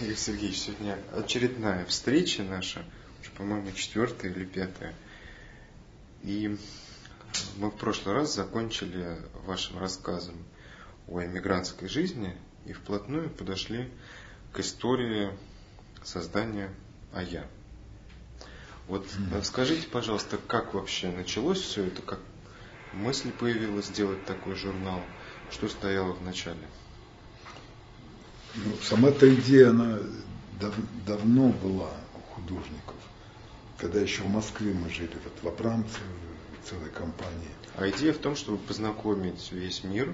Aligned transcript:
Игорь 0.00 0.16
Сергеевич, 0.16 0.58
сегодня 0.60 0.98
очередная 1.12 1.84
встреча 1.84 2.42
наша, 2.42 2.82
уже, 3.20 3.30
по-моему, 3.32 3.70
четвертая 3.72 4.32
или 4.32 4.46
пятая. 4.46 4.94
И 6.22 6.56
мы 7.56 7.70
в 7.70 7.76
прошлый 7.76 8.14
раз 8.14 8.34
закончили 8.34 9.18
вашим 9.44 9.78
рассказом 9.78 10.36
о 11.06 11.22
эмигрантской 11.22 11.86
жизни 11.86 12.34
и 12.64 12.72
вплотную 12.72 13.28
подошли 13.28 13.90
к 14.54 14.60
истории 14.60 15.36
создания 16.02 16.70
АЯ. 17.12 17.46
Вот 18.88 19.06
скажите, 19.42 19.86
пожалуйста, 19.86 20.38
как 20.38 20.72
вообще 20.72 21.10
началось 21.10 21.60
все 21.60 21.84
это, 21.84 22.00
как 22.00 22.20
мысль 22.94 23.32
появилась 23.32 23.88
сделать 23.88 24.24
такой 24.24 24.54
журнал, 24.54 25.02
что 25.50 25.68
стояло 25.68 26.14
в 26.14 26.22
начале? 26.22 26.66
Ну, 28.54 28.72
сама 28.82 29.08
эта 29.10 29.32
идея, 29.34 29.70
она 29.70 29.98
дав, 30.60 30.74
давно 31.06 31.50
была 31.50 31.90
у 32.14 32.34
художников. 32.34 32.96
Когда 33.78 34.00
еще 34.00 34.22
в 34.22 34.28
Москве 34.28 34.74
мы 34.74 34.90
жили, 34.90 35.12
вот 35.24 35.42
в 35.42 35.48
Абрамце, 35.48 35.98
целой 36.64 36.90
компании. 36.90 37.48
А 37.76 37.88
идея 37.90 38.12
в 38.12 38.18
том, 38.18 38.36
чтобы 38.36 38.58
познакомить 38.58 39.50
весь 39.52 39.84
мир 39.84 40.12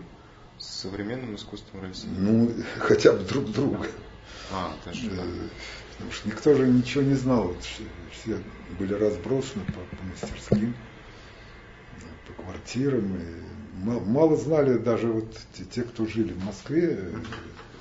с 0.58 0.66
современным 0.82 1.34
искусством 1.34 1.82
России? 1.82 2.08
Ну, 2.08 2.52
хотя 2.78 3.12
бы 3.12 3.24
друг 3.24 3.50
друга. 3.50 3.88
А, 4.52 4.74
даже 4.84 5.10
да. 5.10 5.22
Э, 5.22 5.48
потому 5.92 6.12
что 6.12 6.28
никто 6.28 6.54
же 6.54 6.66
ничего 6.68 7.02
не 7.02 7.14
знал. 7.14 7.56
Все 8.12 8.38
были 8.78 8.94
разбросаны 8.94 9.64
по, 9.64 9.96
по 9.96 10.04
мастерским, 10.04 10.74
по 12.26 12.42
квартирам. 12.42 13.16
И 13.16 13.46
мало 13.82 14.36
знали 14.36 14.78
даже 14.78 15.08
вот 15.08 15.36
те, 15.70 15.82
кто 15.82 16.06
жили 16.06 16.32
в 16.32 16.44
Москве, 16.44 17.12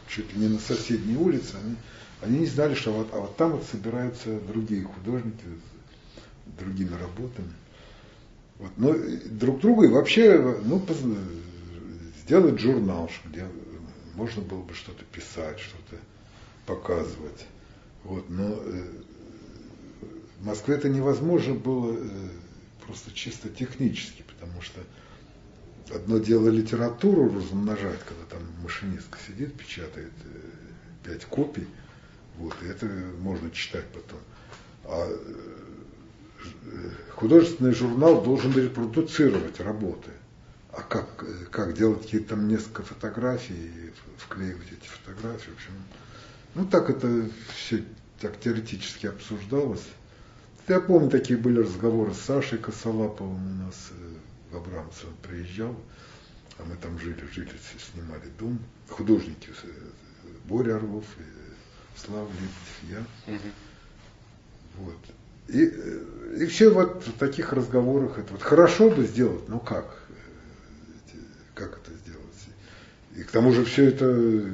чуть 0.07 0.33
ли 0.33 0.39
не 0.39 0.47
на 0.47 0.59
соседней 0.59 1.17
улице, 1.17 1.55
они, 1.63 1.75
они 2.21 2.39
не 2.39 2.45
знали, 2.45 2.73
что 2.73 2.93
вот, 2.93 3.09
а 3.13 3.19
вот 3.19 3.37
там 3.37 3.51
вот 3.51 3.63
собираются 3.63 4.39
другие 4.39 4.83
художники 4.83 5.43
с 6.47 6.59
другими 6.59 6.93
работами. 6.93 7.53
Вот. 8.57 8.71
Но 8.77 8.95
друг 9.25 9.59
друга 9.59 9.85
и 9.85 9.89
вообще 9.89 10.59
ну, 10.63 10.81
сделать 12.23 12.59
журнал, 12.59 13.09
где 13.25 13.45
можно 14.15 14.41
было 14.41 14.61
бы 14.61 14.73
что-то 14.73 15.03
писать, 15.05 15.59
что-то 15.59 16.01
показывать. 16.65 17.45
Вот. 18.03 18.29
Но 18.29 18.53
э, 18.53 18.83
в 20.39 20.45
Москве 20.45 20.75
это 20.75 20.89
невозможно 20.89 21.53
было 21.53 21.97
э, 21.97 22.29
просто 22.85 23.11
чисто 23.11 23.49
технически, 23.49 24.23
потому 24.23 24.61
что 24.61 24.79
одно 25.93 26.17
дело 26.19 26.49
литературу 26.49 27.33
размножать, 27.33 27.99
когда 28.07 28.23
там 28.29 28.41
машинистка 28.63 29.17
сидит, 29.25 29.53
печатает 29.55 30.13
э, 30.23 31.07
пять 31.07 31.25
копий, 31.25 31.67
вот, 32.37 32.55
и 32.63 32.67
это 32.67 32.85
можно 33.19 33.51
читать 33.51 33.85
потом. 33.93 34.19
А 34.85 35.07
э, 35.07 36.89
художественный 37.15 37.73
журнал 37.73 38.23
должен 38.23 38.53
репродуцировать 38.53 39.59
работы. 39.59 40.11
А 40.71 40.81
как, 40.81 41.23
э, 41.23 41.45
как 41.51 41.73
делать 41.73 42.01
какие-то 42.01 42.29
там 42.29 42.47
несколько 42.47 42.83
фотографий, 42.83 43.91
вклеивать 44.17 44.67
эти 44.71 44.87
фотографии, 44.87 45.51
в 45.51 45.55
общем. 45.55 45.71
Ну 46.55 46.65
так 46.65 46.89
это 46.89 47.29
все 47.55 47.83
так 48.19 48.39
теоретически 48.39 49.07
обсуждалось. 49.07 49.85
Я 50.67 50.79
помню, 50.79 51.09
такие 51.09 51.37
были 51.37 51.59
разговоры 51.59 52.13
с 52.13 52.21
Сашей 52.21 52.57
Косолаповым 52.57 53.35
у 53.35 53.65
нас 53.65 53.91
в 54.51 54.57
Абрамце, 54.57 55.07
он 55.07 55.15
приезжал, 55.21 55.75
а 56.57 56.63
мы 56.63 56.75
там 56.75 56.99
жили, 56.99 57.25
жили, 57.33 57.51
снимали 57.77 58.29
дом, 58.39 58.59
художники, 58.89 59.49
э, 59.63 59.67
Боря 60.45 60.77
Орлов, 60.77 61.05
и 61.19 61.23
Слава 61.97 62.27
Лебедев, 62.27 63.07
я. 63.27 63.33
Угу. 63.33 63.51
Вот. 64.77 64.97
И, 65.47 65.63
э, 65.63 66.37
и 66.41 66.45
все 66.47 66.69
вот 66.69 67.05
в 67.05 67.17
таких 67.17 67.53
разговорах, 67.53 68.17
это 68.17 68.33
вот 68.33 68.41
хорошо 68.41 68.89
бы 68.89 69.05
сделать, 69.05 69.47
но 69.47 69.59
как? 69.59 70.01
Как 71.53 71.77
это 71.77 71.93
сделать? 71.93 72.21
И 73.15 73.23
к 73.23 73.31
тому 73.31 73.53
же 73.53 73.63
все 73.63 73.85
это, 73.85 74.51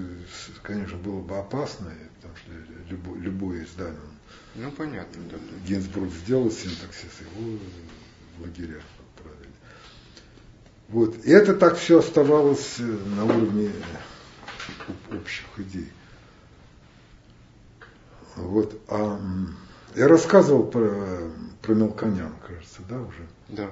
конечно, 0.61 0.97
было 0.97 1.21
бы 1.21 1.37
опасно, 1.37 1.91
потому 2.15 2.35
что 2.37 2.51
любое, 2.89 3.19
любое 3.19 3.63
издание. 3.63 3.99
Ну, 4.55 4.71
понятно, 4.71 5.23
да. 5.31 5.37
Гинзбург 5.65 6.11
сделал 6.11 6.51
синтаксис, 6.51 7.21
его 7.21 7.57
в 8.37 8.41
лагерях 8.43 8.83
вот. 10.91 11.15
И 11.23 11.31
это 11.31 11.53
так 11.53 11.77
все 11.77 11.99
оставалось 11.99 12.75
э, 12.79 12.83
на 12.83 13.23
уровне 13.25 13.71
э, 15.09 15.15
общих 15.15 15.45
идей. 15.57 15.89
Вот. 18.35 18.79
А 18.89 19.19
я 19.95 20.07
рассказывал 20.09 20.63
про, 20.63 21.31
про 21.61 21.73
Мелконян, 21.73 22.33
кажется, 22.45 22.81
да, 22.89 23.01
уже? 23.01 23.27
Да. 23.47 23.69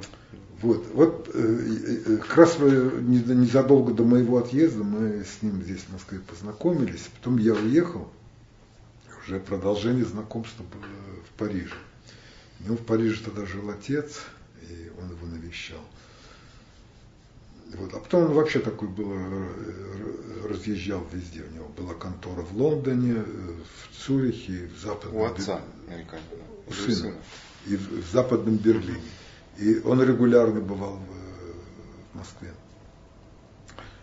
Вот, 0.61 0.87
вот 0.93 1.29
э, 1.33 2.17
как 2.21 2.37
раз 2.37 2.57
незадолго 2.59 3.93
до 3.93 4.03
моего 4.03 4.37
отъезда 4.37 4.83
мы 4.83 5.23
с 5.23 5.41
ним 5.41 5.61
здесь 5.63 5.81
в 5.81 5.93
Москве 5.93 6.19
познакомились, 6.19 7.09
потом 7.17 7.37
я 7.37 7.53
уехал, 7.53 8.09
уже 9.21 9.39
продолжение 9.39 10.05
знакомства 10.05 10.63
было 10.63 10.85
в 11.27 11.37
Париже. 11.37 11.75
Ну, 12.61 12.75
в 12.75 12.85
Париже 12.85 13.23
тогда 13.23 13.45
жил 13.45 13.69
отец, 13.69 14.21
и 14.69 14.91
он 15.01 15.11
его 15.11 15.27
навещал. 15.27 15.79
Вот. 17.73 17.93
А 17.93 17.99
потом 17.99 18.25
он 18.25 18.33
вообще 18.33 18.59
такой 18.59 18.87
был, 18.87 19.11
э, 19.13 20.47
разъезжал 20.47 21.05
везде. 21.11 21.43
У 21.43 21.53
него 21.53 21.67
была 21.77 21.93
контора 21.93 22.41
в 22.41 22.55
Лондоне, 22.55 23.17
э, 23.17 23.23
в 23.23 24.05
Цюрихе, 24.05 24.69
в 24.75 24.81
Западном 24.81 25.21
У 25.21 25.25
отца, 25.25 25.61
наверняка. 25.87 26.17
У 26.67 26.73
сына. 26.73 27.13
И 27.67 27.75
в, 27.75 28.05
в 28.05 28.11
Западном 28.11 28.57
Берлине. 28.57 29.01
И 29.57 29.79
он 29.79 30.01
регулярно 30.01 30.61
бывал 30.61 30.95
в, 30.95 31.01
э, 31.01 31.53
в 32.13 32.17
Москве. 32.17 32.53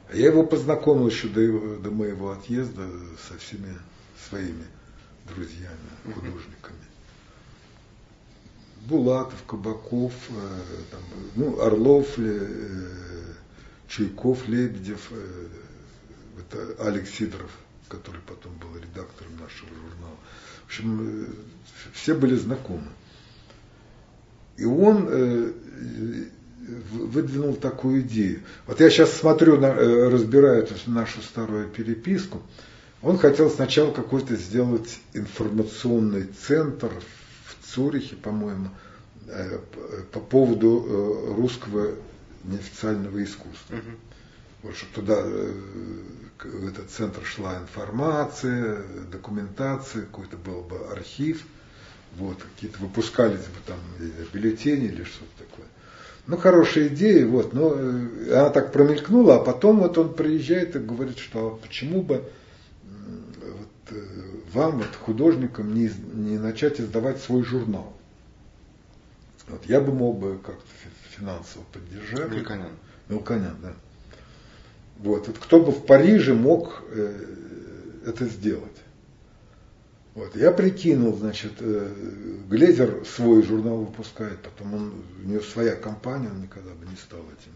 А 0.08 0.16
я 0.16 0.26
его 0.26 0.44
познакомил 0.44 1.08
еще 1.08 1.26
до, 1.28 1.78
до 1.78 1.90
моего 1.90 2.30
отъезда 2.30 2.88
со 3.28 3.36
всеми 3.38 3.76
своими 4.28 4.64
друзьями, 5.26 5.90
художниками. 6.04 6.78
Булатов, 8.82 9.42
Кабаков, 9.48 10.12
там, 10.92 11.00
ну, 11.34 11.60
Орлов, 11.60 12.06
Чуйков, 13.88 14.48
Лебедев, 14.48 15.08
э, 15.10 15.46
это 16.38 16.86
Алекс 16.86 17.10
Сидоров, 17.10 17.50
который 17.88 18.20
потом 18.26 18.52
был 18.58 18.74
редактором 18.76 19.36
нашего 19.40 19.68
журнала. 19.68 20.16
В 20.64 20.66
общем, 20.66 21.24
э, 21.24 21.26
все 21.92 22.14
были 22.14 22.34
знакомы. 22.36 22.88
И 24.56 24.64
он 24.64 25.06
э, 25.08 25.52
выдвинул 26.92 27.54
такую 27.54 28.00
идею. 28.00 28.42
Вот 28.66 28.80
я 28.80 28.90
сейчас 28.90 29.12
смотрю, 29.12 29.56
разбираю 29.56 30.62
эту 30.62 30.74
нашу 30.90 31.22
старую 31.22 31.68
переписку. 31.68 32.42
Он 33.02 33.18
хотел 33.18 33.50
сначала 33.50 33.92
какой-то 33.92 34.34
сделать 34.34 34.98
информационный 35.12 36.24
центр 36.46 36.90
в 37.44 37.66
Цюрихе, 37.72 38.16
по-моему, 38.16 38.70
по 40.12 40.18
поводу 40.18 41.34
русского 41.36 41.94
неофициального 42.46 43.22
искусства. 43.22 43.76
Угу. 43.76 43.90
Вот, 44.62 44.76
чтобы 44.76 44.92
туда, 44.94 45.14
э, 45.18 45.52
в 46.44 46.68
этот 46.68 46.90
центр 46.90 47.24
шла 47.24 47.58
информация, 47.58 48.82
документация, 49.10 50.02
какой-то 50.02 50.36
был 50.36 50.62
бы 50.62 50.78
архив, 50.90 51.44
вот, 52.16 52.38
какие-то 52.42 52.78
выпускались 52.80 53.40
бы 53.40 53.60
там 53.66 53.78
бюллетени 54.32 54.86
или 54.86 55.04
что-то 55.04 55.44
такое. 55.44 55.66
Ну, 56.26 56.36
хорошая 56.36 56.88
идея, 56.88 57.26
вот, 57.26 57.52
но 57.52 57.74
э, 57.74 58.32
она 58.32 58.50
так 58.50 58.72
промелькнула, 58.72 59.36
а 59.36 59.40
потом 59.40 59.78
вот 59.78 59.96
он 59.98 60.14
приезжает 60.14 60.74
и 60.74 60.80
говорит, 60.80 61.18
что 61.18 61.60
почему 61.62 62.02
бы 62.02 62.24
вот, 62.82 63.96
э, 63.96 64.04
вам, 64.52 64.78
вот, 64.78 64.96
художникам, 64.96 65.74
не, 65.74 65.90
не 66.14 66.38
начать 66.38 66.80
издавать 66.80 67.20
свой 67.20 67.44
журнал. 67.44 67.92
Вот, 69.48 69.64
я 69.66 69.80
бы 69.80 69.92
мог 69.92 70.18
бы 70.18 70.38
как-то 70.44 70.66
финансово 71.18 71.64
поддержали. 71.72 72.36
Мелконян. 72.36 72.72
Мелконян, 73.08 73.56
да. 73.62 73.72
Вот. 74.98 75.26
вот 75.28 75.38
кто 75.38 75.60
бы 75.60 75.72
в 75.72 75.84
Париже 75.84 76.34
мог 76.34 76.82
э, 76.90 77.24
это 78.06 78.26
сделать? 78.26 78.76
Вот. 80.14 80.34
Я 80.34 80.50
прикинул, 80.50 81.14
значит, 81.16 81.52
э, 81.60 81.92
Глезер 82.48 83.04
свой 83.04 83.42
журнал 83.42 83.78
выпускает, 83.78 84.40
потом 84.40 84.74
он, 84.74 84.92
у 85.22 85.28
него 85.28 85.42
своя 85.42 85.76
компания, 85.76 86.28
он 86.30 86.40
никогда 86.40 86.70
бы 86.72 86.86
не 86.86 86.96
стал 86.96 87.20
этим 87.20 87.52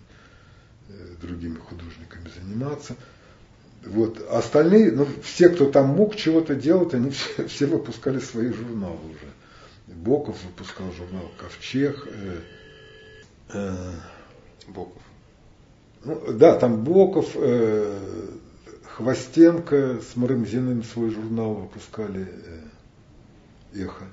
э, 0.89 1.15
другими 1.23 1.57
художниками 1.57 2.29
заниматься. 2.39 2.97
Вот. 3.85 4.23
А 4.31 4.39
остальные, 4.39 4.93
ну, 4.93 5.07
все, 5.23 5.49
кто 5.49 5.71
там 5.71 5.89
мог 5.89 6.15
чего-то 6.17 6.55
делать, 6.55 6.93
они 6.93 7.11
все, 7.11 7.47
все 7.49 7.67
выпускали 7.67 8.19
свои 8.19 8.53
журналы 8.53 8.99
уже. 9.07 9.97
Боков 9.97 10.37
выпускал 10.45 10.93
журнал 10.93 11.31
Ковчег, 11.39 12.07
Э, 12.07 12.41
Боков. 14.69 15.03
Ну, 16.05 16.33
да, 16.33 16.57
там 16.57 16.83
Боков, 16.85 17.33
э, 17.35 18.29
Хвостенко 18.85 20.01
с 20.01 20.17
Марамзиным 20.17 20.85
свой 20.85 21.11
журнал 21.11 21.55
выпускали 21.55 22.29
«Эхо». 23.75 24.05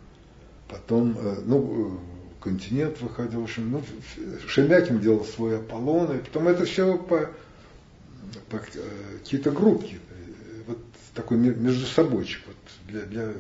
Потом, 0.70 1.18
ну, 1.46 2.00
«Континент» 2.42 3.02
выходил, 3.02 3.42
в 3.42 3.44
общем, 3.44 3.72
ну, 3.72 3.84
Шемякин 4.48 5.00
делал 5.00 5.26
свой 5.26 5.58
«Аполлон», 5.60 6.16
и 6.16 6.20
потом 6.20 6.48
это 6.48 6.66
все 6.66 6.98
по, 6.98 7.30
по 8.50 8.60
какие-то 8.60 9.52
группки, 9.52 10.00
вот 10.68 10.80
такой 11.14 11.38
между 11.38 11.86
собойчик. 11.86 12.44
Вот 12.48 12.56
для, 12.88 13.02
для 13.02 13.34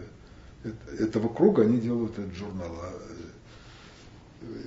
этого 1.00 1.30
круга 1.30 1.64
они 1.64 1.80
делают 1.80 2.18
этот 2.18 2.34
журнал, 2.36 2.76
а 2.82 2.94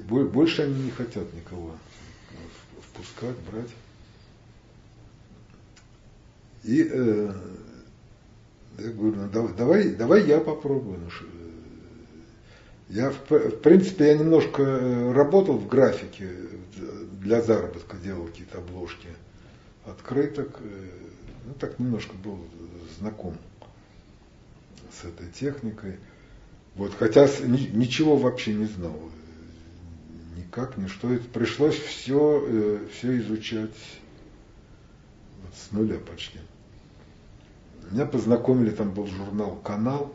больше 0.09 0.63
они 0.63 0.85
не 0.85 0.91
хотят 0.91 1.33
никого 1.35 1.73
впускать, 2.91 3.37
брать. 3.51 3.71
И 6.65 6.87
э, 6.91 7.33
я 8.79 8.91
говорю, 8.91 9.17
ну, 9.33 9.49
давай, 9.57 9.91
давай 9.91 10.27
я 10.27 10.41
попробую. 10.41 10.99
Ну, 10.99 11.11
я, 12.91 13.11
в, 13.11 13.31
в 13.31 13.61
принципе, 13.61 14.09
я 14.09 14.19
немножко 14.19 14.63
э, 14.63 15.13
работал 15.13 15.57
в 15.57 15.69
графике 15.69 16.29
для 17.21 17.41
заработка, 17.41 17.97
делал 17.97 18.27
какие-то 18.27 18.59
обложки 18.59 19.09
открыток. 19.87 20.59
Э, 20.61 20.89
ну, 21.47 21.55
так 21.55 21.79
немножко 21.79 22.15
был 22.17 22.39
знаком 22.99 23.37
с 24.93 25.05
этой 25.05 25.29
техникой. 25.29 25.99
Вот, 26.75 26.93
хотя 26.99 27.27
ничего 27.47 28.17
вообще 28.17 28.55
не 28.55 28.67
знал 28.67 28.99
никак, 30.41 30.77
ничто. 30.77 31.13
Это 31.13 31.29
пришлось 31.29 31.77
все, 31.77 32.45
э, 32.47 32.87
все 32.93 33.19
изучать 33.19 33.77
вот 35.43 35.55
с 35.55 35.73
нуля 35.73 35.99
почти. 35.99 36.39
Меня 37.91 38.07
познакомили, 38.07 38.71
там 38.71 38.93
был 38.93 39.07
журнал 39.07 39.57
«Канал», 39.65 40.15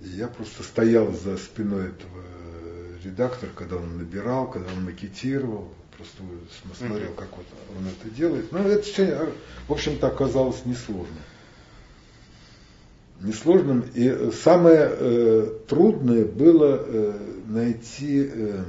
и 0.00 0.08
я 0.08 0.28
просто 0.28 0.62
стоял 0.62 1.12
за 1.12 1.36
спиной 1.36 1.88
этого 1.88 2.22
редактора, 3.04 3.50
когда 3.54 3.76
он 3.76 3.98
набирал, 3.98 4.50
когда 4.50 4.72
он 4.72 4.84
макетировал, 4.84 5.68
просто 5.96 6.22
смотрел, 6.76 7.12
как 7.12 7.28
вот 7.36 7.46
он 7.76 7.86
это 7.86 8.14
делает. 8.14 8.50
Но 8.52 8.60
это 8.60 8.82
все, 8.82 9.32
в 9.68 9.72
общем-то, 9.72 10.06
оказалось 10.08 10.64
несложно. 10.64 11.16
Несложным. 13.20 13.84
И 13.94 14.30
самое 14.32 14.88
э, 14.90 15.58
трудное 15.68 16.24
было 16.24 16.84
э, 16.84 17.18
найти 17.46 18.28
э, 18.32 18.64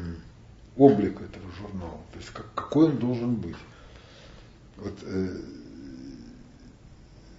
облик 0.78 1.22
этого 1.22 1.46
журнала, 1.60 2.02
то 2.12 2.20
есть 2.20 2.30
как, 2.32 2.54
какой 2.56 2.88
он 2.88 2.98
должен 2.98 3.36
быть. 3.36 3.56
Вот, 4.78 4.94
э, 5.04 5.38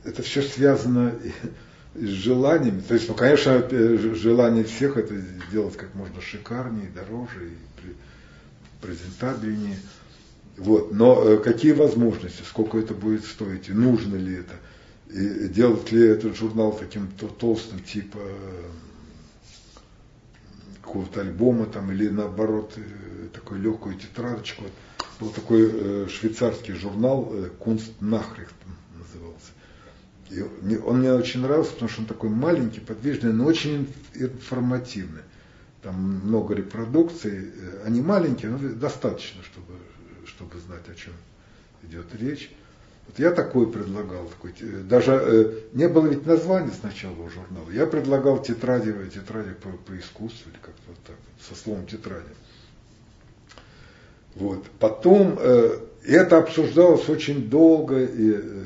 это 0.04 0.22
все 0.22 0.42
связано 0.42 1.14
с 1.94 2.06
желаниями. 2.06 2.80
То 2.80 2.94
есть, 2.94 3.08
ну, 3.08 3.14
конечно, 3.14 3.66
желание 4.14 4.64
всех 4.64 4.96
это 4.96 5.14
сделать 5.48 5.76
как 5.76 5.94
можно 5.94 6.20
шикарнее, 6.20 6.90
дороже 6.94 7.48
и 7.50 7.64
презентабельнее. 8.80 9.78
Вот. 10.56 10.92
Но 10.92 11.22
э, 11.22 11.38
какие 11.38 11.72
возможности, 11.72 12.42
сколько 12.42 12.78
это 12.78 12.94
будет 12.94 13.24
стоить, 13.24 13.68
и 13.68 13.72
нужно 13.72 14.16
ли 14.16 14.36
это, 14.36 14.54
и 15.10 15.48
делать 15.48 15.90
ли 15.90 16.06
этот 16.06 16.36
журнал 16.36 16.72
таким 16.72 17.08
толстым, 17.08 17.80
типа 17.80 18.18
какого-то 20.84 21.22
альбома 21.22 21.66
там, 21.66 21.90
или 21.90 22.08
наоборот 22.08 22.74
э, 22.76 23.28
такой 23.32 23.58
легкую 23.58 23.96
тетрадочку. 23.96 24.64
Был 25.18 25.30
такой 25.30 25.70
э, 25.72 26.08
швейцарский 26.08 26.74
журнал 26.74 27.30
э, 27.32 27.50
Кунст 27.58 27.92
Нахрихт 28.00 28.54
назывался. 28.98 29.52
И 30.30 30.76
он 30.78 30.98
мне 30.98 31.12
очень 31.12 31.40
нравился, 31.40 31.72
потому 31.72 31.88
что 31.88 32.02
он 32.02 32.06
такой 32.06 32.30
маленький, 32.30 32.80
подвижный, 32.80 33.32
но 33.32 33.46
очень 33.46 33.92
информативный. 34.14 35.22
Там 35.82 36.20
много 36.24 36.54
репродукций, 36.54 37.52
они 37.84 38.00
маленькие, 38.00 38.50
но 38.50 38.58
достаточно, 38.58 39.42
чтобы, 39.42 39.74
чтобы 40.26 40.58
знать, 40.60 40.88
о 40.88 40.94
чем 40.94 41.12
идет 41.82 42.06
речь. 42.14 42.50
Вот 43.06 43.18
я 43.18 43.30
такой 43.30 43.70
предлагал, 43.70 44.26
такой, 44.26 44.54
даже 44.82 45.12
э, 45.12 45.52
не 45.72 45.88
было 45.88 46.06
ведь 46.06 46.26
названия 46.26 46.72
сначала 46.72 47.14
у 47.14 47.28
журнала. 47.28 47.70
Я 47.70 47.86
предлагал 47.86 48.42
тетради, 48.42 48.94
тетради 49.12 49.50
по, 49.54 49.70
по 49.70 49.98
искусству 49.98 50.50
или 50.50 50.58
как-то 50.58 50.82
вот 50.88 50.98
так, 51.06 51.16
со 51.40 51.54
словом 51.54 51.86
тетради. 51.86 52.30
Вот. 54.34 54.64
Потом 54.78 55.38
э, 55.38 55.78
это 56.06 56.38
обсуждалось 56.38 57.08
очень 57.08 57.48
долго. 57.48 58.02
И, 58.04 58.32
э, 58.32 58.62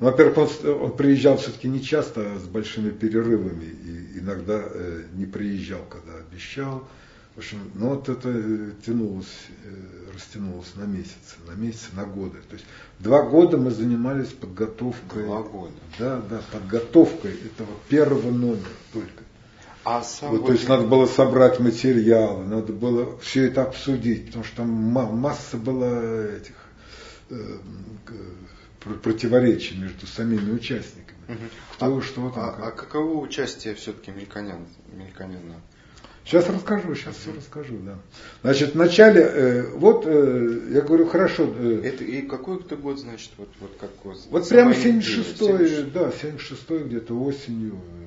ну, 0.00 0.06
во-первых, 0.06 0.38
он, 0.38 0.82
он 0.82 0.96
приезжал 0.96 1.36
все-таки 1.36 1.68
не 1.68 1.82
часто, 1.82 2.22
а 2.22 2.38
с 2.38 2.44
большими 2.44 2.90
перерывами. 2.90 3.64
И 3.64 4.18
иногда 4.18 4.62
э, 4.64 5.02
не 5.14 5.26
приезжал, 5.26 5.82
когда 5.88 6.18
обещал. 6.18 6.88
В 7.34 7.38
общем, 7.38 7.70
ну 7.74 7.90
вот 7.90 8.08
это 8.10 8.28
э, 8.28 8.72
тянулось, 8.84 9.32
э, 9.64 10.12
растянулось 10.14 10.74
на 10.74 10.84
месяцы, 10.84 11.36
на 11.46 11.52
месяцы, 11.52 11.86
на 11.94 12.04
годы. 12.04 12.38
То 12.48 12.54
есть 12.56 12.66
два 12.98 13.22
года 13.22 13.56
мы 13.56 13.70
занимались 13.70 14.28
подготовкой. 14.28 15.24
Два 15.24 15.42
года. 15.42 15.72
Да, 15.98 16.20
да, 16.28 16.42
подготовкой 16.52 17.32
этого 17.32 17.70
первого 17.88 18.30
номера 18.30 18.68
только. 18.92 19.22
А 19.84 20.02
сам 20.02 20.30
вот, 20.30 20.46
то 20.46 20.52
есть 20.52 20.68
надо 20.68 20.86
было 20.86 21.06
собрать 21.06 21.58
материалы, 21.58 22.44
надо 22.44 22.72
было 22.72 23.18
все 23.18 23.46
это 23.46 23.62
обсудить, 23.62 24.26
потому 24.26 24.44
что 24.44 24.58
там 24.58 24.68
масса 24.68 25.56
была 25.56 26.26
этих 26.36 26.54
э, 27.30 27.58
противоречий 29.02 29.78
между 29.78 30.06
самими 30.06 30.52
участниками. 30.52 31.18
Угу. 31.28 31.38
Кто 31.74 31.96
а, 31.96 32.02
что 32.02 32.30
там. 32.30 32.44
А, 32.44 32.52
как. 32.52 32.64
а 32.64 32.70
каково 32.72 33.20
участие 33.20 33.74
все-таки 33.74 34.10
Мельконяна? 34.10 34.66
Сейчас 36.24 36.48
расскажу, 36.48 36.94
сейчас 36.94 37.16
все 37.16 37.32
расскажу, 37.32 37.78
да. 37.84 37.98
Значит, 38.42 38.74
вначале, 38.74 39.22
э, 39.22 39.62
вот, 39.74 40.04
э, 40.06 40.60
я 40.70 40.80
говорю, 40.82 41.06
хорошо. 41.06 41.52
Э, 41.58 41.82
это 41.84 42.04
и 42.04 42.22
какой 42.22 42.60
это 42.60 42.76
год, 42.76 43.00
значит, 43.00 43.30
вот, 43.36 43.48
вот 43.60 43.72
как 43.80 43.90
вот, 44.04 44.18
Вот 44.30 44.48
прямо 44.48 44.72
76-й, 44.72 45.90
да, 45.90 46.10
76-й 46.10 46.84
где-то 46.84 47.14
осенью. 47.14 47.74
Э, 47.74 48.02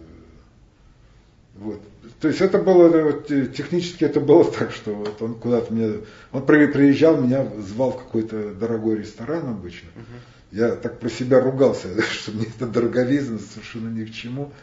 вот. 1.55 1.81
То 2.21 2.29
есть 2.29 2.41
это 2.41 2.57
было, 2.57 2.87
вот, 3.01 3.29
э, 3.31 3.47
технически 3.47 4.05
это 4.05 4.21
было 4.21 4.49
так, 4.59 4.71
что 4.71 4.93
вот 4.93 5.21
он 5.21 5.35
куда-то 5.35 5.73
мне, 5.73 5.99
он 6.31 6.45
приезжал, 6.45 7.19
меня 7.21 7.45
звал 7.59 7.91
в 7.91 7.97
какой-то 7.97 8.53
дорогой 8.53 8.97
ресторан 8.97 9.49
обычно. 9.49 9.89
Uh-huh. 9.95 10.57
Я 10.57 10.75
так 10.75 10.99
про 10.99 11.09
себя 11.09 11.41
ругался, 11.41 12.01
что 12.11 12.31
мне 12.31 12.45
это 12.45 12.65
дороговизна 12.65 13.39
совершенно 13.39 13.89
ни 13.89 14.05
к 14.05 14.13
чему. 14.13 14.53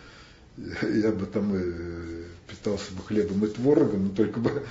Я 0.56 1.12
бы 1.12 1.26
там 1.26 1.54
и 1.56 2.25
питался 2.49 2.92
бы 2.92 3.02
хлебом 3.02 3.44
и 3.44 3.49
творогом, 3.49 4.09
но 4.09 4.11
только 4.11 4.38
бы 4.40 4.64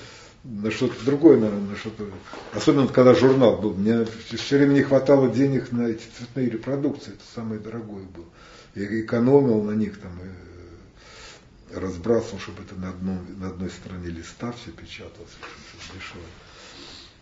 на 0.44 0.70
что-то 0.70 1.04
другое, 1.04 1.38
наверное, 1.38 1.70
на 1.70 1.76
что-то. 1.76 2.06
Особенно 2.52 2.88
когда 2.88 3.14
журнал 3.14 3.58
был. 3.58 3.74
Мне 3.74 4.04
все 4.04 4.58
время 4.58 4.74
не 4.74 4.82
хватало 4.82 5.28
денег 5.28 5.72
на 5.72 5.88
эти 5.88 6.04
цветные 6.16 6.50
репродукции. 6.50 7.12
Это 7.12 7.22
самое 7.34 7.60
дорогое 7.60 8.04
было. 8.04 8.26
Я 8.74 9.00
экономил 9.00 9.62
на 9.62 9.72
них 9.72 10.00
там, 10.00 10.12
и 10.20 11.76
разбрасывал, 11.76 12.38
чтобы 12.38 12.62
это 12.62 12.74
на, 12.74 12.90
одном, 12.90 13.18
на 13.38 13.48
одной 13.48 13.70
стороне 13.70 14.08
листа 14.08 14.52
все 14.52 14.70
печаталось, 14.70 15.30
чтобы 15.78 15.98
дешево. 15.98 16.22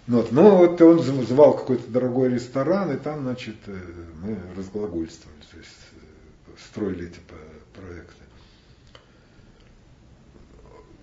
Ну 0.07 0.17
вот. 0.19 0.33
Но 0.33 0.57
вот 0.57 0.81
он 0.81 1.03
звал 1.25 1.57
какой-то 1.57 1.91
дорогой 1.91 2.31
ресторан, 2.31 2.93
и 2.93 2.97
там, 2.97 3.23
значит, 3.23 3.57
э, 3.67 3.79
мы 4.23 4.39
разглагольствовали, 4.57 5.41
то 5.51 5.57
есть 5.59 5.71
э, 5.93 6.51
строили 6.69 7.09
эти 7.09 7.21
проекты. 7.75 8.25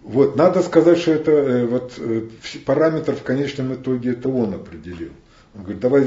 Вот, 0.08 0.38
надо 0.38 0.64
сказать, 0.64 1.00
что 1.00 1.12
это 1.12 1.32
э, 1.32 1.66
вот 1.66 1.96
э, 1.98 2.30
параметр 2.66 3.14
в 3.14 3.24
конечном 3.24 3.74
итоге 3.74 4.12
это 4.12 4.30
он 4.30 4.54
определил. 4.54 5.12
Он 5.54 5.64
говорит, 5.64 5.82
давай 5.82 6.06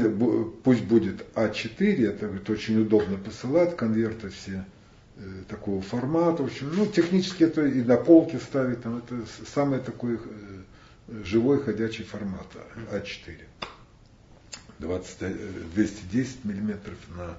пусть 0.63 0.83
будет 0.85 1.23
А4, 1.35 2.07
это 2.07 2.25
говорит, 2.25 2.49
очень 2.49 2.81
удобно 2.81 3.17
посылать, 3.17 3.77
конверты 3.77 4.29
все 4.29 4.65
э, 5.17 5.43
такого 5.47 5.83
формата. 5.83 6.41
В 6.41 6.47
общем, 6.47 6.71
ну, 6.75 6.87
технически 6.87 7.43
это 7.43 7.63
и 7.63 7.83
на 7.83 7.97
полке 7.97 8.39
ставить, 8.39 8.81
там, 8.81 8.97
это 8.97 9.23
самый 9.53 9.79
такой 9.79 10.15
э, 10.15 11.23
живой 11.23 11.61
ходячий 11.61 12.03
формат 12.03 12.47
А4. 12.91 13.37
20, 14.79 15.19
210 15.75 16.43
миллиметров 16.43 16.97
на 17.15 17.37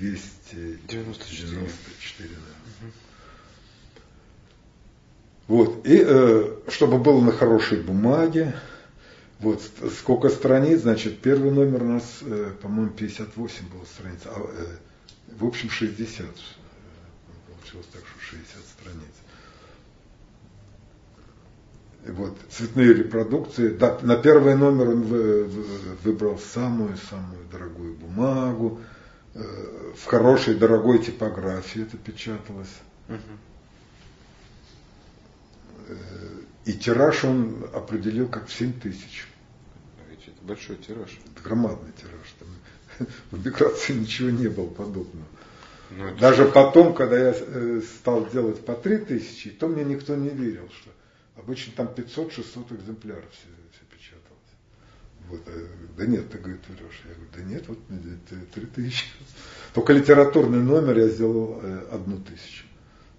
294. 0.00 0.78
94, 1.46 2.28
да. 2.30 2.88
Вот. 5.48 5.86
И 5.86 6.02
э, 6.04 6.56
чтобы 6.68 6.98
было 6.98 7.20
на 7.20 7.32
хорошей 7.32 7.80
бумаге, 7.80 8.54
вот 9.38 9.62
сколько 9.98 10.28
страниц, 10.28 10.80
значит, 10.80 11.20
первый 11.20 11.50
номер 11.50 11.82
у 11.82 11.88
нас, 11.88 12.18
э, 12.22 12.52
по-моему, 12.60 12.90
58 12.90 13.68
было 13.68 13.84
страниц, 13.84 14.20
а, 14.24 14.40
э, 14.40 14.66
в 15.38 15.44
общем 15.44 15.70
60. 15.70 16.26
Получилось 17.46 17.86
так, 17.92 18.02
что 18.06 18.20
60 18.20 18.64
страниц. 18.64 19.12
И 22.06 22.10
вот 22.10 22.36
цветные 22.50 22.94
репродукции. 22.94 23.68
Да, 23.68 23.98
на 24.02 24.16
первый 24.16 24.56
номер 24.56 24.90
он 24.90 25.02
вы, 25.02 25.44
вы, 25.44 25.64
выбрал 26.02 26.38
самую-самую 26.38 27.44
дорогую 27.52 27.94
бумагу, 27.94 28.80
э, 29.34 29.42
в 29.96 30.04
хорошей, 30.06 30.54
дорогой 30.54 31.00
типографии 31.00 31.82
это 31.82 31.96
печаталось. 31.96 32.74
Угу. 33.08 33.18
И 36.64 36.72
тираж 36.72 37.24
он 37.24 37.64
определил 37.72 38.28
как 38.28 38.48
в 38.48 38.52
7 38.52 38.80
тысяч. 38.80 39.26
Это 40.26 40.42
большой 40.42 40.76
тираж. 40.76 41.16
Это 41.32 41.42
громадный 41.42 41.92
тираж. 41.92 42.34
Там 42.38 43.06
в 43.30 43.46
миграции 43.46 43.92
ничего 43.92 44.30
не 44.30 44.48
было 44.48 44.68
подобного. 44.68 45.26
Ну, 45.90 46.16
Даже 46.16 46.44
что? 46.44 46.52
потом, 46.52 46.94
когда 46.94 47.16
я 47.16 47.34
э, 47.36 47.80
стал 48.00 48.28
делать 48.30 48.64
по 48.64 48.74
3 48.74 48.98
тысячи, 48.98 49.50
то 49.50 49.68
мне 49.68 49.84
никто 49.84 50.16
не 50.16 50.30
верил, 50.30 50.68
что 50.70 50.90
обычно 51.36 51.74
там 51.76 51.86
500-600 51.86 52.74
экземпляров 52.74 53.30
все, 53.30 53.46
все 53.70 53.84
печаталось. 53.88 54.56
Вот, 55.28 55.42
э, 55.46 55.66
да 55.96 56.06
нет, 56.06 56.28
ты 56.28 56.38
говорит, 56.38 56.62
врешь. 56.66 57.02
Я 57.04 57.14
говорю, 57.14 57.30
да 57.36 57.42
нет, 57.42 57.68
вот 57.68 57.78
3 58.54 58.66
тысячи. 58.66 59.06
Только 59.74 59.92
литературный 59.92 60.60
номер 60.60 60.98
я 60.98 61.08
сделал 61.08 61.62
одну 61.92 62.18
тысячу. 62.18 62.64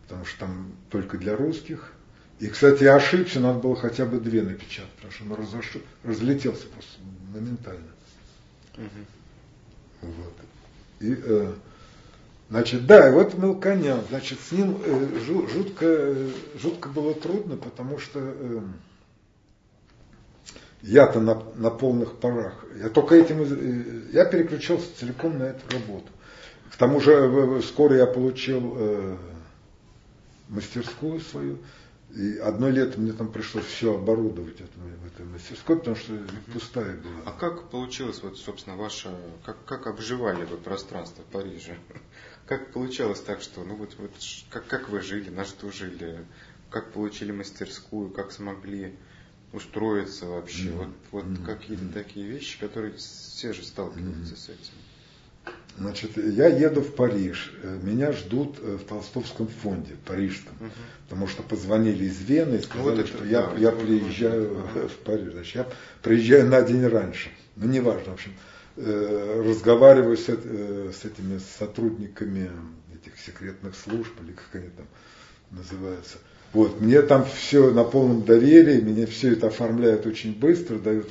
Потому 0.03 0.25
что 0.25 0.39
там 0.39 0.71
только 0.89 1.17
для 1.17 1.36
русских, 1.36 1.91
и, 2.39 2.48
кстати, 2.48 2.84
я 2.84 2.96
ошибся, 2.96 3.39
надо 3.39 3.60
было 3.60 3.75
хотя 3.75 4.06
бы 4.06 4.20
две 4.20 4.44
напечатать, 4.44 4.91
потому 4.96 5.12
что 5.12 5.24
он 5.24 5.34
разош... 5.34 5.77
разлетелся 6.03 6.67
просто 6.67 7.00
моментально. 7.34 7.88
Угу. 8.77 10.10
Вот. 10.12 10.34
И, 11.00 11.15
э, 11.17 11.53
значит, 12.50 12.86
да, 12.86 13.10
и 13.10 13.12
вот 13.12 13.36
Мелконян, 13.36 14.01
значит, 14.10 14.39
с 14.39 14.51
ним 14.51 14.77
э, 14.84 15.20
жутко, 15.51 16.15
жутко 16.60 16.89
было 16.89 17.15
трудно, 17.15 17.58
потому 17.58 17.98
что 17.98 18.20
э, 18.20 18.62
я-то 20.84 21.20
на, 21.20 21.41
на 21.56 21.72
полных 21.72 22.17
парах. 22.20 22.53
Я 22.79 22.89
только 22.89 23.15
этим, 23.15 23.41
э, 23.41 24.12
я 24.13 24.25
переключился 24.25 24.96
целиком 24.96 25.39
на 25.39 25.44
эту 25.44 25.67
работу. 25.72 26.08
К 26.72 26.75
тому 26.77 27.01
же 27.01 27.13
э, 27.13 27.62
скоро 27.63 27.96
я 27.96 28.06
получил 28.06 28.74
э, 28.77 29.17
мастерскую 30.50 31.20
свою. 31.20 31.58
И 32.15 32.37
одно 32.37 32.69
лето 32.69 32.99
мне 32.99 33.11
там 33.11 33.31
пришлось 33.31 33.65
все 33.65 33.95
оборудовать 33.95 34.61
это, 34.61 34.79
в 34.79 35.05
этой 35.05 35.25
мастерской, 35.25 35.77
потому 35.77 35.95
что 35.97 36.13
пустая 36.53 36.95
была. 36.97 37.21
А 37.25 37.31
как 37.33 37.69
получилось, 37.69 38.23
вот, 38.23 38.37
собственно, 38.37 38.77
ваше, 38.77 39.13
как, 39.45 39.63
как 39.65 39.87
обживали 39.87 40.45
вы 40.45 40.57
пространство 40.57 41.23
в 41.23 41.25
Париже? 41.25 41.77
Как 42.47 42.71
получалось 42.71 43.19
так, 43.19 43.41
что, 43.41 43.65
ну 43.65 43.75
вот, 43.75 43.97
вот 43.97 44.11
как, 44.49 44.65
как 44.67 44.87
вы 44.87 45.01
жили, 45.01 45.29
на 45.29 45.43
что 45.43 45.69
жили, 45.69 46.25
как 46.69 46.93
получили 46.93 47.33
мастерскую, 47.33 48.09
как 48.09 48.31
смогли 48.31 48.95
устроиться 49.51 50.27
вообще? 50.27 50.69
Mm-hmm. 50.69 50.77
Вот, 50.77 50.87
вот 51.11 51.25
mm-hmm. 51.25 51.45
какие-то 51.45 51.89
такие 51.89 52.25
вещи, 52.25 52.57
которые 52.57 52.93
все 52.93 53.51
же 53.51 53.65
сталкиваются 53.65 54.35
mm-hmm. 54.35 54.37
с 54.37 54.47
этим. 54.47 54.73
Значит, 55.77 56.17
я 56.17 56.48
еду 56.48 56.81
в 56.81 56.96
Париж, 56.96 57.53
э, 57.62 57.79
меня 57.84 58.12
ждут 58.12 58.57
э, 58.62 58.77
в 58.77 58.86
Толстовском 58.86 59.48
фонде, 59.48 59.96
парижском, 60.05 60.55
угу. 60.60 60.72
потому 61.07 61.27
что 61.27 61.43
позвонили 61.43 62.05
из 62.05 62.19
Вены 62.22 62.55
и 62.55 62.62
сказали, 62.62 62.84
вот 62.84 63.00
это, 63.00 63.07
что 63.07 63.25
я, 63.25 63.43
да, 63.43 63.57
я 63.57 63.72
приезжаю 63.72 64.55
в 64.75 64.98
Париж. 65.03 65.34
Значит, 65.34 65.55
я 65.55 65.67
приезжаю 66.01 66.48
на 66.48 66.63
день 66.63 66.86
раньше, 66.88 67.29
ну 67.55 67.67
неважно, 67.67 68.12
в 68.12 68.13
общем, 68.15 68.34
э, 68.77 69.43
разговариваю 69.46 70.17
с, 70.17 70.25
с 70.25 71.05
этими 71.05 71.39
сотрудниками 71.60 72.50
этих 72.96 73.19
секретных 73.19 73.75
служб, 73.75 74.12
или 74.24 74.31
как 74.31 74.55
они 74.55 74.69
там 74.69 74.88
называются. 75.51 76.17
Вот, 76.53 76.81
мне 76.81 77.03
там 77.03 77.24
все 77.25 77.72
на 77.72 77.84
полном 77.84 78.24
доверии, 78.24 78.81
мне 78.81 79.05
все 79.05 79.34
это 79.34 79.48
оформляют 79.48 80.07
очень 80.07 80.34
быстро, 80.34 80.79
дают 80.79 81.10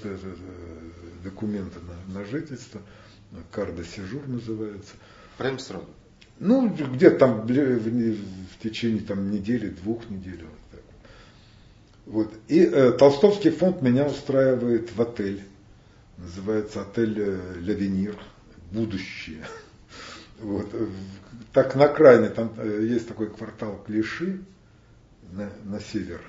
документы 1.23 1.79
на, 2.09 2.19
на 2.19 2.25
жительство 2.25 2.81
карда 3.51 3.85
сижур 3.85 4.27
называется. 4.27 4.95
Прям 5.39 5.59
сразу? 5.59 5.87
Ну, 6.39 6.69
где-то 6.69 7.19
там 7.19 7.47
в, 7.47 7.51
в 7.51 8.59
течение 8.63 9.03
там, 9.03 9.31
недели, 9.31 9.69
двух 9.69 10.09
недель. 10.11 10.45
Вот, 10.45 10.59
так. 10.71 10.81
вот. 12.07 12.35
И 12.49 12.61
э, 12.61 12.93
Толстовский 12.93 13.51
фонд 13.51 13.81
меня 13.83 14.07
устраивает 14.07 14.95
в 14.95 15.01
отель. 15.01 15.43
Называется 16.19 16.83
отель 16.83 17.19
э, 17.19 17.39
Лавенир. 17.61 18.17
Будущее. 18.71 19.45
Вот. 20.39 20.67
Так 21.55 21.77
на 21.77 21.89
крайне, 21.89 22.29
там 22.29 22.53
э, 22.59 22.83
есть 22.83 23.09
такой 23.09 23.31
квартал 23.31 23.83
Клиши 23.87 24.45
на, 25.33 25.51
на 25.65 25.81
север 25.81 26.21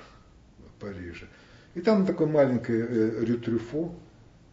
Парижа. 0.80 1.26
И 1.74 1.80
там 1.80 2.06
такой 2.06 2.26
маленький 2.26 2.72
э, 2.72 3.24
Рютрюфо, 3.24 3.94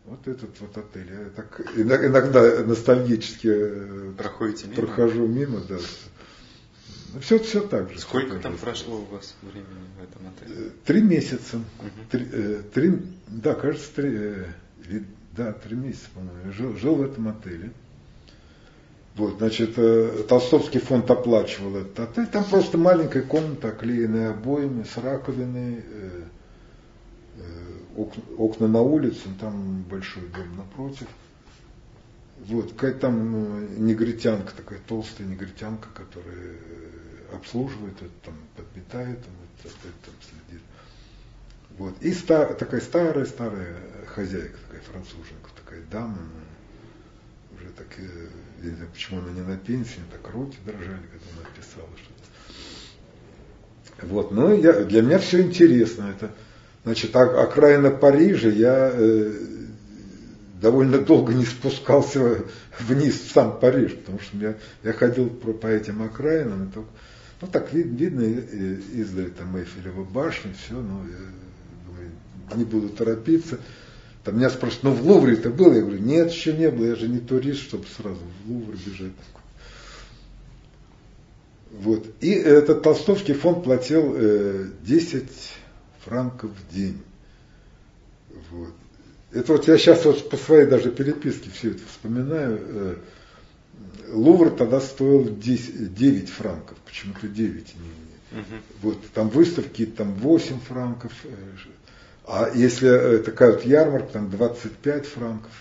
вот 0.05 0.27
этот 0.27 0.59
вот 0.59 0.77
отель. 0.77 1.09
Я 1.09 1.29
так 1.29 1.61
иногда 1.75 2.63
ностальгически 2.63 3.47
э, 3.51 4.11
Проходите 4.17 4.67
мимо? 4.67 4.75
прохожу 4.75 5.27
мимо, 5.27 5.61
да. 5.61 5.77
Ну, 7.13 7.19
все, 7.21 7.39
все 7.39 7.61
так 7.61 7.91
же. 7.91 7.99
Сколько 7.99 8.37
там 8.37 8.57
прошло 8.57 8.97
у 8.97 9.05
вас 9.05 9.35
времени 9.41 9.65
в 9.99 10.03
этом 10.03 10.27
отеле? 10.27 10.67
Э, 10.67 10.69
три 10.85 11.01
месяца. 11.01 11.57
Угу. 11.57 11.89
Три, 12.11 12.27
э, 12.31 12.61
три, 12.73 13.01
да, 13.27 13.55
кажется, 13.55 13.89
три, 13.95 14.45
да, 15.35 15.53
три 15.53 15.75
месяца, 15.75 16.05
по-моему. 16.13 16.51
Жил, 16.51 16.77
жил 16.77 16.95
в 16.95 17.01
этом 17.01 17.27
отеле. 17.27 17.71
Вот, 19.15 19.37
значит, 19.37 19.75
Толстовский 20.27 20.81
фонд 20.81 21.09
оплачивал 21.09 21.77
этот 21.77 21.97
отель. 22.01 22.27
Там 22.27 22.43
просто 22.43 22.77
маленькая 22.77 23.21
комната, 23.21 23.69
оклеенная 23.69 24.31
обоями, 24.31 24.83
с 24.83 24.97
раковиной, 24.97 25.85
окна, 28.37 28.67
на 28.67 28.81
улицу, 28.81 29.29
там 29.39 29.83
большой 29.83 30.23
дом 30.29 30.57
напротив. 30.57 31.07
Вот, 32.39 32.73
какая-то 32.73 32.99
там 32.99 33.31
ну, 33.31 33.59
негритянка, 33.77 34.53
такая 34.55 34.79
толстая 34.87 35.27
негритянка, 35.27 35.87
которая 35.93 36.35
э, 36.35 37.35
обслуживает 37.35 37.95
это, 38.01 38.11
там, 38.25 38.35
подметает, 38.57 39.23
там, 39.23 39.33
это, 39.59 39.69
это, 39.69 39.93
там 40.05 40.13
следит. 40.21 40.61
Вот. 41.77 41.95
И 42.01 42.13
стар, 42.13 42.53
такая 42.55 42.81
старая-старая 42.81 43.77
хозяйка, 44.07 44.57
такая 44.67 44.81
француженка, 44.81 45.49
такая 45.55 45.81
дама, 45.89 46.17
ну, 46.17 47.57
уже 47.57 47.69
так, 47.69 47.87
я 47.97 48.69
не 48.69 48.75
знаю, 48.75 48.91
почему 48.91 49.19
она 49.21 49.31
не 49.31 49.41
на 49.41 49.57
пенсии, 49.57 50.01
так 50.11 50.33
руки 50.33 50.57
дрожали, 50.65 51.05
когда 51.11 51.25
она 51.37 51.49
писала 51.55 51.89
что-то. 51.95 52.15
Вот, 54.01 54.31
но 54.31 54.53
я, 54.53 54.83
для 54.83 55.01
меня 55.01 55.19
все 55.19 55.41
интересно. 55.41 56.13
Это, 56.15 56.31
Значит, 56.85 57.15
окраина 57.15 57.89
Парижа, 57.89 58.47
я 58.47 58.91
э, 58.93 59.33
довольно 60.61 60.99
долго 60.99 61.33
не 61.33 61.43
спускался 61.43 62.43
вниз 62.79 63.21
в 63.21 63.31
сам 63.31 63.59
Париж, 63.59 63.95
потому 63.95 64.19
что 64.19 64.37
я, 64.37 64.55
я 64.83 64.93
ходил 64.93 65.31
по, 65.31 65.51
по 65.53 65.65
этим 65.65 66.03
окраинам, 66.03 66.69
и 66.69 66.71
только, 66.71 66.89
ну 67.41 67.47
так 67.47 67.73
вид, 67.73 67.87
видно 67.87 68.21
издали 68.21 69.29
там 69.29 69.57
Эйфелева 69.57 70.03
башня, 70.03 70.51
все, 70.63 70.75
ну, 70.75 71.01
не 72.55 72.65
буду 72.65 72.89
торопиться. 72.89 73.59
Там 74.23 74.37
меня 74.37 74.51
спрашивают, 74.51 74.83
ну 74.83 74.91
в 74.91 75.07
Лувре 75.07 75.33
это 75.33 75.49
было? 75.49 75.73
Я 75.73 75.81
говорю, 75.81 75.99
нет, 75.99 76.31
еще 76.31 76.53
не 76.53 76.69
было, 76.69 76.85
я 76.85 76.95
же 76.95 77.07
не 77.07 77.19
турист, 77.19 77.61
чтобы 77.61 77.85
сразу 77.97 78.19
в 78.43 78.51
Лувр 78.51 78.75
бежать. 78.85 79.11
Вот. 81.71 82.05
И 82.21 82.29
этот 82.29 82.83
Толстовский 82.83 83.33
фонд 83.33 83.63
платил 83.63 84.13
э, 84.15 84.67
10 84.83 85.29
франков 86.05 86.51
в 86.51 86.73
день. 86.73 87.01
Вот. 88.51 88.73
Это 89.31 89.51
вот 89.51 89.67
я 89.67 89.77
сейчас 89.77 90.05
вот 90.05 90.29
по 90.29 90.37
своей 90.37 90.65
даже 90.65 90.91
переписке 90.91 91.49
все 91.49 91.71
это 91.71 91.81
вспоминаю. 91.87 92.59
Э, 92.61 92.95
Лувр 94.11 94.51
тогда 94.51 94.79
стоил 94.79 95.35
10, 95.35 95.93
9 95.93 96.29
франков, 96.29 96.77
почему-то 96.85 97.27
9 97.27 97.75
не, 97.75 98.39
угу. 98.39 98.61
Вот 98.81 99.09
там 99.13 99.29
выставки 99.29 99.85
там 99.85 100.13
8 100.13 100.59
франков, 100.59 101.11
э, 101.23 101.35
а 102.27 102.51
если 102.53 102.89
э, 102.89 103.17
такая 103.19 103.53
вот 103.53 103.65
ярмарка, 103.65 104.13
там 104.13 104.29
25 104.29 105.05
франков. 105.05 105.51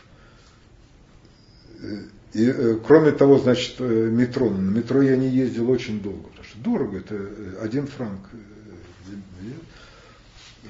И 2.33 2.79
кроме 2.87 3.13
того, 3.13 3.39
значит, 3.39 3.79
метро. 3.79 4.49
На 4.51 4.71
метро 4.71 5.03
я 5.03 5.17
не 5.17 5.29
ездил 5.29 5.71
очень 5.71 6.01
долго, 6.01 6.29
потому 6.29 6.45
что 6.45 6.59
дорого, 6.59 6.99
это 6.99 7.61
один 7.61 7.87
франк 7.87 8.21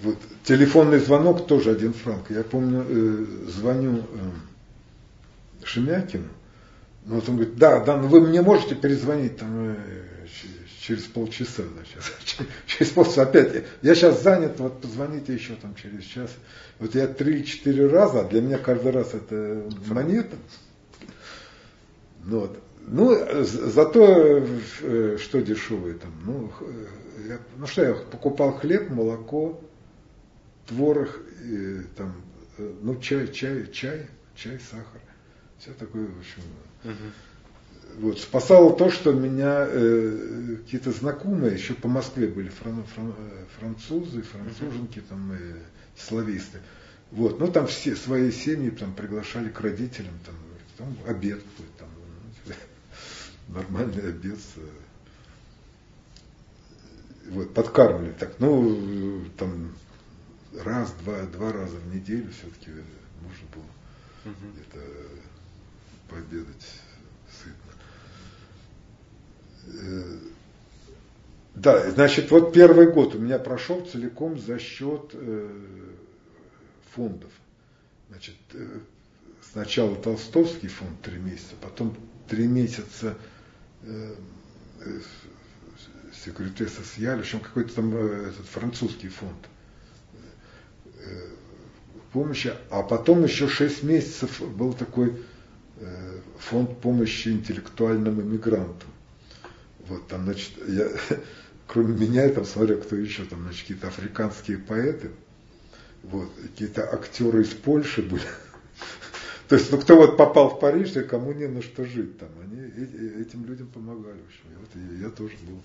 вот, 0.02 0.18
телефонный 0.44 0.98
звонок 0.98 1.46
тоже 1.46 1.70
один 1.70 1.92
франк. 1.92 2.30
Я 2.30 2.42
помню, 2.42 2.84
э, 2.88 3.24
звоню 3.48 3.98
э, 3.98 5.64
Шемякину, 5.64 6.28
ну, 7.06 7.16
вот 7.16 7.28
он 7.28 7.36
говорит, 7.36 7.56
да, 7.56 7.80
да, 7.80 7.96
ну 7.98 8.08
вы 8.08 8.20
мне 8.22 8.40
можете 8.40 8.74
перезвонить 8.74 9.36
там 9.36 9.48
э, 9.70 9.76
через 10.80 11.02
полчаса, 11.04 11.62
да, 11.62 11.82
сейчас, 11.84 12.46
через 12.66 12.92
полчаса 12.92 13.22
опять, 13.22 13.64
я 13.82 13.94
сейчас 13.94 14.22
занят, 14.22 14.58
вот 14.58 14.80
позвоните 14.80 15.34
еще 15.34 15.54
там 15.54 15.74
через 15.74 16.04
час. 16.04 16.30
Вот 16.78 16.94
я 16.94 17.06
три-четыре 17.06 17.86
раза, 17.86 18.24
для 18.24 18.40
меня 18.40 18.58
каждый 18.58 18.92
раз 18.92 19.14
это 19.14 19.64
монета. 19.86 20.36
Ну, 22.24 22.40
вот. 22.40 22.58
ну 22.86 23.44
зато 23.44 24.46
э, 24.80 25.18
что 25.20 25.42
дешевое 25.42 25.94
там, 25.94 26.12
ну, 26.24 26.52
э, 26.60 27.28
я, 27.28 27.38
ну 27.58 27.66
что 27.66 27.84
я 27.84 27.94
покупал 27.94 28.52
хлеб, 28.52 28.88
молоко, 28.88 29.60
творог, 30.66 31.20
и, 31.42 31.80
там, 31.96 32.14
э, 32.58 32.74
ну, 32.82 33.00
чай, 33.00 33.28
чай, 33.28 33.70
чай, 33.72 34.06
чай, 34.34 34.58
сахар. 34.60 35.00
Все 35.58 35.72
такое, 35.72 36.06
в 36.06 36.18
общем. 36.18 36.42
Угу. 36.84 38.06
вот, 38.06 38.20
спасало 38.20 38.76
то, 38.76 38.90
что 38.90 39.12
меня 39.12 39.66
э, 39.66 40.56
какие-то 40.62 40.92
знакомые 40.92 41.54
еще 41.54 41.72
по 41.74 41.88
Москве 41.88 42.26
были 42.28 42.48
фран, 42.48 42.84
фран, 42.94 43.14
французы, 43.58 44.22
француженки, 44.22 45.00
там, 45.08 45.32
и 45.32 45.38
слависты. 45.96 46.58
Вот, 47.10 47.38
ну 47.38 47.50
там 47.50 47.66
все 47.66 47.94
свои 47.96 48.30
семьи 48.30 48.70
там 48.70 48.92
приглашали 48.92 49.48
к 49.48 49.60
родителям, 49.60 50.14
там, 50.26 50.34
там 50.76 50.96
обед 51.06 51.40
какой-то, 51.42 51.78
там, 51.78 51.88
ну, 52.46 53.54
нормальный 53.54 54.08
обед. 54.08 54.38
Вот, 57.28 57.54
подкармливали 57.54 58.12
так, 58.12 58.34
ну, 58.38 59.24
там, 59.38 59.74
раз, 60.62 60.92
два, 61.04 61.22
два 61.26 61.52
раза 61.52 61.76
в 61.76 61.94
неделю 61.94 62.30
все-таки 62.30 62.70
можно 63.22 63.46
было 63.54 64.32
угу. 64.32 64.52
где-то 64.52 64.80
пообедать 66.08 66.66
Э, 69.66 70.18
да, 71.54 71.90
значит, 71.90 72.30
вот 72.30 72.52
первый 72.52 72.90
год 72.90 73.14
у 73.14 73.18
меня 73.18 73.38
прошел 73.38 73.84
целиком 73.86 74.38
за 74.38 74.58
счет 74.58 75.10
э, 75.12 75.50
фондов. 76.94 77.30
Значит, 78.10 78.34
э, 78.54 78.80
сначала 79.52 79.94
Толстовский 79.94 80.68
фонд 80.68 81.00
три 81.02 81.18
месяца, 81.18 81.54
потом 81.60 81.96
три 82.28 82.48
месяца 82.48 83.16
э, 83.82 84.14
э, 84.80 85.00
секретарь 86.24 86.68
социаль, 86.68 87.18
в 87.18 87.20
общем, 87.20 87.38
какой-то 87.38 87.72
там 87.74 87.94
э, 87.94 88.30
этот 88.30 88.46
французский 88.46 89.08
фонд 89.08 89.38
помощи, 92.14 92.54
а 92.70 92.82
потом 92.82 93.24
еще 93.24 93.48
шесть 93.48 93.82
месяцев 93.82 94.40
был 94.40 94.72
такой 94.72 95.16
э, 95.80 96.18
фонд 96.38 96.78
помощи 96.78 97.28
интеллектуальным 97.28 98.20
иммигрантам. 98.20 98.88
Вот 99.88 100.06
там, 100.06 100.24
значит, 100.24 100.52
я, 100.68 100.88
кроме 101.66 101.94
меня, 101.94 102.24
я 102.24 102.32
там 102.32 102.44
смотрю, 102.44 102.78
кто 102.78 102.96
еще 102.96 103.24
там, 103.24 103.42
значит, 103.42 103.62
какие-то 103.62 103.88
африканские 103.88 104.58
поэты, 104.58 105.10
вот, 106.04 106.30
какие-то 106.40 106.88
актеры 106.92 107.42
из 107.42 107.48
Польши 107.48 108.02
были. 108.02 108.22
То 109.48 109.56
есть, 109.56 109.72
ну, 109.72 109.78
кто 109.78 109.96
вот 109.96 110.16
попал 110.16 110.50
в 110.50 110.60
Париж, 110.60 110.94
и 110.96 111.02
кому 111.02 111.32
не 111.32 111.48
на 111.48 111.62
что 111.62 111.84
жить 111.84 112.16
там, 112.18 112.28
они 112.44 112.60
этим 113.20 113.44
людям 113.44 113.66
помогали, 113.66 114.18
в 114.18 114.26
общем. 114.26 114.44
Вот 114.60 114.70
я, 114.74 115.06
я 115.06 115.10
тоже 115.10 115.34
был 115.48 115.60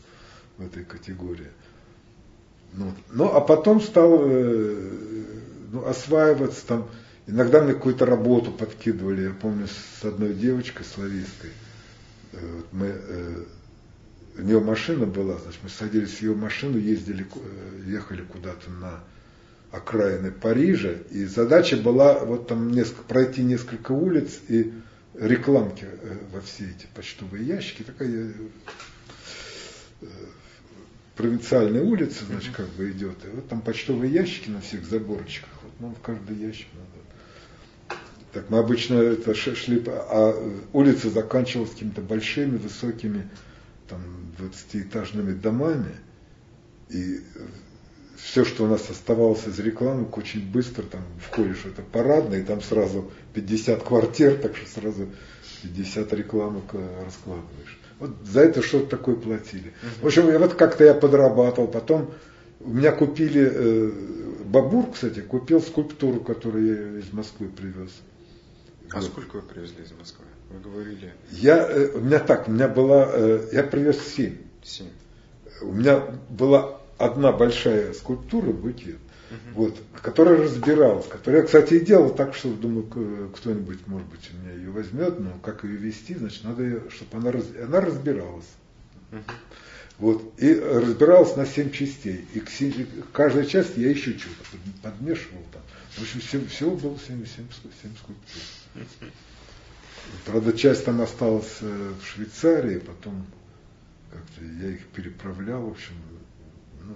в 0.58 0.66
этой 0.66 0.84
категории. 0.84 1.48
Ну, 2.74 2.92
ну 3.12 3.26
а 3.26 3.42
потом 3.42 3.82
стал 3.82 4.20
э, 4.24 5.09
ну, 5.72 5.86
осваиваться 5.86 6.66
там, 6.66 6.90
иногда 7.28 7.62
мне 7.62 7.74
какую-то 7.74 8.06
работу 8.06 8.52
подкидывали, 8.52 9.24
я 9.24 9.32
помню, 9.32 9.68
с 9.68 10.04
одной 10.04 10.34
девочкой 10.34 10.86
славийской, 10.86 11.52
э, 12.34 12.62
мы 12.72 12.88
э, 12.88 13.44
у 14.38 14.42
нее 14.42 14.60
машина 14.60 15.06
была, 15.06 15.38
значит, 15.38 15.60
мы 15.64 15.70
садились 15.70 16.16
в 16.16 16.22
ее 16.22 16.36
машину, 16.36 16.78
ездили, 16.78 17.26
э, 17.34 17.82
ехали 17.88 18.24
куда-то 18.24 18.70
на 18.70 19.00
окраины 19.72 20.32
Парижа, 20.32 20.94
и 21.12 21.26
задача 21.26 21.78
была 21.78 22.20
вот 22.26 22.48
там 22.48 22.72
несколько, 22.72 23.04
пройти 23.04 23.44
несколько 23.44 23.92
улиц 23.92 24.40
и 24.48 24.74
рекламки 25.14 25.86
во 26.34 26.42
все 26.42 26.66
эти 26.66 26.88
почтовые 26.96 27.46
ящики, 27.46 27.84
такая 27.84 28.34
провинциальная 31.20 31.84
улица, 31.84 32.24
значит, 32.24 32.56
как 32.56 32.70
бы 32.70 32.92
идет, 32.92 33.18
и 33.26 33.28
вот 33.28 33.50
там 33.50 33.60
почтовые 33.60 34.10
ящики 34.10 34.50
на 34.50 34.62
всех 34.62 34.86
заборчиках, 34.86 35.50
вот 35.59 35.59
нам 35.80 35.96
в 35.96 36.02
каждый 36.02 36.38
ящик 36.38 36.68
надо. 36.74 38.00
Так 38.32 38.50
мы 38.50 38.60
обычно 38.60 38.96
это 38.96 39.34
шли, 39.34 39.84
а 39.88 40.34
улица 40.72 41.10
заканчивалась 41.10 41.72
какими-то 41.72 42.02
большими, 42.02 42.58
высокими 42.58 43.28
там 43.88 44.02
20-этажными 44.38 45.34
домами, 45.34 45.96
и 46.90 47.22
все, 48.18 48.46
что 48.46 48.66
у 48.66 48.68
нас 48.68 48.90
оставалось 48.90 49.48
из 49.48 49.58
рекламы, 49.60 50.06
очень 50.12 50.52
быстро 50.52 50.84
там 50.84 51.02
входишь 51.20 51.60
в 51.60 51.68
это 51.68 51.82
парадное, 51.82 52.42
и 52.42 52.44
там 52.44 52.62
сразу 52.62 53.12
50 53.34 53.82
квартир, 53.84 54.38
так 54.38 54.56
что 54.56 54.70
сразу 54.70 55.08
50 55.64 56.14
рекламок 56.14 56.66
э, 56.74 57.04
раскладываешь. 57.06 57.80
Вот 58.00 58.12
за 58.26 58.42
это 58.42 58.62
что-то 58.62 58.88
такое 58.88 59.16
платили. 59.16 59.74
В 60.02 60.06
общем, 60.06 60.38
вот 60.38 60.54
как-то 60.54 60.86
я 60.86 60.94
подрабатывал. 60.94 61.68
Потом 61.68 62.12
у 62.60 62.70
меня 62.70 62.92
купили, 62.92 63.50
э, 63.54 63.92
Бабур, 64.46 64.92
кстати, 64.92 65.22
купил 65.22 65.62
скульптуру, 65.62 66.20
которую 66.20 66.66
я 66.66 67.00
из 67.00 67.14
Москвы 67.14 67.48
привез. 67.48 67.92
А 68.92 68.98
вот. 68.98 69.06
сколько 69.06 69.38
вы 69.38 69.42
привезли 69.44 69.84
из 69.84 69.92
Москвы? 69.92 70.26
Вы 70.50 70.60
говорили. 70.60 71.14
Я, 71.32 71.68
э, 71.70 71.92
у 71.94 72.00
меня 72.00 72.20
так, 72.20 72.48
у 72.48 72.52
меня 72.52 72.68
была, 72.68 73.10
э, 73.14 73.50
я 73.54 73.64
привез 73.64 74.00
семь. 74.02 74.38
Семь. 74.64 74.90
У 75.62 75.72
меня 75.72 76.04
была 76.30 76.80
одна 76.98 77.32
большая 77.32 77.94
скульптура 77.94 78.52
букет, 78.52 78.98
угу. 79.30 79.66
вот, 79.66 79.78
которая 80.02 80.42
разбиралась, 80.42 81.08
которая, 81.08 81.44
кстати, 81.44 81.76
и 81.76 81.80
делал 81.86 82.10
так, 82.14 82.34
что 82.34 82.50
думаю, 82.50 82.88
кто-нибудь, 83.36 83.88
может 83.88 84.08
быть, 84.08 84.30
у 84.34 84.38
меня 84.38 84.54
ее 84.56 84.72
возьмет, 84.72 85.20
но 85.20 85.32
как 85.44 85.64
ее 85.64 85.78
вести, 85.78 86.16
значит, 86.16 86.44
надо 86.44 86.64
ее, 86.64 86.82
чтобы 86.90 87.18
она, 87.18 87.32
раз, 87.32 87.46
она 87.62 87.80
разбиралась. 87.80 88.50
Угу. 89.12 89.22
Вот, 90.00 90.34
и 90.38 90.54
разбиралась 90.54 91.36
на 91.36 91.46
семь 91.46 91.72
частей. 91.72 92.26
И 92.34 92.40
к, 92.40 92.48
к 92.50 93.12
каждой 93.12 93.46
части 93.46 93.80
я 93.80 93.90
еще 93.90 94.18
что-то 94.18 94.58
подмешивал 94.82 95.44
там. 95.52 95.62
В 95.92 96.02
общем, 96.02 96.22
всего, 96.22 96.46
всего 96.46 96.72
было 96.76 96.98
семь, 97.06 97.26
семь, 97.26 97.48
семь 97.82 97.96
скульптур. 97.98 98.42
Правда, 100.26 100.54
часть 100.54 100.86
там 100.86 101.02
осталась 101.02 101.58
э, 101.62 101.94
в 102.02 102.06
Швейцарии, 102.06 102.80
потом 102.80 103.26
как-то 104.10 104.44
я 104.44 104.70
их 104.72 104.88
переправлял, 104.88 105.64
в 105.64 105.72
общем, 105.72 105.94
ну, 106.82 106.96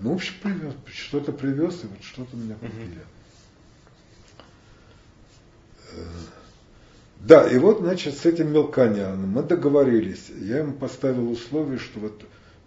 ну 0.00 0.12
в 0.12 0.14
общем, 0.16 0.34
привез, 0.42 0.74
что-то 0.92 1.32
привез, 1.32 1.84
и 1.84 1.86
вот 1.86 2.02
что-то 2.02 2.36
меня 2.36 2.56
купили. 2.56 3.00
Э, 5.92 6.04
да, 7.24 7.48
и 7.48 7.56
вот, 7.56 7.78
значит, 7.78 8.18
с 8.18 8.26
этим 8.26 8.52
Мелконяном 8.52 9.30
мы 9.30 9.42
договорились. 9.42 10.30
Я 10.40 10.58
ему 10.58 10.74
поставил 10.74 11.30
условие, 11.30 11.78
что 11.78 12.00
вот, 12.00 12.22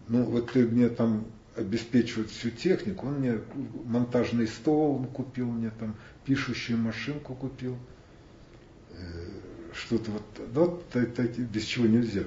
ну, 0.08 0.24
вот 0.24 0.52
ты 0.52 0.66
мне 0.66 0.90
там 0.90 1.26
обеспечивает 1.56 2.32
всю 2.32 2.50
технику, 2.50 3.06
он 3.06 3.20
мне 3.20 3.40
монтажный 3.86 4.48
стол 4.48 5.06
купил, 5.14 5.46
мне 5.46 5.72
там 5.80 5.96
пишущую 6.26 6.80
машинку 6.80 7.36
купил, 7.36 7.78
э, 8.92 8.96
что-то 9.74 10.10
вот, 10.10 10.24
ну, 10.54 10.66
вот 10.66 10.96
это, 10.96 11.22
без 11.24 11.64
чего 11.64 11.86
нельзя. 11.86 12.24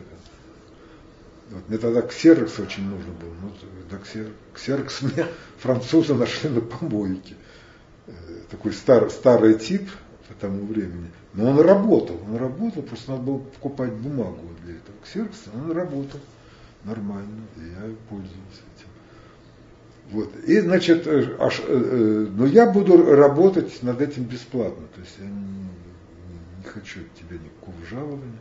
Вот, 1.50 1.68
мне 1.68 1.78
тогда 1.78 2.02
ксерокс 2.02 2.60
очень 2.60 2.84
нужен 2.84 3.12
был. 3.14 3.32
Ну, 3.42 3.52
да, 3.90 3.98
ксерокс 4.54 5.02
мне 5.02 5.26
французы 5.58 6.14
нашли 6.14 6.48
на 6.48 6.60
помойке. 6.60 7.34
Э, 8.06 8.12
такой 8.50 8.72
стар, 8.72 9.10
старый 9.10 9.58
тип 9.58 9.90
по 10.28 10.34
тому 10.34 10.64
времени. 10.64 11.10
Но 11.34 11.50
он 11.50 11.60
работал, 11.60 12.18
он 12.26 12.36
работал, 12.36 12.82
просто 12.82 13.12
надо 13.12 13.22
было 13.22 13.38
покупать 13.38 13.92
бумагу 13.92 14.48
для 14.64 14.74
этого 14.74 14.96
ксерокса, 15.04 15.50
он 15.54 15.70
работал 15.70 16.20
нормально, 16.84 17.42
и 17.56 17.60
я 17.60 17.94
пользовался 18.08 18.62
этим. 18.76 18.88
Вот. 20.10 20.34
И, 20.44 20.60
значит, 20.60 21.06
э, 21.06 21.36
аж, 21.38 21.60
э, 21.60 21.62
э, 21.68 22.26
но 22.32 22.46
я 22.46 22.68
буду 22.68 23.14
работать 23.14 23.80
над 23.82 24.00
этим 24.00 24.24
бесплатно. 24.24 24.86
То 24.94 25.00
есть 25.00 25.14
я 25.20 25.26
не, 25.26 25.68
не 26.58 26.64
хочу 26.64 27.00
от 27.00 27.14
тебя 27.14 27.38
никакого 27.38 27.76
жалования. 27.88 28.40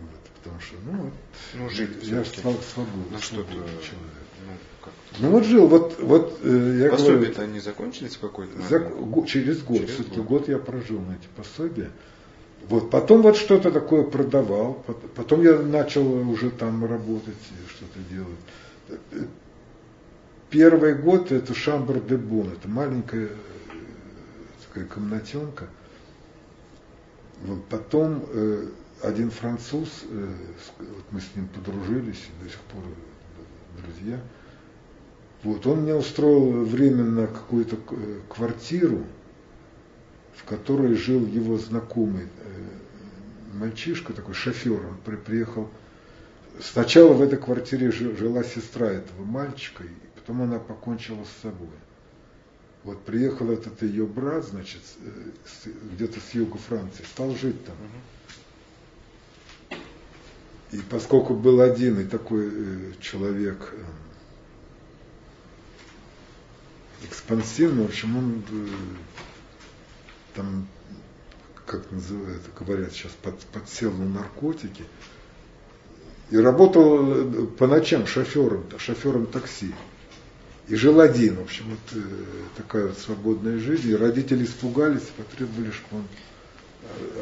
Вот, 0.00 0.20
потому 0.36 0.60
что, 0.60 0.76
ну, 0.86 0.92
вот, 1.02 1.12
ну 1.54 1.68
жить 1.68 1.90
я 2.04 2.24
свободный, 2.24 3.04
ну, 3.10 3.18
что-то, 3.18 3.52
человек. 3.52 4.25
Ну, 4.48 4.92
ну 5.18 5.30
вот 5.30 5.44
жил, 5.44 5.66
вот, 5.66 5.98
вот 6.00 6.38
э, 6.42 6.78
я 6.82 6.90
Пособия-то 6.90 7.42
они 7.42 7.60
закончились 7.60 8.16
какой-то? 8.16 8.60
За, 8.62 8.90
через 9.26 9.62
год, 9.62 9.78
через 9.78 9.94
все-таки 9.94 10.16
год. 10.16 10.26
год 10.26 10.48
я 10.48 10.58
прожил 10.58 11.00
на 11.00 11.12
эти 11.12 11.28
пособия. 11.36 11.90
Вот, 12.68 12.90
потом 12.90 13.22
вот 13.22 13.36
что-то 13.36 13.70
такое 13.70 14.02
продавал, 14.02 14.84
потом 15.14 15.42
я 15.42 15.58
начал 15.58 16.28
уже 16.28 16.50
там 16.50 16.84
работать, 16.84 17.34
что-то 17.68 17.98
делать. 18.10 19.30
Первый 20.50 20.94
год 20.94 21.32
это 21.32 21.54
Шамбр 21.54 22.00
де 22.00 22.16
Бон, 22.16 22.52
это 22.52 22.68
маленькая 22.68 23.26
э, 23.26 23.30
такая 24.66 24.86
комнатенка. 24.86 25.66
Вот 27.42 27.64
потом 27.66 28.24
э, 28.30 28.68
один 29.02 29.30
француз, 29.30 29.88
э, 30.08 30.28
вот 30.78 31.04
мы 31.10 31.20
с 31.20 31.34
ним 31.34 31.48
подружились, 31.48 32.24
до 32.42 32.48
сих 32.48 32.60
пор 32.60 32.82
друзья, 33.76 34.20
вот 35.42 35.66
он 35.66 35.82
мне 35.82 35.94
устроил 35.94 36.64
временно 36.64 37.26
какую-то 37.26 37.76
квартиру, 38.28 39.04
в 40.34 40.44
которой 40.44 40.94
жил 40.94 41.24
его 41.26 41.56
знакомый 41.56 42.24
э, 42.24 43.56
мальчишка, 43.56 44.12
такой 44.12 44.34
шофер, 44.34 44.86
он 44.86 44.96
при, 45.04 45.16
приехал. 45.16 45.68
Сначала 46.60 47.12
в 47.12 47.20
этой 47.20 47.38
квартире 47.38 47.90
жила 47.90 48.42
сестра 48.44 48.88
этого 48.88 49.24
мальчика, 49.24 49.84
и 49.84 49.90
потом 50.14 50.42
она 50.42 50.58
покончила 50.58 51.24
с 51.24 51.42
собой. 51.42 51.68
Вот 52.84 53.02
приехал 53.04 53.50
этот 53.50 53.82
ее 53.82 54.06
брат, 54.06 54.44
значит, 54.44 54.80
э, 55.04 55.70
где-то 55.92 56.20
с 56.20 56.34
юга 56.34 56.58
Франции, 56.58 57.02
стал 57.04 57.34
жить 57.34 57.56
там. 57.64 57.76
И 60.72 60.78
поскольку 60.90 61.34
был 61.34 61.60
один 61.60 62.00
и 62.00 62.04
такой 62.04 62.48
э, 62.52 62.92
человек 63.00 63.72
э, 63.72 63.82
экспансивный, 67.08 67.84
в 67.84 67.88
общем, 67.88 68.16
он 68.16 68.42
э, 68.50 68.68
там, 70.34 70.66
как 71.64 71.90
называют, 71.90 72.42
говорят 72.58 72.92
сейчас, 72.92 73.12
под, 73.22 73.38
подсел 73.46 73.92
на 73.92 74.06
наркотики 74.06 74.84
и 76.30 76.36
работал 76.36 77.44
э, 77.44 77.46
по 77.46 77.66
ночам 77.66 78.06
шофером, 78.06 78.64
шофером 78.78 79.26
такси. 79.26 79.74
И 80.68 80.74
жил 80.74 81.00
один, 81.00 81.36
в 81.36 81.42
общем, 81.42 81.64
вот 81.70 82.02
э, 82.02 82.04
такая 82.56 82.88
вот 82.88 82.98
свободная 82.98 83.58
жизнь. 83.58 83.88
И 83.88 83.94
родители 83.94 84.44
испугались, 84.44 85.02
потребовали, 85.16 85.70
чтобы 85.70 86.02
он 86.02 86.08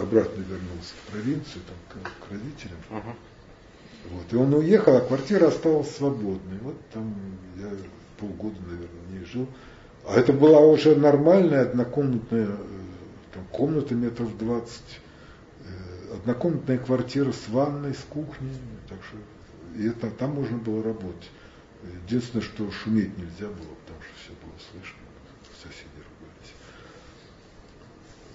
обратно 0.00 0.40
вернулся 0.42 0.94
в 0.94 1.10
провинцию, 1.10 1.62
там, 1.66 2.02
к, 2.02 2.26
к 2.26 2.30
родителям. 2.30 2.78
Uh-huh. 2.90 3.14
Вот. 4.10 4.32
И 4.32 4.36
он 4.36 4.54
уехал, 4.54 4.96
а 4.96 5.00
квартира 5.00 5.48
осталась 5.48 5.94
свободной. 5.96 6.58
Вот 6.60 6.76
там 6.92 7.14
я 7.56 7.70
полгода, 8.18 8.56
наверное, 8.66 9.18
не 9.18 9.24
жил. 9.24 9.48
А 10.06 10.16
это 10.16 10.32
была 10.32 10.60
уже 10.60 10.96
нормальная 10.96 11.62
однокомнатная, 11.62 12.46
э, 12.46 12.56
там, 13.32 13.44
комната 13.50 13.94
метров 13.94 14.36
20, 14.36 14.82
э, 15.60 16.14
однокомнатная 16.16 16.78
квартира 16.78 17.32
с 17.32 17.48
ванной, 17.48 17.94
с 17.94 18.04
кухней. 18.10 18.52
Так 18.88 18.98
что, 19.08 19.16
и 19.80 19.88
это, 19.88 20.10
там 20.10 20.34
можно 20.34 20.58
было 20.58 20.82
работать. 20.82 21.30
Единственное, 22.06 22.44
что 22.44 22.70
шуметь 22.70 23.16
нельзя 23.16 23.46
было, 23.46 23.74
потому 23.84 24.00
что 24.02 24.14
все 24.22 24.32
было 24.42 24.52
слышно, 24.70 24.98
соседи 25.62 25.88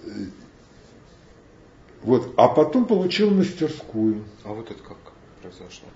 ругались. 0.04 0.26
Э, 0.26 0.30
вот, 2.02 2.32
а 2.36 2.48
потом 2.48 2.86
получил 2.86 3.30
мастерскую. 3.30 4.24
А 4.44 4.52
вот 4.52 4.70
это 4.70 4.82
как 4.82 4.96
произошло? 5.40 5.88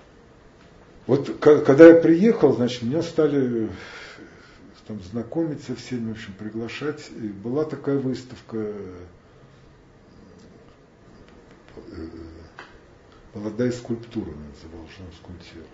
Вот 1.07 1.39
когда 1.41 1.89
я 1.89 1.95
приехал, 1.95 2.55
значит, 2.55 2.83
меня 2.83 3.03
стали 3.03 3.71
там 4.87 5.01
знакомить 5.03 5.63
со 5.63 5.75
всеми, 5.75 6.11
в 6.11 6.13
общем, 6.13 6.33
приглашать. 6.35 7.11
И 7.11 7.29
была 7.29 7.65
такая 7.65 7.99
выставка 7.99 8.57
э, 11.77 12.09
молодая 13.35 13.73
скульптура 13.73 14.27
называлась, 14.27 14.91
скульптура. 15.17 15.65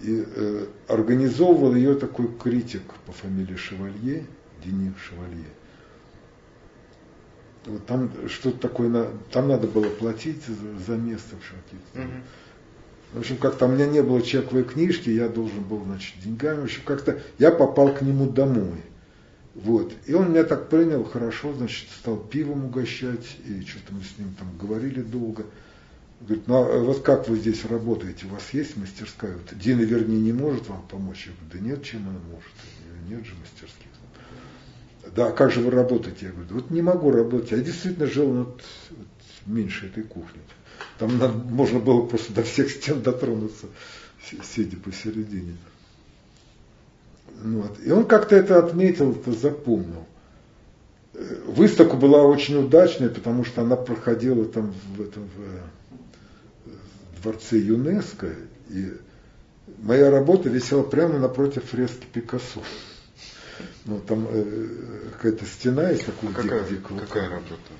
И 0.00 0.24
э, 0.26 0.66
организовывал 0.88 1.74
ее 1.74 1.94
такой 1.94 2.32
критик 2.38 2.82
по 3.06 3.12
фамилии 3.12 3.56
Шевалье, 3.56 4.26
Денис 4.64 4.94
Шевалье. 4.96 5.46
Вот 7.66 7.84
там 7.86 8.10
что-то 8.28 8.58
такое, 8.58 9.10
там 9.32 9.48
надо 9.48 9.66
было 9.66 9.88
платить 9.90 10.44
за, 10.44 10.78
за 10.78 10.96
место 10.96 11.34
в 11.34 11.38
общем, 11.38 11.56
mm-hmm. 11.94 12.22
В 13.12 13.18
общем, 13.20 13.38
как-то 13.38 13.66
у 13.66 13.68
меня 13.68 13.86
не 13.86 14.02
было 14.02 14.20
чековой 14.20 14.64
книжки, 14.64 15.08
я 15.08 15.28
должен 15.28 15.62
был, 15.62 15.82
значит, 15.84 16.14
деньгами. 16.22 16.60
В 16.60 16.64
общем, 16.64 16.82
как-то 16.84 17.20
я 17.38 17.50
попал 17.50 17.94
к 17.94 18.02
нему 18.02 18.28
домой. 18.28 18.82
Вот. 19.54 19.92
И 20.06 20.14
он 20.14 20.30
меня 20.30 20.44
так 20.44 20.68
принял 20.68 21.04
хорошо, 21.04 21.54
значит, 21.54 21.88
стал 21.90 22.16
пивом 22.16 22.66
угощать, 22.66 23.26
и 23.46 23.62
что-то 23.64 23.94
мы 23.94 24.02
с 24.02 24.18
ним 24.18 24.34
там 24.38 24.56
говорили 24.58 25.00
долго. 25.00 25.46
Говорит, 26.20 26.46
ну 26.48 26.56
а 26.56 26.78
вот 26.78 27.02
как 27.02 27.28
вы 27.28 27.38
здесь 27.38 27.64
работаете, 27.64 28.26
у 28.26 28.30
вас 28.30 28.50
есть 28.52 28.76
мастерская? 28.76 29.34
Вот, 29.34 29.58
Дина, 29.58 29.82
вернее, 29.82 30.20
не 30.20 30.32
может 30.32 30.68
вам 30.68 30.86
помочь. 30.88 31.26
Я 31.26 31.32
говорю, 31.32 31.50
да 31.52 31.70
нет, 31.70 31.84
чем 31.84 32.08
она 32.08 32.18
может? 32.30 32.52
Нет 33.08 33.24
же 33.24 33.34
мастерских. 33.36 33.88
Да, 35.14 35.28
а 35.28 35.32
как 35.32 35.50
же 35.50 35.60
вы 35.60 35.70
работаете? 35.70 36.26
Я 36.26 36.32
говорю, 36.32 36.48
вот 36.50 36.70
не 36.70 36.82
могу 36.82 37.10
работать. 37.10 37.52
Я 37.52 37.58
действительно 37.58 38.06
жил 38.06 38.30
вот, 38.30 38.62
вот 38.90 39.08
меньше 39.46 39.86
этой 39.86 40.02
кухни. 40.02 40.40
Там 40.98 41.18
надо, 41.18 41.34
можно 41.34 41.78
было 41.78 42.06
просто 42.06 42.32
до 42.32 42.42
всех 42.42 42.70
стен 42.70 43.02
дотронуться, 43.02 43.66
сидя 44.42 44.76
посередине. 44.76 45.56
Вот. 47.42 47.78
И 47.84 47.90
он 47.90 48.04
как-то 48.04 48.36
это 48.36 48.58
отметил, 48.58 49.12
это 49.12 49.32
запомнил. 49.32 50.06
Э, 51.14 51.42
выставка 51.46 51.96
была 51.96 52.22
очень 52.22 52.56
удачной, 52.56 53.10
потому 53.10 53.44
что 53.44 53.62
она 53.62 53.76
проходила 53.76 54.44
там 54.44 54.74
в 54.96 55.02
этом 55.02 55.28
в 57.18 57.22
дворце 57.22 57.58
ЮНЕСКО, 57.58 58.32
и 58.70 58.92
моя 59.78 60.10
работа 60.10 60.48
висела 60.48 60.82
прямо 60.82 61.18
напротив 61.18 61.64
фрески 61.64 62.06
Пикассо. 62.12 62.62
Ну, 63.84 64.00
там 64.00 64.26
э, 64.30 64.68
какая-то 65.12 65.44
стена 65.46 65.90
есть 65.90 66.06
такой 66.06 66.32
какая, 66.32 66.64
дик, 66.68 66.86
какая 66.86 67.28
работа? 67.28 67.72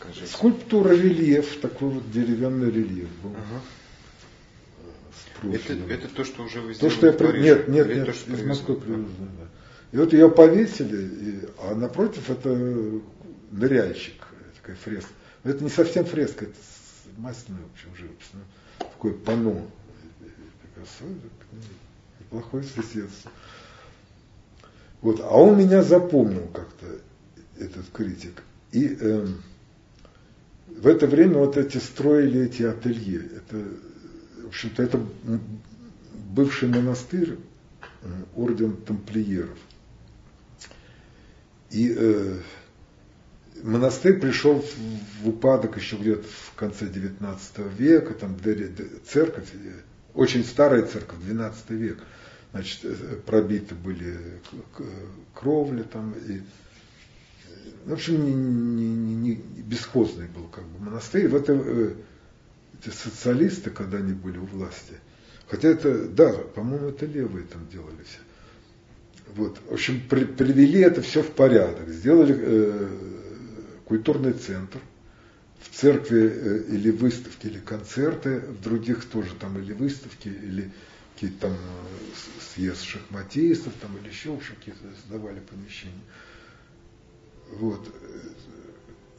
Скажите. 0.00 0.26
Скульптура, 0.26 0.90
рельеф, 0.90 1.60
такой 1.60 1.90
вот 1.90 2.10
деревянный 2.10 2.70
рельеф 2.70 3.08
был. 3.22 3.32
Ага. 3.32 3.60
Это, 5.54 5.72
это 5.72 6.08
то, 6.08 6.24
что 6.24 6.42
уже 6.42 6.60
вы 6.60 6.74
сделали 6.74 6.90
то, 6.90 6.96
что 6.96 7.06
я 7.06 7.12
при... 7.12 7.40
Нет, 7.40 7.68
нет, 7.68 7.88
нет, 7.88 8.06
то, 8.06 8.12
что 8.12 8.32
из 8.32 8.42
Москвы 8.44 8.76
привезли. 8.76 9.06
Да. 9.18 9.46
И 9.92 9.96
вот 9.96 10.12
ее 10.12 10.30
повесили, 10.30 11.02
и... 11.02 11.48
а 11.58 11.74
напротив 11.74 12.28
это 12.28 13.00
ныряльщик, 13.50 14.26
такая 14.56 14.76
фреска. 14.76 15.10
Но 15.44 15.50
это 15.50 15.64
не 15.64 15.70
совсем 15.70 16.04
фреска, 16.04 16.44
это 16.44 16.54
масляная, 17.16 17.62
в 17.62 17.72
общем, 17.72 17.96
живопись. 17.96 18.28
Ну, 18.34 18.40
такое 18.78 19.14
панно. 19.14 19.66
Неплохое 22.20 22.62
соседство. 22.62 23.30
Вот, 25.00 25.20
а 25.20 25.30
он 25.30 25.58
меня 25.58 25.82
запомнил 25.82 26.46
как-то, 26.48 26.86
этот 27.58 27.86
критик. 27.92 28.42
И 28.72 28.86
эм, 28.86 29.42
в 30.78 30.86
это 30.86 31.06
время 31.06 31.38
вот 31.38 31.56
эти 31.56 31.78
строили 31.78 32.42
эти 32.42 32.62
ателье. 32.62 33.22
Это, 33.36 33.62
в 34.44 34.48
общем-то, 34.48 34.82
это 34.82 35.00
бывший 36.30 36.68
монастырь, 36.68 37.36
э, 38.02 38.08
орден 38.34 38.76
тамплиеров. 38.76 39.58
И 41.70 41.94
э, 41.96 42.38
монастырь 43.62 44.18
пришел 44.18 44.60
в, 44.60 45.22
в 45.22 45.28
упадок 45.28 45.76
еще 45.76 45.96
где-то 45.96 46.26
в 46.26 46.54
конце 46.56 46.86
XIX 46.86 47.38
века, 47.76 48.14
там 48.14 48.36
церковь, 49.06 49.48
э, 49.54 49.72
очень 50.14 50.44
старая 50.44 50.82
церковь, 50.82 51.18
XII 51.20 51.52
век, 51.68 51.98
значит, 52.52 52.80
э, 52.84 52.94
пробиты 53.24 53.74
были 53.74 54.18
кровли 55.34 55.82
там, 55.82 56.12
и 56.12 56.40
в 57.86 57.92
общем, 57.92 58.24
не, 58.24 58.32
не, 58.32 58.84
не, 58.84 59.34
не 59.34 59.62
бесхозный 59.62 60.26
был 60.26 60.48
как 60.48 60.64
бы 60.64 60.84
монастырь. 60.84 61.28
В 61.28 61.34
это, 61.34 61.52
э, 61.52 61.94
эти 62.78 62.94
социалисты, 62.94 63.70
когда 63.70 63.98
они 63.98 64.12
были 64.12 64.38
у 64.38 64.44
власти, 64.44 64.94
хотя 65.48 65.68
это, 65.68 66.08
да, 66.08 66.32
по-моему, 66.32 66.88
это 66.88 67.06
левые 67.06 67.46
там 67.46 67.68
делали 67.68 68.02
все. 68.04 68.18
Вот, 69.34 69.58
в 69.68 69.74
общем, 69.74 70.02
при, 70.08 70.24
привели 70.24 70.80
это 70.80 71.02
все 71.02 71.22
в 71.22 71.30
порядок, 71.30 71.88
сделали 71.88 72.36
э, 72.38 72.88
культурный 73.84 74.32
центр, 74.32 74.80
в 75.60 75.76
церкви 75.76 76.32
э, 76.32 76.64
или 76.68 76.90
выставки, 76.90 77.46
или 77.46 77.58
концерты, 77.58 78.40
в 78.40 78.60
других 78.60 79.04
тоже 79.04 79.34
там 79.34 79.58
или 79.58 79.72
выставки, 79.72 80.28
или 80.28 80.70
какие-то 81.14 81.48
там 81.48 81.52
э, 81.52 82.54
съезд 82.54 82.82
шахматистов, 82.82 83.72
там, 83.80 83.96
или 83.98 84.08
еще 84.08 84.36
какие-то 84.36 84.84
сдавали 85.06 85.40
помещения. 85.40 86.02
Вот. 87.58 87.94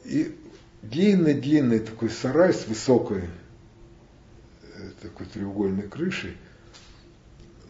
И 0.04 0.34
длинный-длинный 0.82 1.78
такой 1.78 2.10
сарай 2.10 2.52
с 2.52 2.66
высокой 2.66 3.24
э, 4.62 4.90
такой 5.00 5.26
треугольной 5.26 5.88
крышей. 5.88 6.36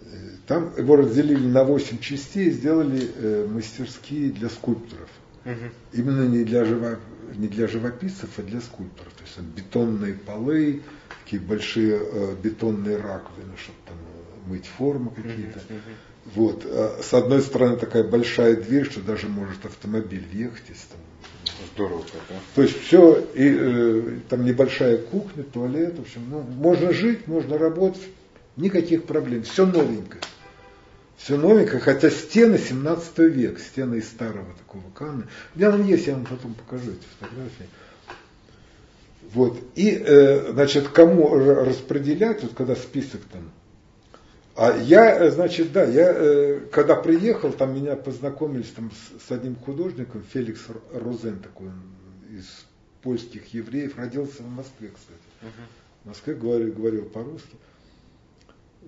Э, 0.04 0.30
там 0.46 0.76
его 0.76 0.96
разделили 0.96 1.46
на 1.46 1.64
8 1.64 1.98
частей 1.98 2.48
и 2.48 2.50
сделали 2.52 3.10
э, 3.14 3.46
мастерские 3.46 4.30
для 4.30 4.48
скульпторов. 4.48 5.10
Угу. 5.44 5.54
Именно 5.92 6.28
не 6.28 6.44
для, 6.44 6.64
живо, 6.64 6.98
не 7.34 7.48
для 7.48 7.66
живописцев, 7.68 8.30
а 8.38 8.42
для 8.42 8.60
скульпторов. 8.60 9.12
То 9.14 9.22
есть 9.22 9.36
там 9.36 9.46
бетонные 9.46 10.14
полы, 10.14 10.82
такие 11.24 11.42
большие 11.42 12.36
бетонные 12.42 12.96
раковины, 12.96 13.56
чтобы 13.56 13.78
там 13.86 13.96
мыть 14.46 14.66
формы 14.66 15.10
какие-то. 15.10 15.58
Угу, 15.58 15.74
угу. 15.74 15.96
Вот. 16.24 16.64
А 16.66 17.00
с 17.02 17.12
одной 17.14 17.42
стороны 17.42 17.76
такая 17.76 18.04
большая 18.04 18.56
дверь, 18.56 18.84
что 18.84 19.00
даже 19.00 19.28
может 19.28 19.64
автомобиль 19.64 20.24
въехать, 20.30 20.62
если 20.68 20.88
там 20.88 21.00
Здорово, 21.74 22.04
да? 22.28 22.34
То 22.54 22.62
есть 22.62 22.80
все, 22.82 23.18
и 23.34 23.56
э, 23.58 24.18
там 24.28 24.44
небольшая 24.44 24.98
кухня, 24.98 25.42
туалет, 25.44 25.96
в 25.98 26.02
общем, 26.02 26.24
ну, 26.28 26.40
можно 26.40 26.92
жить, 26.92 27.26
можно 27.26 27.58
работать, 27.58 28.02
никаких 28.56 29.04
проблем, 29.04 29.42
все 29.42 29.66
новенькое. 29.66 30.22
Все 31.16 31.36
новенькое, 31.36 31.80
хотя 31.80 32.10
стены 32.10 32.58
17 32.58 33.18
век, 33.18 33.60
стены 33.60 33.96
из 33.96 34.08
старого 34.08 34.52
такого 34.58 34.90
камня. 34.94 35.28
У 35.54 35.58
меня 35.58 35.70
он 35.70 35.84
есть, 35.84 36.06
я 36.06 36.14
вам 36.14 36.26
потом 36.26 36.54
покажу 36.54 36.90
эти 36.90 37.06
фотографии. 37.18 37.68
Вот. 39.32 39.58
И, 39.76 39.90
э, 39.90 40.52
значит, 40.52 40.88
кому 40.88 41.34
распределять, 41.34 42.42
вот 42.42 42.54
когда 42.54 42.74
список 42.74 43.20
там 43.32 43.50
а 44.54 44.76
я, 44.76 45.16
э, 45.18 45.30
значит, 45.30 45.72
да, 45.72 45.84
я 45.84 46.12
э, 46.14 46.60
когда 46.70 46.94
приехал, 46.96 47.52
там 47.52 47.74
меня 47.74 47.96
познакомились 47.96 48.70
там 48.70 48.90
с, 48.90 49.26
с 49.26 49.30
одним 49.30 49.56
художником, 49.56 50.22
Феликс 50.22 50.66
Розен 50.92 51.38
такой, 51.38 51.68
он 51.68 51.82
из 52.30 52.66
польских 53.02 53.52
евреев, 53.54 53.96
родился 53.96 54.42
в 54.42 54.48
Москве, 54.48 54.90
кстати. 54.94 55.18
Uh-huh. 55.42 56.04
в 56.04 56.08
Москве 56.08 56.34
говорил, 56.34 56.72
говорил 56.72 57.04
по-русски. 57.06 57.56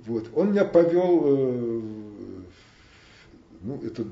Вот. 0.06 0.28
Он 0.34 0.52
меня 0.52 0.64
повел, 0.64 1.22
э, 1.24 1.80
ну, 3.62 3.82
это 3.82 4.04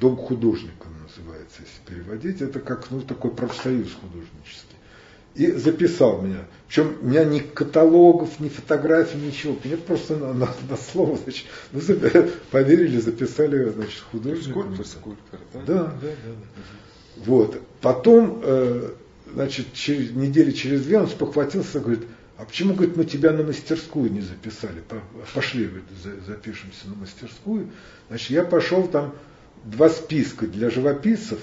дом 0.00 0.16
художника 0.16 0.88
называется, 1.02 1.62
если 1.62 1.94
переводить. 1.94 2.40
Это 2.40 2.60
как 2.60 2.90
ну, 2.90 3.02
такой 3.02 3.30
профсоюз 3.30 3.92
художнический. 3.92 4.73
И 5.34 5.50
записал 5.50 6.22
меня. 6.22 6.44
Причем 6.68 6.96
у 7.02 7.06
меня 7.06 7.24
ни 7.24 7.40
каталогов, 7.40 8.38
ни 8.40 8.48
фотографий, 8.48 9.18
ничего. 9.18 9.56
Мне 9.64 9.76
просто 9.76 10.16
на, 10.16 10.32
на, 10.32 10.48
на 10.68 10.76
слово, 10.76 11.18
значит, 11.22 11.46
ну, 11.72 11.80
поверили, 12.50 12.98
записали, 12.98 13.70
значит, 13.70 14.00
художника. 14.10 14.60
Скульптор, 14.60 14.86
скульптор, 14.86 15.40
да? 15.52 15.60
Да, 15.62 15.74
да, 15.74 15.90
да. 16.00 16.08
да. 16.24 17.22
Вот. 17.26 17.60
Потом, 17.80 18.40
э, 18.42 18.90
значит, 19.32 19.72
через, 19.72 20.12
недели 20.12 20.52
через 20.52 20.84
две 20.84 21.00
он 21.00 21.08
спохватился, 21.08 21.80
говорит, 21.80 22.02
а 22.36 22.44
почему, 22.44 22.74
говорит, 22.74 22.96
мы 22.96 23.04
тебя 23.04 23.32
на 23.32 23.44
мастерскую 23.44 24.10
не 24.10 24.20
записали? 24.20 24.82
Пошли, 25.34 25.66
говорит, 25.66 25.84
запишемся 26.26 26.88
на 26.88 26.96
мастерскую. 26.96 27.70
Значит, 28.08 28.30
я 28.30 28.44
пошел 28.44 28.86
там 28.88 29.14
два 29.64 29.88
списка 29.88 30.46
для 30.46 30.70
живописцев, 30.70 31.38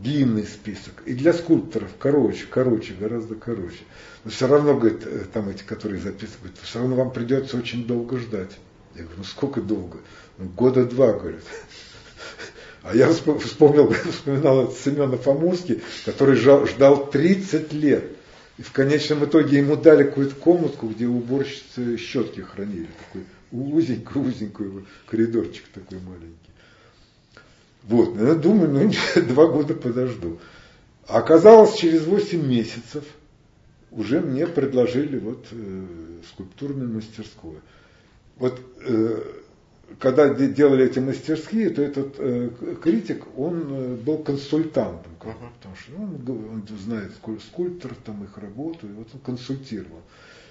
длинный 0.00 0.44
список, 0.44 1.02
и 1.06 1.14
для 1.14 1.32
скульпторов 1.32 1.90
короче, 1.98 2.46
короче, 2.50 2.94
гораздо 2.94 3.34
короче. 3.34 3.84
Но 4.24 4.30
все 4.30 4.46
равно, 4.46 4.76
говорит, 4.76 5.02
э, 5.04 5.24
там 5.32 5.48
эти, 5.48 5.62
которые 5.62 6.00
записывают, 6.00 6.56
все 6.62 6.80
равно 6.80 6.96
вам 6.96 7.12
придется 7.12 7.56
очень 7.56 7.86
долго 7.86 8.18
ждать. 8.18 8.58
Я 8.94 9.02
говорю, 9.02 9.18
ну 9.18 9.24
сколько 9.24 9.60
долго? 9.60 9.98
Ну, 10.38 10.46
года 10.48 10.84
два, 10.84 11.12
говорит. 11.12 11.42
А 12.82 12.94
я 12.94 13.10
вспомнил, 13.10 13.92
вспоминал 14.10 14.70
Семена 14.72 15.16
Фомурский, 15.16 15.82
который 16.04 16.36
ждал 16.36 17.10
30 17.10 17.72
лет. 17.72 18.04
И 18.58 18.62
в 18.62 18.70
конечном 18.72 19.24
итоге 19.24 19.58
ему 19.58 19.76
дали 19.76 20.04
какую-то 20.04 20.36
комнатку, 20.36 20.88
где 20.88 21.06
уборщицы 21.06 21.96
щетки 21.96 22.40
хранили. 22.40 22.88
Такой 23.06 23.24
узенький-узенький 23.50 24.86
коридорчик 25.06 25.64
такой 25.72 25.98
маленький. 26.00 26.43
Вот, 27.86 28.16
ну, 28.16 28.26
я 28.26 28.34
думаю, 28.34 28.70
ну, 28.70 29.22
два 29.28 29.46
года 29.46 29.74
подожду. 29.74 30.38
А 31.06 31.18
оказалось, 31.18 31.74
через 31.74 32.06
8 32.06 32.46
месяцев 32.46 33.04
уже 33.90 34.20
мне 34.20 34.46
предложили 34.46 35.18
вот 35.18 35.46
э, 35.52 35.84
скульптурную 36.30 36.90
мастерскую. 36.90 37.60
Вот 38.36 38.58
э, 38.86 39.22
когда 39.98 40.28
делали 40.28 40.86
эти 40.86 40.98
мастерские, 40.98 41.70
то 41.70 41.82
этот 41.82 42.14
э, 42.18 42.50
критик, 42.82 43.24
он 43.36 43.66
э, 43.68 43.94
был 43.96 44.18
консультантом, 44.18 45.12
uh-huh. 45.20 45.34
потому 45.58 45.76
что 45.76 45.92
ну, 45.92 46.04
он, 46.04 46.64
он 46.70 46.78
знает 46.78 47.12
скульпторов, 47.48 47.98
там 47.98 48.24
их 48.24 48.36
работу, 48.38 48.86
и 48.86 48.92
вот 48.92 49.08
он 49.12 49.20
консультировал. 49.20 50.00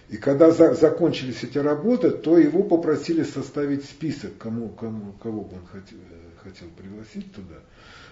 И 0.10 0.18
когда 0.18 0.52
за, 0.52 0.76
закончились 0.76 1.44
эти 1.44 1.58
работы, 1.58 2.12
то 2.12 2.38
его 2.38 2.64
попросили 2.64 3.24
составить 3.24 3.86
список, 3.86 4.38
кому, 4.38 4.70
кому, 4.70 5.14
кого 5.14 5.42
бы 5.42 5.56
он 5.56 5.66
хотел, 5.66 5.98
э, 5.98 6.23
хотел 6.44 6.68
пригласить 6.70 7.34
туда. 7.34 7.56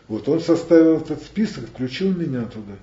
Вот 0.07 0.27
он 0.27 0.41
составил 0.41 0.97
этот 0.97 1.21
список, 1.21 1.67
включил 1.67 2.11
меня 2.11 2.43
туда. 2.45 2.73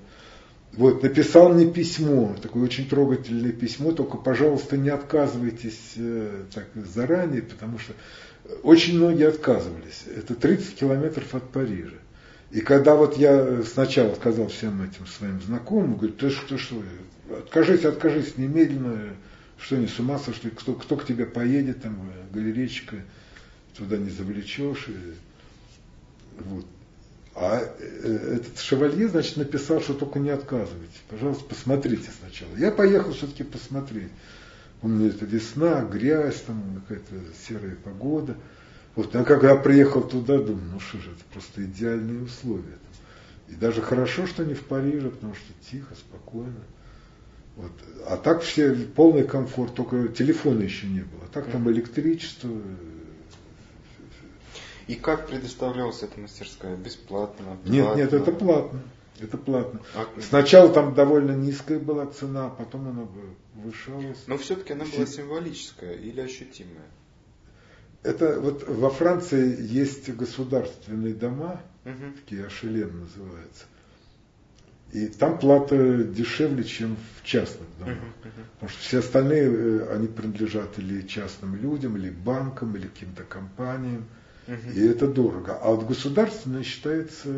Вот, 0.72 1.02
написал 1.02 1.52
мне 1.52 1.70
письмо, 1.70 2.37
такое 2.40 2.64
очень 2.64 2.88
трогательное 2.88 3.52
письмо, 3.52 3.92
только, 3.92 4.18
пожалуйста, 4.18 4.76
не 4.76 4.90
отказывайтесь 4.90 5.94
э, 5.96 6.44
так 6.54 6.66
заранее, 6.74 7.42
потому 7.42 7.78
что 7.78 7.94
очень 8.62 8.96
многие 8.96 9.28
отказывались. 9.28 10.04
Это 10.14 10.34
30 10.34 10.74
километров 10.76 11.34
от 11.34 11.50
Парижа. 11.50 11.96
И 12.50 12.61
когда 12.61 12.94
вот 12.94 13.18
я 13.18 13.62
сначала 13.62 14.14
сказал 14.14 14.48
всем 14.48 14.82
этим 14.82 15.06
своим 15.06 15.40
знакомым, 15.42 15.96
говорю, 15.96 16.14
ты 16.14 16.30
что, 16.30 16.56
что, 16.56 16.82
откажись, 17.30 17.84
откажись 17.84 18.38
немедленно, 18.38 19.11
что 19.58 19.76
не 19.76 19.87
с 19.87 19.98
ума 19.98 20.18
сошли, 20.18 20.50
кто, 20.50 20.74
кто 20.74 20.96
к 20.96 21.04
тебе 21.04 21.26
поедет, 21.26 21.82
там, 21.82 21.98
галерейчика, 22.32 22.96
туда 23.76 23.98
не 23.98 24.11
завлечешь. 24.11 24.88
Вот. 26.44 26.66
А 27.35 27.61
э, 27.61 28.37
этот 28.37 28.59
шевалье, 28.59 29.09
значит, 29.09 29.37
написал, 29.37 29.81
что 29.81 29.94
только 29.94 30.18
не 30.18 30.31
отказывайте. 30.31 30.98
Пожалуйста, 31.09 31.44
посмотрите 31.44 32.11
сначала. 32.18 32.55
Я 32.57 32.72
поехал 32.72 33.12
все-таки 33.12 33.44
посмотреть. 33.44 34.11
У 34.83 34.88
меня 34.88 35.09
это 35.09 35.24
весна, 35.24 35.83
грязь, 35.83 36.40
там 36.46 36.83
какая-то 36.87 37.14
серая 37.46 37.77
погода. 37.77 38.37
Вот, 38.96 39.14
а 39.14 39.24
когда 39.24 39.55
приехал 39.55 40.03
туда, 40.03 40.38
думаю, 40.38 40.70
ну 40.72 40.81
что 40.81 40.98
же, 40.98 41.11
это 41.11 41.22
просто 41.33 41.64
идеальные 41.64 42.24
условия. 42.24 42.79
И 43.48 43.55
даже 43.55 43.83
хорошо, 43.83 44.27
что 44.27 44.44
не 44.44 44.55
в 44.55 44.64
Париже, 44.64 45.11
потому 45.11 45.35
что 45.35 45.53
тихо, 45.70 45.94
спокойно. 45.94 46.64
Вот. 47.57 47.72
А 48.07 48.16
так 48.16 48.42
все 48.42 48.74
полный 48.74 49.24
комфорт, 49.24 49.74
только 49.74 50.09
телефона 50.09 50.62
еще 50.62 50.87
не 50.87 51.01
было. 51.01 51.24
А 51.24 51.33
так 51.33 51.51
там 51.51 51.70
электричество. 51.70 52.51
И 54.88 54.94
как 54.94 55.27
предоставлялась 55.27 56.03
эта 56.03 56.18
мастерская? 56.18 56.77
Бесплатно? 56.77 57.44
Платно? 57.44 57.70
Нет, 57.70 57.96
нет, 57.96 58.12
это 58.12 58.33
платно. 58.33 58.83
Это 59.20 59.37
платно. 59.37 59.81
А... 59.94 60.07
Сначала 60.20 60.72
там 60.72 60.94
довольно 60.94 61.33
низкая 61.33 61.79
была 61.79 62.07
цена, 62.07 62.46
а 62.46 62.51
потом 62.51 62.88
она 62.88 63.07
повышалась. 63.55 64.24
Но 64.27 64.38
все-таки 64.38 64.72
она 64.72 64.85
была 64.85 65.07
символическая 65.07 65.92
или 65.92 66.20
ощутимая? 66.20 66.87
Это 68.03 68.40
вот 68.40 68.66
во 68.66 68.90
Франции 68.90 69.61
есть 69.61 70.09
государственные 70.09 71.14
дома, 71.14 71.61
угу. 71.85 72.12
такие 72.16 72.46
Ашелен 72.46 73.01
называются. 73.01 73.66
И 74.92 75.09
там 75.09 75.38
плата 75.38 76.03
дешевле, 76.03 76.64
чем 76.64 76.96
в 76.96 77.24
частных 77.24 77.68
домах. 77.79 77.94
Uh-huh, 77.94 78.29
uh-huh. 78.29 78.44
Потому 78.55 78.70
что 78.70 78.81
все 78.81 78.98
остальные, 79.01 79.42
э, 79.42 79.94
они 79.94 80.07
принадлежат 80.07 80.79
или 80.79 81.07
частным 81.07 81.57
людям, 81.57 81.98
или 81.98 82.09
банкам, 82.09 82.74
или 82.74 82.87
каким-то 82.87 83.24
компаниям. 83.24 84.07
Uh-huh. 84.48 84.74
И 84.74 84.88
это 84.88 85.06
дорого. 85.06 85.58
А 85.62 85.70
вот 85.70 85.87
государственное 85.87 86.62
считается 86.62 87.28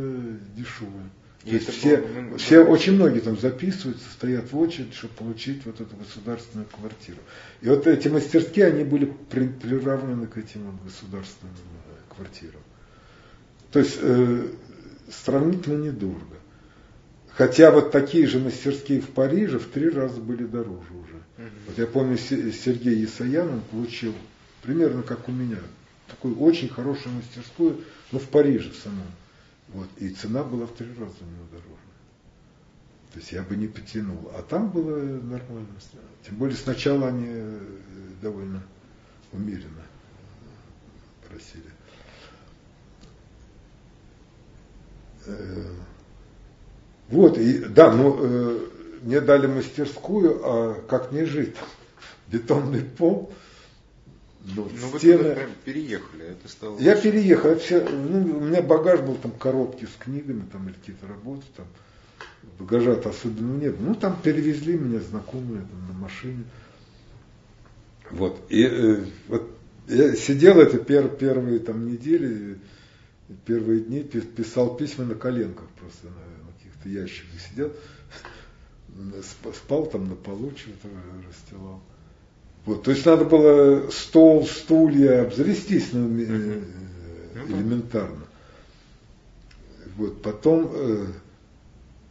дешевым. 0.56 1.10
То 1.44 1.50
есть 1.50 1.70
все, 1.70 1.96
было, 1.96 2.38
все, 2.38 2.60
очень 2.60 2.94
многие 2.94 3.20
там 3.20 3.38
записываются, 3.38 4.04
стоят 4.12 4.52
в 4.52 4.58
очередь, 4.58 4.94
чтобы 4.94 5.14
получить 5.14 5.64
вот 5.64 5.80
эту 5.80 5.96
государственную 5.96 6.68
квартиру. 6.68 7.18
И 7.62 7.68
вот 7.68 7.86
эти 7.86 8.08
мастерские, 8.08 8.66
они 8.66 8.84
были 8.84 9.12
при, 9.30 9.48
приравнены 9.48 10.26
к 10.26 10.36
этим 10.36 10.78
государственным 10.84 11.54
э, 11.56 12.14
квартирам. 12.14 12.60
То 13.72 13.78
есть 13.78 13.98
э, 14.00 14.48
сравнительно 15.10 15.82
недорого. 15.82 16.36
Хотя 17.30 17.70
вот 17.70 17.90
такие 17.90 18.26
же 18.26 18.38
мастерские 18.38 19.00
в 19.00 19.08
Париже 19.08 19.58
в 19.58 19.66
три 19.66 19.88
раза 19.88 20.20
были 20.20 20.44
дороже 20.44 20.92
уже. 20.92 21.16
Угу. 21.38 21.48
Вот 21.68 21.78
я 21.78 21.86
помню, 21.86 22.18
Сергей 22.18 23.02
Исаян, 23.04 23.48
он 23.48 23.60
получил 23.62 24.14
примерно 24.62 25.02
как 25.02 25.26
у 25.28 25.32
меня, 25.32 25.58
такую 26.10 26.38
очень 26.40 26.68
хорошую 26.68 27.14
мастерскую, 27.14 27.84
но 28.12 28.18
в 28.18 28.28
Париже 28.28 28.72
самом. 28.72 29.06
Вот, 29.68 29.88
и 29.98 30.10
цена 30.10 30.42
была 30.42 30.66
в 30.66 30.72
три 30.72 30.88
раза 30.88 31.14
у 31.20 31.24
него 31.24 31.46
дороже. 31.50 31.90
То 33.12 33.18
есть 33.18 33.32
я 33.32 33.42
бы 33.42 33.56
не 33.56 33.66
потянул. 33.66 34.30
А 34.34 34.42
там 34.42 34.70
было 34.70 34.96
нормально. 34.96 35.68
Тем 36.26 36.36
более 36.36 36.56
сначала 36.56 37.08
они 37.08 37.26
э, 37.28 37.60
довольно 38.22 38.62
умеренно 39.32 39.82
просили. 41.28 41.70
Э, 45.26 45.74
вот, 47.08 47.38
и 47.38 47.64
да, 47.64 47.92
ну, 47.92 48.16
э, 48.20 48.68
мне 49.02 49.20
дали 49.20 49.46
мастерскую, 49.46 50.40
а 50.44 50.74
как 50.88 51.10
не 51.12 51.24
жить? 51.24 51.56
Бетонный 52.28 52.82
пол, 52.82 53.32
ну, 54.44 54.68
ну 54.80 54.88
вы 54.88 54.98
стены... 54.98 55.34
прям 55.34 55.50
переехали, 55.64 56.26
это 56.26 56.48
стало... 56.48 56.78
Я 56.78 56.96
переехал, 56.96 57.56
все, 57.58 57.86
ну, 57.88 58.38
у 58.38 58.40
меня 58.40 58.62
багаж 58.62 59.00
был, 59.00 59.16
там 59.16 59.32
коробки 59.32 59.84
с 59.84 60.02
книгами, 60.02 60.44
там 60.50 60.66
или 60.68 60.74
какие-то 60.74 61.06
работы, 61.06 61.44
там 61.56 61.66
багажа-то 62.58 63.10
особенно 63.10 63.58
нет. 63.58 63.76
Ну, 63.78 63.94
там 63.94 64.20
перевезли 64.22 64.78
меня 64.78 65.00
знакомые 65.00 65.60
там, 65.62 65.88
на 65.88 65.92
машине. 65.94 66.44
Вот, 68.10 68.40
и 68.48 68.64
э, 68.64 69.04
вот 69.28 69.50
я 69.88 70.16
сидел 70.16 70.58
это 70.58 70.78
пер, 70.78 71.08
первые 71.08 71.58
там 71.60 71.86
недели, 71.86 72.58
первые 73.44 73.80
дни 73.80 74.02
писал 74.02 74.76
письма 74.76 75.04
на 75.04 75.14
коленках 75.14 75.68
просто, 75.78 76.06
на, 76.06 76.46
на 76.46 76.52
каких-то 76.52 76.88
ящиках 76.88 77.40
сидел, 77.40 77.72
спал 79.54 79.86
там 79.86 80.08
на 80.08 80.16
полу, 80.16 80.50
что-то 80.56 80.88
расстилал. 81.28 81.82
Вот, 82.66 82.82
то 82.82 82.90
есть 82.90 83.06
надо 83.06 83.24
было 83.24 83.90
стол, 83.90 84.46
стулья, 84.46 85.22
обзавестись 85.22 85.92
ну, 85.92 86.08
uh 86.08 86.64
элементарно. 87.48 88.26
Вот, 89.96 90.22
потом 90.22 90.70
э, 90.72 91.06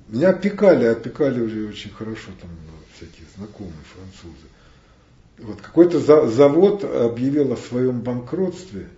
меня 0.09 0.29
опекали, 0.29 0.85
опекали 0.85 1.41
уже 1.41 1.67
очень 1.67 1.91
хорошо, 1.91 2.31
там 2.41 2.49
всякие 2.95 3.27
знакомые 3.37 3.83
французы. 3.93 4.47
Вот, 5.37 5.61
какой-то 5.61 5.99
за, 5.99 6.27
завод 6.27 6.83
объявил 6.83 7.53
о 7.53 7.57
своем 7.57 8.01
банкротстве, 8.01 8.89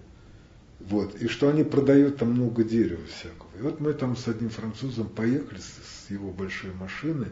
вот, 0.80 1.16
и 1.16 1.28
что 1.28 1.50
они 1.50 1.64
продают 1.64 2.18
там 2.18 2.32
много 2.32 2.64
дерева 2.64 3.02
всякого. 3.16 3.50
И 3.60 3.62
вот 3.62 3.80
мы 3.80 3.94
там 3.94 4.18
с 4.18 4.28
одним 4.28 4.50
французом 4.50 5.08
поехали 5.08 5.60
с, 5.60 6.08
с 6.08 6.10
его 6.10 6.32
большой 6.32 6.74
машины, 6.74 7.28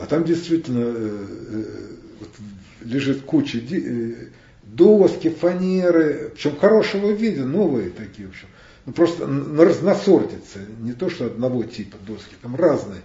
А 0.00 0.06
там 0.06 0.24
действительно 0.24 0.84
э, 0.84 1.26
э, 1.50 1.64
вот, 2.20 2.28
лежит 2.82 3.22
куча 3.22 3.58
э, 3.58 4.28
доски, 4.62 5.28
фанеры, 5.28 6.30
причем 6.34 6.56
хорошего 6.56 7.10
вида, 7.10 7.44
новые 7.44 7.90
такие, 7.90 8.28
в 8.28 8.30
общем. 8.30 8.48
Ну, 8.86 8.92
просто 8.92 9.26
на 9.26 9.64
разносортице, 9.64 10.66
не 10.80 10.94
то 10.94 11.10
что 11.10 11.26
одного 11.26 11.64
типа 11.64 11.96
доски, 12.06 12.34
там 12.40 12.56
разные. 12.56 13.02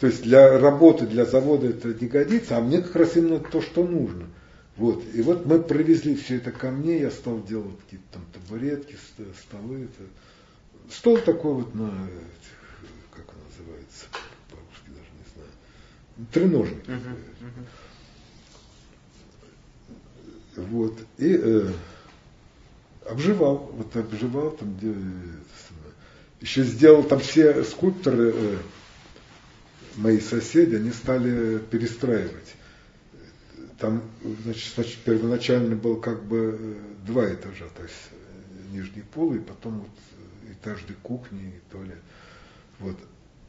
То 0.00 0.06
есть 0.06 0.22
для 0.22 0.58
работы, 0.58 1.06
для 1.06 1.24
завода 1.24 1.68
это 1.68 1.94
не 1.94 2.08
годится, 2.08 2.58
а 2.58 2.60
мне 2.60 2.82
как 2.82 2.96
раз 2.96 3.16
именно 3.16 3.38
то, 3.38 3.62
что 3.62 3.86
нужно. 3.86 4.26
Вот. 4.76 5.02
И 5.14 5.22
вот 5.22 5.46
мы 5.46 5.62
привезли 5.62 6.16
все 6.16 6.36
это 6.36 6.50
ко 6.50 6.70
мне, 6.70 7.00
я 7.00 7.10
стал 7.10 7.42
делать 7.42 7.78
какие-то 7.84 8.06
там 8.12 8.22
табуретки, 8.32 8.96
столы. 9.46 9.84
Это. 9.84 10.10
Стол 10.90 11.18
такой 11.18 11.54
вот 11.54 11.74
на, 11.74 11.90
как 13.14 13.28
он 13.28 13.40
называется, 13.48 14.06
по-русски 14.50 14.88
даже 14.88 15.08
не 15.16 15.34
знаю, 15.34 15.50
треножник. 16.32 16.84
Uh-huh, 16.86 17.16
uh-huh. 17.40 17.66
Вот. 20.56 20.98
И 21.18 21.38
э, 21.40 21.72
обживал, 23.08 23.70
вот 23.74 23.96
обживал 23.96 24.50
там, 24.50 24.76
где, 24.76 24.94
еще 26.40 26.64
сделал 26.64 27.04
там 27.04 27.20
все 27.20 27.64
скульпторы, 27.64 28.32
э, 28.34 28.58
мои 29.96 30.20
соседи, 30.20 30.76
они 30.76 30.90
стали 30.90 31.58
перестраивать. 31.58 32.54
Там, 33.78 34.02
значит, 34.44 34.74
значит, 34.74 34.98
первоначально 34.98 35.74
был 35.74 35.96
как 35.96 36.24
бы 36.24 36.58
э, 36.58 36.74
два 37.06 37.32
этажа, 37.32 37.66
то 37.76 37.82
есть 37.82 37.94
э, 38.10 38.72
нижний 38.72 39.02
пол, 39.02 39.34
и 39.34 39.38
потом 39.38 39.80
вот 39.80 40.52
этаж 40.52 40.82
для 40.86 40.96
кухни 41.02 41.54
и 41.56 41.72
туалет. 41.72 41.98
Вот. 42.78 42.96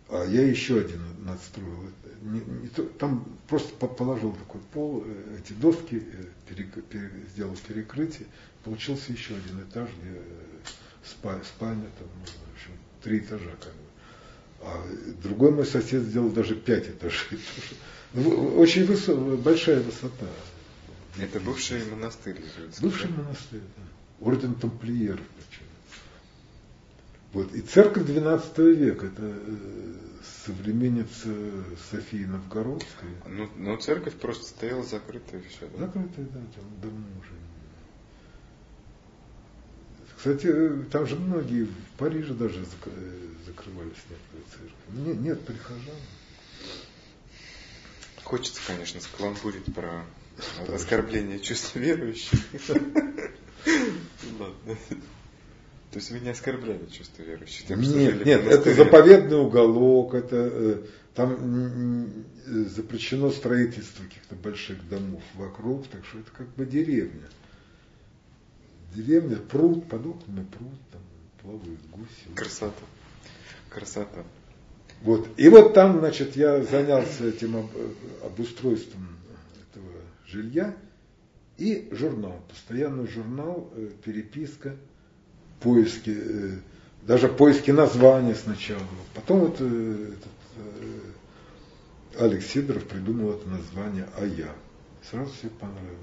А 0.09 0.25
я 0.25 0.45
еще 0.47 0.79
один 0.79 1.01
надстроил. 1.25 1.89
Не, 2.21 2.39
не, 2.39 2.67
там 2.99 3.25
просто 3.47 3.73
положил 3.75 4.33
такой 4.33 4.61
пол, 4.73 5.03
э, 5.05 5.39
эти 5.39 5.53
доски, 5.53 6.01
перек, 6.47 6.83
пере, 6.85 7.11
сделал 7.33 7.55
перекрытие, 7.67 8.27
получился 8.63 9.11
еще 9.11 9.35
один 9.35 9.61
этаж, 9.61 9.89
где 10.01 10.21
спальня, 11.03 11.43
спальня 11.43 11.89
там, 11.99 12.07
ну, 12.15 12.25
в 12.25 12.55
общем, 12.55 12.71
три 13.01 13.19
этажа 13.19 13.51
как 13.59 13.73
бы. 13.73 13.83
А 14.61 14.85
другой 15.21 15.51
мой 15.51 15.65
сосед 15.65 16.03
сделал 16.03 16.29
даже 16.29 16.55
пять 16.55 16.87
этажей. 16.89 17.39
Ну, 18.15 18.59
очень 18.59 18.85
высо, 18.85 19.15
большая 19.15 19.81
высота. 19.81 20.27
Это 21.19 21.39
бывший 21.39 21.83
монастырь. 21.85 22.39
Бывший 22.79 23.09
да? 23.09 23.23
монастырь, 23.23 23.61
да. 23.75 24.27
Орден 24.27 24.53
тамплиеров 24.53 25.25
причем. 25.35 25.65
Вот. 27.33 27.53
И 27.53 27.61
церковь 27.61 28.07
XII 28.07 28.73
века, 28.73 29.07
это 29.07 29.23
э, 29.23 29.93
современница 30.45 31.29
Софии 31.89 32.25
Новгородской. 32.25 33.09
Ну, 33.27 33.49
но 33.57 33.75
церковь 33.77 34.13
просто 34.13 34.45
стояла 34.45 34.83
закрытая 34.83 35.41
и 35.41 35.47
все. 35.47 35.67
Да? 35.77 35.87
Закрытая, 35.87 36.25
да, 36.25 36.39
там 36.55 36.81
давно 36.81 37.07
уже. 37.19 37.33
Кстати, 40.15 40.47
э, 40.47 40.83
там 40.91 41.07
же 41.07 41.15
многие 41.15 41.63
в 41.65 41.97
Париже 41.97 42.35
даже 42.35 42.59
э, 42.59 43.27
закрывались 43.47 43.97
некоторые 44.09 44.45
церкви. 44.51 45.09
Нет, 45.09 45.19
нет 45.19 45.45
прихожан. 45.45 45.97
Хочется, 48.23 48.61
конечно, 48.67 49.01
скаламбурить 49.01 49.73
про 49.73 50.05
оскорбление 50.73 51.39
чувств 51.39 51.75
верующих. 51.75 52.39
Ладно. 54.39 54.77
То 55.93 55.99
есть 55.99 56.11
вы 56.11 56.19
не 56.19 56.29
оскорбляли 56.29 56.85
чувства 56.87 57.21
верующих? 57.21 57.67
Тем, 57.67 57.79
нет, 57.79 58.25
нет, 58.25 58.45
это 58.45 58.73
заповедный 58.73 59.39
уголок, 59.39 60.15
это 60.15 60.35
э, 60.51 60.83
там 61.13 62.09
запрещено 62.45 63.31
строительство 63.31 64.03
каких-то 64.03 64.35
больших 64.35 64.89
домов 64.89 65.21
вокруг, 65.35 65.87
так 65.87 66.03
что 66.05 66.19
это 66.19 66.31
как 66.31 66.47
бы 66.55 66.65
деревня. 66.65 67.29
Деревня, 68.95 69.37
пруд, 69.37 69.87
под 69.87 70.05
окнами 70.05 70.45
пруд, 70.45 70.79
там 70.91 71.01
плавают 71.41 71.79
гуси. 71.91 72.35
Красота 72.35 72.83
красота. 73.73 74.23
Вот. 75.01 75.27
И 75.37 75.49
вот 75.49 75.73
там, 75.73 75.99
значит, 75.99 76.35
я 76.35 76.61
занялся 76.63 77.25
этим 77.25 77.67
обустройством 78.23 79.17
этого 79.61 79.91
жилья 80.25 80.75
и 81.57 81.89
журнал, 81.91 82.39
постоянный 82.49 83.07
журнал, 83.07 83.69
э, 83.75 83.89
переписка, 84.03 84.75
поиски, 85.63 86.15
э, 86.15 86.57
даже 87.03 87.29
поиски 87.29 87.71
названия 87.71 88.35
сначала. 88.35 88.83
Потом 89.15 89.39
вот 89.39 89.57
э, 89.59 90.13
этот, 90.13 92.21
Алекс 92.21 92.45
Сидоров 92.45 92.85
придумал 92.85 93.31
это 93.31 93.49
название 93.49 94.07
«А 94.17 94.25
я». 94.25 94.53
Сразу 95.09 95.31
все 95.33 95.49
понравилось. 95.49 95.97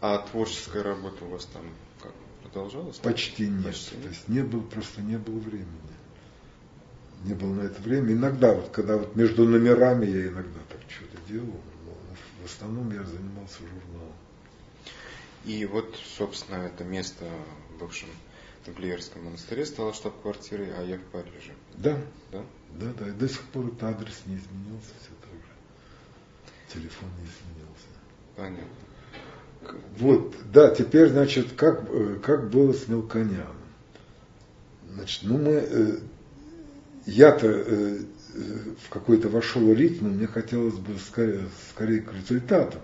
А 0.00 0.18
творческая 0.18 0.82
работа 0.82 1.24
у 1.24 1.28
вас 1.28 1.44
там 1.46 1.62
как 2.02 2.12
продолжалась? 2.42 2.96
Почти 2.96 3.48
нет. 3.48 3.66
Почти 3.66 3.96
нет. 3.96 4.04
То 4.04 4.08
есть 4.08 4.28
не 4.28 4.40
было, 4.40 4.62
просто 4.62 5.02
не 5.02 5.18
было 5.18 5.38
времени 5.38 5.66
не 7.24 7.34
было 7.34 7.54
на 7.54 7.62
это 7.62 7.80
время. 7.82 8.12
Иногда, 8.12 8.54
вот, 8.54 8.70
когда 8.70 8.96
вот 8.96 9.14
между 9.16 9.46
номерами 9.46 10.06
я 10.06 10.28
иногда 10.28 10.60
так 10.68 10.80
что-то 10.88 11.18
делал, 11.30 11.60
но 11.84 11.92
в 12.42 12.46
основном 12.46 12.90
я 12.92 13.04
занимался 13.04 13.58
журналом. 13.58 14.14
И 15.44 15.64
вот, 15.66 15.96
собственно, 16.16 16.56
это 16.56 16.84
место 16.84 17.24
в 17.70 17.80
бывшем 17.80 18.08
Тамплиерском 18.70 19.24
монастыре 19.24 19.66
стало 19.66 19.92
штаб-квартирой, 19.92 20.68
а 20.78 20.82
я 20.84 20.96
в 20.96 21.02
Париже. 21.10 21.52
Да. 21.76 21.98
Да? 22.30 22.42
Да, 22.78 22.86
да. 22.98 23.08
И 23.08 23.10
до 23.10 23.28
сих 23.28 23.42
пор 23.44 23.66
этот 23.66 23.82
адрес 23.82 24.22
не 24.26 24.36
изменился 24.36 24.90
все 25.00 25.10
так 25.20 25.32
же. 25.32 26.80
Телефон 26.80 27.08
не 27.18 27.26
изменился. 27.26 27.88
Понятно. 28.36 28.66
Вот, 29.98 30.36
да, 30.52 30.72
теперь, 30.72 31.08
значит, 31.08 31.52
как, 31.56 31.82
э, 31.90 32.18
как 32.22 32.48
было 32.50 32.72
с 32.72 32.86
Мелконяном. 32.86 33.56
Значит, 34.94 35.24
ну 35.24 35.38
мы 35.38 35.50
э, 35.50 35.98
я-то 37.06 37.48
э, 37.48 37.98
в 38.84 38.88
какой-то 38.88 39.28
вошел 39.28 39.72
ритм, 39.72 40.06
мне 40.06 40.28
хотелось 40.28 40.78
бы 40.78 40.96
скорее, 40.98 41.48
скорее 41.70 42.02
к 42.02 42.12
результатам. 42.12 42.80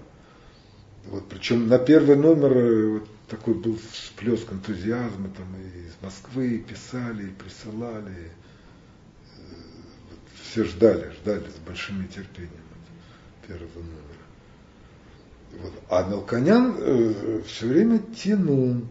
Вот, 1.07 1.29
причем 1.29 1.69
на 1.69 1.79
первый 1.79 2.17
номер 2.17 2.53
э, 2.53 2.89
вот 2.99 3.09
такой 3.29 3.55
был 3.55 3.79
всплеск 3.93 4.53
энтузиазма, 4.53 5.31
там 5.37 5.47
и 5.57 5.87
из 5.87 5.97
Москвы 6.03 6.59
писали, 6.59 7.27
и 7.27 7.31
присылали. 7.31 8.33
Э, 9.37 9.41
вот, 10.11 10.19
все 10.43 10.65
ждали, 10.65 11.13
ждали 11.13 11.45
с 11.49 11.67
большим 11.67 12.03
нетерпением 12.03 12.51
первого 13.47 13.79
номера. 13.79 14.17
Вот. 15.63 15.73
А 15.89 16.09
Мелконян 16.09 16.77
э, 16.79 17.43
все 17.47 17.67
время 17.67 18.01
тянул 18.17 18.83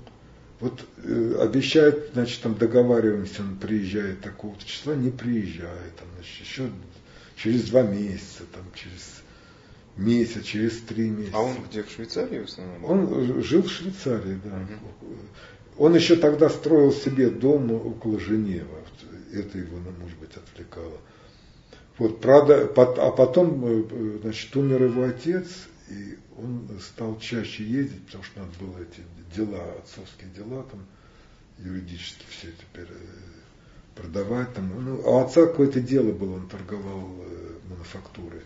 вот 0.59 0.87
э, 1.03 1.37
обещает, 1.41 2.11
значит, 2.13 2.41
там 2.41 2.55
договариваемся, 2.55 3.41
он 3.41 3.57
приезжает 3.57 4.21
такого-то 4.21 4.65
числа, 4.65 4.95
не 4.95 5.11
приезжает, 5.11 5.95
там, 5.97 6.07
значит, 6.15 6.45
еще 6.45 6.69
через 7.35 7.69
два 7.69 7.81
месяца, 7.81 8.43
там, 8.53 8.63
через 8.73 9.21
месяц, 9.97 10.43
через 10.43 10.79
три 10.81 11.09
месяца. 11.09 11.37
А 11.37 11.41
он 11.41 11.55
где, 11.69 11.83
в 11.83 11.89
Швейцарии 11.89 12.39
в 12.39 12.45
основном? 12.45 12.85
Он 12.85 13.43
жил 13.43 13.63
в 13.63 13.71
Швейцарии, 13.71 14.39
да. 14.43 14.55
Угу. 14.55 15.15
Он 15.77 15.95
еще 15.95 16.15
тогда 16.15 16.49
строил 16.49 16.91
себе 16.91 17.29
дом 17.29 17.71
около 17.71 18.19
Женевы. 18.19 18.67
Это 19.33 19.57
его, 19.57 19.77
ну, 19.77 19.91
может 19.99 20.17
быть, 20.19 20.31
отвлекало. 20.35 20.97
Вот, 21.97 22.21
правда, 22.21 22.63
а 22.75 23.11
потом, 23.11 23.65
э, 23.65 24.19
значит, 24.21 24.55
умер 24.55 24.83
его 24.83 25.03
отец, 25.03 25.47
и 25.89 26.17
он 26.37 26.67
стал 26.81 27.17
чаще 27.19 27.63
ездить, 27.63 28.05
потому 28.05 28.23
что 28.23 28.39
надо 28.39 28.51
было 28.59 28.79
эти 28.81 29.01
дела, 29.35 29.63
отцовские 29.79 30.29
дела 30.35 30.63
там 30.63 30.85
юридически 31.59 32.25
все 32.29 32.47
теперь 32.51 32.89
э, 32.89 34.01
продавать 34.01 34.53
там. 34.53 34.71
Ну, 34.83 35.01
а 35.05 35.09
у 35.09 35.25
отца 35.25 35.45
какое-то 35.45 35.79
дело 35.79 36.11
было, 36.11 36.35
он 36.35 36.47
торговал 36.47 37.15
э, 37.19 37.53
мануфактурой 37.69 38.41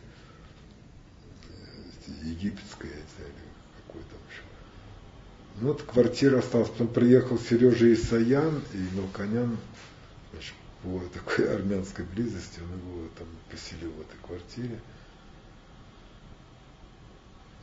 э, 2.10 2.28
египетской, 2.28 2.88
или 2.88 3.34
какой-то, 3.86 4.16
общем. 4.26 4.44
Ну, 5.62 5.68
вот 5.70 5.82
квартира 5.84 6.40
осталась. 6.40 6.70
Потом 6.70 6.88
приехал 6.88 7.38
Сережа 7.38 7.94
Исаян 7.94 8.62
и 8.74 8.96
Мелконян, 8.96 9.58
значит, 10.32 10.54
по 10.84 11.02
такой 11.14 11.54
армянской 11.56 12.06
близости, 12.06 12.60
он 12.60 12.80
его 12.80 13.08
там 13.18 13.28
поселил 13.50 13.92
в 13.92 14.02
этой 14.02 14.18
квартире. 14.26 14.80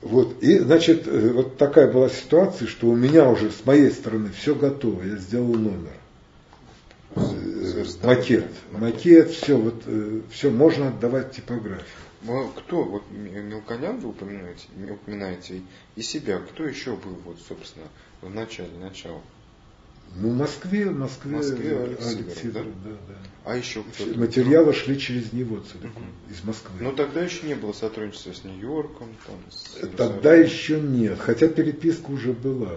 Вот, 0.02 0.42
и, 0.42 0.58
значит, 0.58 1.08
э, 1.08 1.32
вот 1.32 1.56
такая 1.56 1.90
была 1.90 2.08
ситуация, 2.08 2.68
что 2.68 2.88
у 2.88 2.94
меня 2.94 3.28
уже 3.28 3.50
с 3.50 3.64
моей 3.64 3.90
стороны 3.90 4.30
все 4.30 4.54
готово, 4.54 5.02
я 5.02 5.16
сделал 5.16 5.54
номер. 5.54 5.92
Макет, 8.02 8.46
макет, 8.72 9.30
все, 9.30 9.56
вот, 9.56 9.82
э, 9.86 10.20
все, 10.30 10.50
можно 10.50 10.88
отдавать 10.88 11.32
типографию. 11.32 12.05
Ну, 12.22 12.48
кто, 12.56 12.82
вот 12.84 13.02
Мелконян 13.10 13.98
вы 14.00 14.08
упоминаете, 14.10 14.66
упоминаете, 14.90 15.62
и 15.96 16.02
себя, 16.02 16.38
кто 16.38 16.64
еще 16.64 16.96
был, 16.96 17.14
вот, 17.24 17.38
собственно, 17.40 17.86
в 18.22 18.30
начале, 18.30 18.76
начала? 18.78 19.20
Ну, 20.16 20.30
в 20.30 20.36
Москве, 20.36 20.88
в 20.88 20.98
Москве, 20.98 21.36
Москве 21.36 21.78
Алекс 21.78 22.06
Алекс 22.06 22.18
Сидоров, 22.18 22.38
Сидоров, 22.38 22.82
да? 22.84 22.90
да, 22.90 22.96
да. 23.08 23.14
А 23.44 23.56
еще 23.56 23.82
кто-то? 23.82 24.18
Материалы 24.18 24.72
шли 24.72 24.98
через 24.98 25.32
него 25.32 25.60
целиком, 25.60 26.02
Мгм. 26.04 26.32
из 26.32 26.42
Москвы. 26.44 26.78
Но 26.80 26.92
тогда 26.92 27.22
еще 27.22 27.46
не 27.46 27.54
было 27.54 27.72
сотрудничества 27.72 28.32
с 28.32 28.44
Нью-Йорком, 28.44 29.08
там, 29.26 29.36
с 29.50 29.86
Тогда 29.96 30.34
еще 30.34 30.80
нет, 30.80 31.18
хотя 31.18 31.48
переписка 31.48 32.10
уже 32.10 32.32
была. 32.32 32.72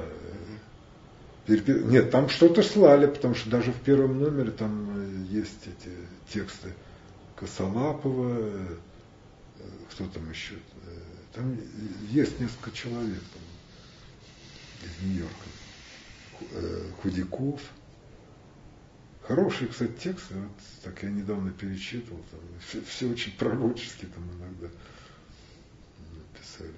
Перепи- 1.48 1.84
Нет, 1.84 2.12
там 2.12 2.30
что-то 2.30 2.62
слали, 2.62 3.08
потому 3.08 3.34
что 3.34 3.50
даже 3.50 3.72
в 3.72 3.80
первом 3.80 4.20
номере 4.20 4.52
там 4.52 4.92
э, 4.96 5.34
есть 5.34 5.66
эти 5.66 5.90
тексты 6.32 6.74
Косолапова, 7.36 8.38
э, 8.38 8.66
э, 8.70 8.76
кто 9.92 10.08
там 10.08 10.30
еще. 10.30 10.56
э, 10.56 11.00
Там 11.34 11.58
есть 12.10 12.40
несколько 12.40 12.72
человек 12.72 13.22
там, 13.34 14.90
из 14.90 15.04
Нью-Йорка. 15.04 15.46
Э, 16.54 16.92
Худяков. 17.02 17.62
Хорошие, 19.28 19.68
кстати, 19.68 19.92
тексты. 19.92 20.36
Вот 20.36 20.52
так 20.84 21.04
я 21.04 21.10
недавно 21.10 21.52
перечитывал. 21.52 22.22
Там, 22.32 22.40
все, 22.68 22.82
все 22.82 23.08
очень 23.10 23.34
пророчески 23.38 24.06
там 24.06 24.24
иногда 24.38 24.68
писали. 26.40 26.74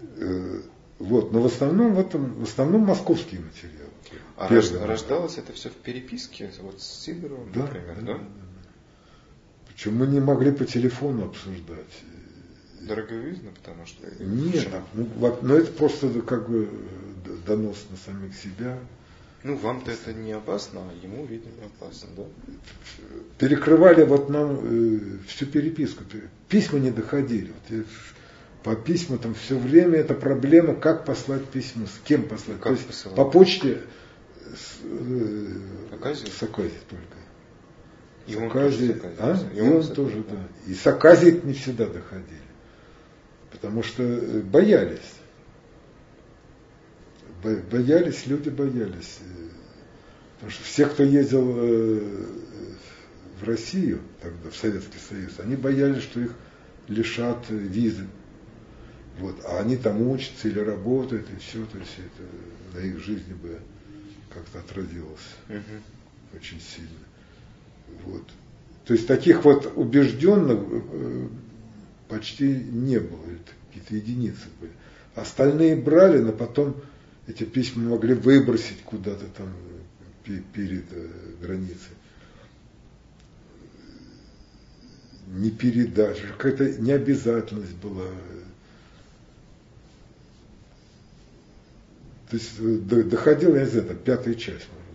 Э, 0.00 0.62
Вот, 0.98 1.32
но 1.32 1.40
в 1.40 1.46
основном 1.46 1.94
в 1.94 1.98
этом, 1.98 2.34
в 2.34 2.42
основном 2.42 2.82
московские 2.82 3.40
материалы. 3.40 3.90
А 4.36 4.48
рождалось 4.86 5.38
это 5.38 5.52
все 5.52 5.70
в 5.70 5.74
переписке, 5.74 6.50
вот 6.60 6.80
с 6.82 6.86
Сидоровым, 7.04 7.52
Да, 7.52 7.60
например, 7.60 7.94
да, 7.96 8.00
да? 8.00 8.14
да, 8.14 8.18
да. 8.18 8.24
Причем 9.80 9.96
мы 9.96 10.06
не 10.08 10.20
могли 10.20 10.52
по 10.52 10.66
телефону 10.66 11.24
обсуждать. 11.24 11.86
Дороговизна, 12.82 13.50
потому 13.52 13.86
что... 13.86 14.06
Нет, 14.22 14.68
ну, 14.92 15.08
но 15.40 15.54
это 15.54 15.72
просто 15.72 16.10
как 16.20 16.50
бы 16.50 16.68
э, 17.24 17.36
донос 17.46 17.86
на 17.88 17.96
самих 17.96 18.34
себя. 18.36 18.78
Ну, 19.42 19.56
вам-то 19.56 19.90
это 19.90 20.12
не 20.12 20.32
опасно, 20.32 20.82
а 20.82 21.06
ему, 21.06 21.24
видимо, 21.24 21.54
опасно, 21.64 22.10
да? 22.14 22.24
Перекрывали 23.38 24.04
вот 24.04 24.28
нам 24.28 24.58
э, 24.62 24.98
всю 25.28 25.46
переписку. 25.46 26.04
Письма 26.50 26.78
не 26.78 26.90
доходили. 26.90 27.50
Вот 27.50 27.78
я 27.78 27.84
по 28.62 28.76
письмам 28.76 29.18
там 29.18 29.32
все 29.32 29.56
время 29.56 30.00
это 30.00 30.12
проблема, 30.12 30.74
как 30.74 31.06
послать 31.06 31.46
письмо, 31.46 31.86
с 31.86 32.06
кем 32.06 32.24
послать. 32.24 32.58
Как 32.58 32.64
То 32.64 32.72
есть 32.72 32.86
посылать? 32.86 33.16
по 33.16 33.24
почте 33.24 33.80
с, 34.44 34.80
э, 34.84 35.94
Аказию? 35.94 36.28
с 36.28 36.42
Аказией 36.42 36.80
только. 36.90 37.19
И 38.32 38.36
он 38.36 38.50
тоже 38.50 39.00
а? 39.18 39.34
да? 39.34 39.48
И 39.54 39.60
он, 39.60 39.82
тоже, 39.94 40.20
Аказией, 40.20 40.24
да. 40.30 40.70
И 40.70 40.74
с 40.74 40.86
Аказией 40.86 41.36
это 41.38 41.46
не 41.46 41.54
всегда 41.54 41.86
доходили. 41.86 42.40
Потому 43.50 43.82
что 43.82 44.02
э, 44.02 44.40
боялись. 44.40 45.12
Бо- 47.42 47.56
Боялись, 47.70 48.26
люди 48.26 48.48
боялись. 48.48 49.18
Э, 49.20 49.48
Потому 50.36 50.52
что 50.52 50.64
все, 50.64 50.86
кто 50.86 51.02
ездил 51.02 51.54
э, 51.54 52.26
в 53.40 53.44
Россию, 53.46 54.00
тогда, 54.22 54.50
в 54.50 54.56
Советский 54.56 54.98
Союз, 54.98 55.32
они 55.38 55.54
боялись, 55.56 56.02
что 56.02 56.20
их 56.20 56.32
лишат 56.88 57.44
визы. 57.50 58.06
Вот. 59.18 59.36
А 59.44 59.60
они 59.60 59.76
там 59.76 60.00
учатся 60.08 60.48
или 60.48 60.58
работают, 60.60 61.26
и 61.30 61.36
все, 61.40 61.64
то 61.66 61.76
есть 61.78 61.92
это 61.98 62.78
на 62.78 62.86
их 62.86 62.98
жизни 63.04 63.34
бы 63.34 63.58
как-то 64.32 64.60
отразилось 64.60 65.20
Мгм. 65.48 65.82
очень 66.34 66.60
сильно. 66.60 66.88
Вот. 68.04 68.22
То 68.84 68.94
есть 68.94 69.06
таких 69.06 69.44
вот 69.44 69.72
убежденных 69.76 70.58
э, 70.70 71.28
почти 72.08 72.48
не 72.48 72.98
было, 72.98 73.24
это 73.24 73.52
какие-то 73.68 73.94
единицы 73.96 74.46
были. 74.60 74.72
Остальные 75.14 75.76
брали, 75.76 76.18
но 76.18 76.32
потом 76.32 76.76
эти 77.26 77.44
письма 77.44 77.90
могли 77.90 78.14
выбросить 78.14 78.82
куда-то 78.82 79.26
там 79.36 79.52
пе- 80.24 80.42
перед 80.52 80.84
э, 80.92 81.08
границей. 81.40 81.94
Не 85.28 85.50
передача, 85.50 86.26
какая-то 86.36 86.80
необязательность 86.80 87.76
была. 87.76 88.06
То 92.30 92.36
есть 92.36 92.50
э, 92.58 92.76
до- 92.78 93.04
доходила, 93.04 93.56
я 93.56 93.64
не 93.64 93.70
знаю, 93.70 93.86
там, 93.88 93.96
пятая 93.98 94.34
часть, 94.34 94.66
может 94.72 94.90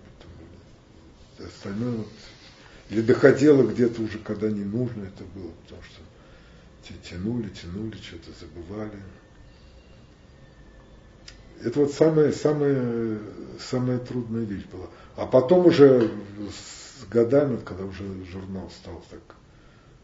быть. 1.37 1.47
Остальное 1.47 1.91
вот, 1.97 2.07
или 2.89 3.01
доходило 3.01 3.63
где-то 3.63 4.01
уже, 4.01 4.19
когда 4.19 4.49
не 4.49 4.63
нужно 4.63 5.03
это 5.03 5.23
было, 5.33 5.51
потому 5.63 5.81
что 5.83 6.01
тянули, 7.09 7.49
тянули, 7.49 7.95
что-то 7.97 8.31
забывали. 8.39 8.99
Это 11.63 11.79
вот 11.79 11.93
самая, 11.93 12.31
самая, 12.31 13.19
самая 13.59 13.97
трудная 13.99 14.43
вещь 14.43 14.65
была. 14.65 14.87
А 15.15 15.25
потом 15.25 15.65
уже 15.67 16.11
с 16.51 17.05
годами, 17.07 17.57
когда 17.63 17.85
уже 17.85 18.03
журнал 18.25 18.69
стал 18.69 19.03
так 19.09 19.21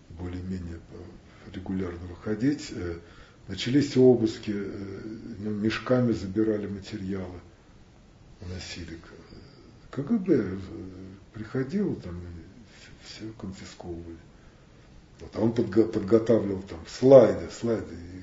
более-менее 0.09 0.79
э, 0.91 1.51
регулярно 1.53 2.05
выходить, 2.09 2.71
э, 2.71 2.95
начались 3.47 3.95
обыски, 3.97 4.53
э, 4.55 5.01
ну, 5.39 5.51
мешками 5.51 6.13
забирали 6.13 6.67
материалы, 6.67 7.39
уносили. 8.41 8.95
к- 8.95 9.95
КГБ 9.95 10.33
э, 10.33 10.57
приходил 11.33 11.95
там 11.97 12.15
все 13.11 13.31
конфисковывали. 13.39 14.17
Вот, 15.19 15.35
а 15.35 15.39
он 15.39 15.51
подго- 15.51 15.87
подготавливал 15.87 16.63
там 16.63 16.79
слайды, 16.87 17.49
слайды. 17.51 17.93
И 17.93 18.21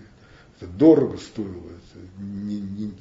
это 0.57 0.71
дорого 0.71 1.19
стоило, 1.19 1.71
это 1.71 2.23
не, 2.23 2.61
не, 2.61 2.95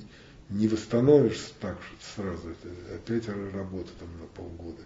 не 0.50 0.68
восстановишь 0.68 1.54
так 1.60 1.78
сразу, 2.16 2.50
это 2.50 2.96
опять 2.96 3.28
работа 3.54 3.90
там 4.00 4.10
на 4.20 4.28
полгода. 4.28 4.84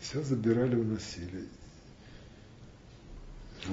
Все 0.00 0.22
забирали, 0.22 0.76
уносили. 0.76 1.46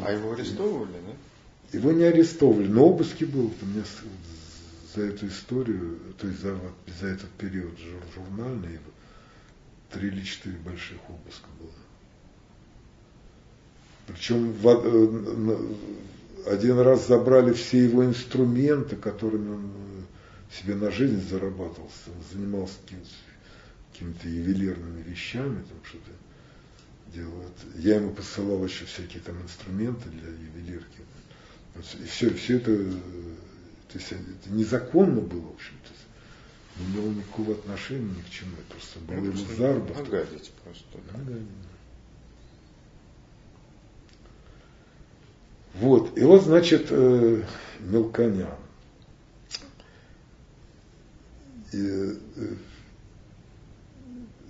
А 0.03 0.11
его 0.11 0.33
арестовывали, 0.33 0.91
да? 0.91 1.77
Его 1.77 1.91
не 1.91 2.03
арестовывали, 2.03 2.67
но 2.67 2.85
обыски 2.85 3.23
был. 3.23 3.51
У 3.61 3.65
меня 3.65 3.83
за 4.95 5.01
эту 5.01 5.27
историю, 5.27 5.99
то 6.19 6.27
есть 6.27 6.41
за, 6.41 6.59
за 6.99 7.07
этот 7.07 7.29
период 7.31 7.77
жур- 7.79 8.03
журнальный, 8.15 8.79
три 9.91 10.09
или 10.09 10.21
четыре 10.23 10.57
больших 10.57 10.97
обыска 11.09 11.47
было. 11.59 11.71
Причем 14.07 14.55
э, 14.63 15.57
один 16.47 16.79
раз 16.79 17.07
забрали 17.07 17.53
все 17.53 17.83
его 17.85 18.03
инструменты, 18.05 18.95
которыми 18.95 19.49
он 19.49 19.65
э, 19.65 20.55
себе 20.55 20.75
на 20.75 20.91
жизнь 20.91 21.21
зарабатывал. 21.27 21.91
Он 22.07 22.23
занимался 22.31 22.75
какими-то 23.91 24.27
ювелирными 24.27 25.03
вещами, 25.03 25.63
там 25.63 25.77
что-то 25.83 26.11
делает. 27.13 27.53
Я 27.75 27.95
ему 27.95 28.11
посылал 28.11 28.63
еще 28.63 28.85
всякие 28.85 29.21
там 29.21 29.41
инструменты 29.41 30.09
для 30.09 30.29
ювелирки. 30.29 30.99
И 32.01 32.05
все, 32.05 32.33
все 32.33 32.57
это, 32.57 32.71
э, 32.71 32.91
то 33.91 33.97
есть 33.97 34.11
это 34.11 34.49
незаконно 34.49 35.21
было, 35.21 35.41
в 35.41 35.53
общем-то. 35.53 35.98
Не 36.79 36.85
имело 36.85 37.11
никакого 37.11 37.53
отношения 37.53 38.09
ни 38.15 38.21
к 38.21 38.29
чему. 38.29 38.51
Это 38.53 38.71
просто 38.73 38.99
был 38.99 39.15
Ну, 39.15 39.25
его 39.25 39.55
заработок. 39.55 39.97
Нагадить 39.97 40.51
просто. 40.63 40.85
да. 41.11 41.19
Да. 41.19 41.33
Вот, 45.75 46.17
и 46.17 46.23
вот, 46.23 46.43
значит, 46.43 46.87
э, 46.89 47.43
Мелконян. 47.79 48.49
И, 51.71 51.77
э, 51.77 52.15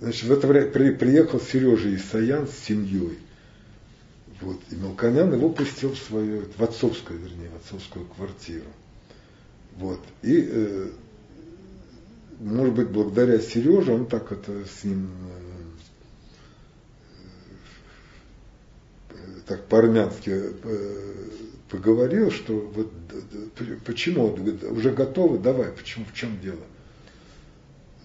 значит, 0.00 0.22
в 0.24 0.32
это 0.32 0.46
время 0.46 0.70
при- 0.70 0.94
приехал 0.94 1.38
Сережа 1.40 1.94
Исаян 1.94 2.48
с 2.48 2.56
семьей. 2.56 3.18
Вот, 4.40 4.58
и 4.70 4.74
Мелконян 4.76 5.32
его 5.34 5.50
пустил 5.50 5.92
в 5.92 5.98
свою, 5.98 6.46
в 6.56 6.62
отцовскую, 6.62 7.18
вернее, 7.20 7.50
в 7.50 7.56
отцовскую 7.56 8.06
квартиру. 8.06 8.64
Вот, 9.76 10.00
и, 10.22 10.48
э, 10.50 10.90
может 12.40 12.74
быть, 12.74 12.88
благодаря 12.88 13.38
Сереже 13.40 13.92
он 13.92 14.06
так 14.06 14.32
это 14.32 14.64
с 14.64 14.82
ним 14.84 15.10
э, 19.10 19.14
так 19.46 19.66
по-армянски 19.66 20.30
э, 20.30 21.28
поговорил, 21.68 22.30
что 22.30 22.54
вот 22.58 22.90
почему 23.84 24.26
Он 24.26 24.34
говорит, 24.36 24.62
уже 24.64 24.90
готовы, 24.92 25.38
давай, 25.38 25.70
почему, 25.72 26.04
в 26.04 26.14
чем 26.14 26.40
дело? 26.40 26.60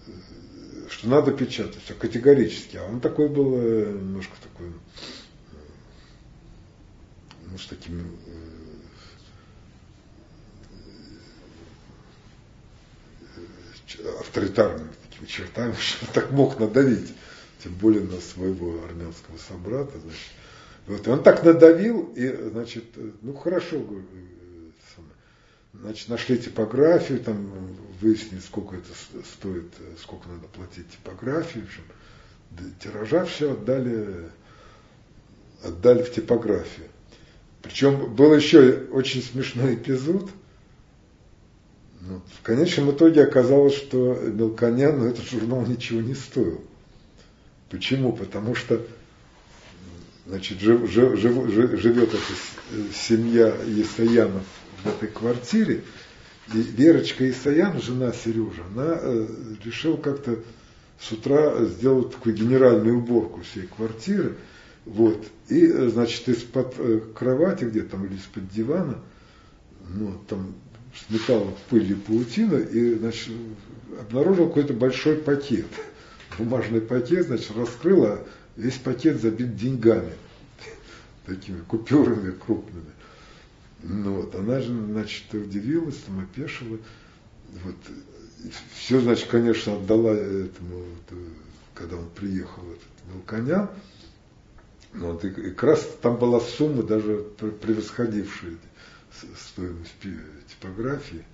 Э, 0.06 0.10
Что 0.90 1.08
надо 1.08 1.32
печатать, 1.32 1.82
все 1.84 1.94
категорически. 1.94 2.76
А 2.76 2.84
он 2.84 3.00
такой 3.00 3.28
был 3.28 3.54
э, 3.56 3.92
немножко 3.92 4.34
такой, 4.42 4.68
э, 4.68 4.72
ну, 7.50 7.58
с 7.58 7.66
таким 7.66 8.00
э, 8.00 8.56
ч- 13.85 13.85
авторитарными 14.20 14.90
такими 15.08 15.26
чертами, 15.26 15.74
что 15.80 16.06
так 16.12 16.30
мог 16.30 16.58
надавить, 16.58 17.12
тем 17.62 17.74
более 17.74 18.02
на 18.02 18.20
своего 18.20 18.84
армянского 18.84 19.36
собрата. 19.48 19.98
Значит. 19.98 20.30
Вот, 20.86 21.06
и 21.06 21.10
он 21.10 21.22
так 21.22 21.42
надавил, 21.42 22.12
и, 22.14 22.28
значит, 22.50 22.84
э, 22.96 23.10
ну 23.22 23.34
хорошо, 23.34 23.76
э. 23.76 24.26
Значит, 25.80 26.08
нашли 26.08 26.38
типографию, 26.38 27.20
там 27.20 27.50
выяснили, 28.00 28.40
сколько 28.40 28.76
это 28.76 28.88
стоит, 29.24 29.72
сколько 30.00 30.28
надо 30.28 30.46
платить 30.48 30.88
типографии. 30.90 31.60
В 31.60 31.64
общем, 31.64 31.82
тиража 32.82 33.24
все 33.26 33.52
отдали, 33.52 34.30
отдали 35.62 36.02
в 36.02 36.12
типографию. 36.12 36.88
Причем 37.62 38.14
был 38.14 38.34
еще 38.34 38.86
очень 38.90 39.22
смешной 39.22 39.74
эпизод. 39.74 40.30
В 42.38 42.42
конечном 42.42 42.90
итоге 42.90 43.22
оказалось, 43.22 43.74
что 43.74 44.14
Мелконян, 44.14 44.98
ну, 44.98 45.06
этот 45.06 45.24
журнал 45.28 45.64
ничего 45.66 46.00
не 46.00 46.14
стоил. 46.14 46.62
Почему? 47.70 48.12
Потому 48.12 48.54
что 48.54 48.80
значит, 50.26 50.60
жив, 50.60 50.90
жив, 50.90 51.18
жив, 51.18 51.80
живет 51.80 52.10
эта 52.14 52.92
семья 52.94 53.54
Исаянов 53.66 54.44
в 54.82 54.88
этой 54.88 55.08
квартире, 55.08 55.82
и 56.52 56.58
Верочка 56.58 57.28
Исаян, 57.28 57.80
жена 57.80 58.12
Сережа, 58.12 58.62
она 58.74 58.98
э, 59.00 59.26
решила 59.64 59.96
как-то 59.96 60.38
с 61.00 61.12
утра 61.12 61.64
сделать 61.64 62.12
такую 62.12 62.34
генеральную 62.34 62.98
уборку 62.98 63.42
всей 63.42 63.66
квартиры. 63.66 64.36
Вот. 64.84 65.26
И, 65.48 65.66
э, 65.66 65.88
значит, 65.88 66.28
из-под 66.28 66.74
э, 66.78 67.00
кровати 67.14 67.64
где 67.64 67.82
там 67.82 68.06
или 68.06 68.14
из-под 68.14 68.48
дивана, 68.48 68.98
ну, 69.88 70.12
там 70.28 70.54
сметала 71.06 71.52
пыль 71.70 71.92
и 71.92 71.94
паутина, 71.94 72.56
и, 72.56 72.94
значит, 72.94 73.32
обнаружил 74.00 74.48
какой-то 74.48 74.74
большой 74.74 75.16
пакет. 75.16 75.66
Бумажный 76.38 76.80
пакет, 76.80 77.26
значит, 77.26 77.56
раскрыла, 77.56 78.26
весь 78.56 78.76
пакет 78.76 79.20
забит 79.20 79.56
деньгами. 79.56 80.12
Такими 81.24 81.60
купюрами 81.60 82.30
крупными. 82.30 82.90
Ну, 83.82 84.22
вот, 84.22 84.34
она 84.34 84.60
же, 84.60 84.72
значит, 84.72 85.32
удивилась, 85.32 85.96
там, 86.06 86.20
опешила. 86.20 86.78
Вот, 87.64 87.76
все, 88.74 89.00
значит, 89.00 89.28
конечно, 89.28 89.76
отдала 89.76 90.12
этому, 90.12 90.84
когда 91.74 91.96
он 91.96 92.08
приехал, 92.10 92.62
этот 92.62 93.14
Мелконян. 93.14 93.70
Ну, 94.92 95.12
вот, 95.12 95.24
и, 95.24 95.28
и 95.28 95.50
как 95.50 95.64
раз 95.64 95.88
там 96.00 96.16
была 96.16 96.40
сумма, 96.40 96.82
даже 96.82 97.26
превосходившая 97.60 98.56
стоимость 99.36 99.92
типографии. 100.48 101.24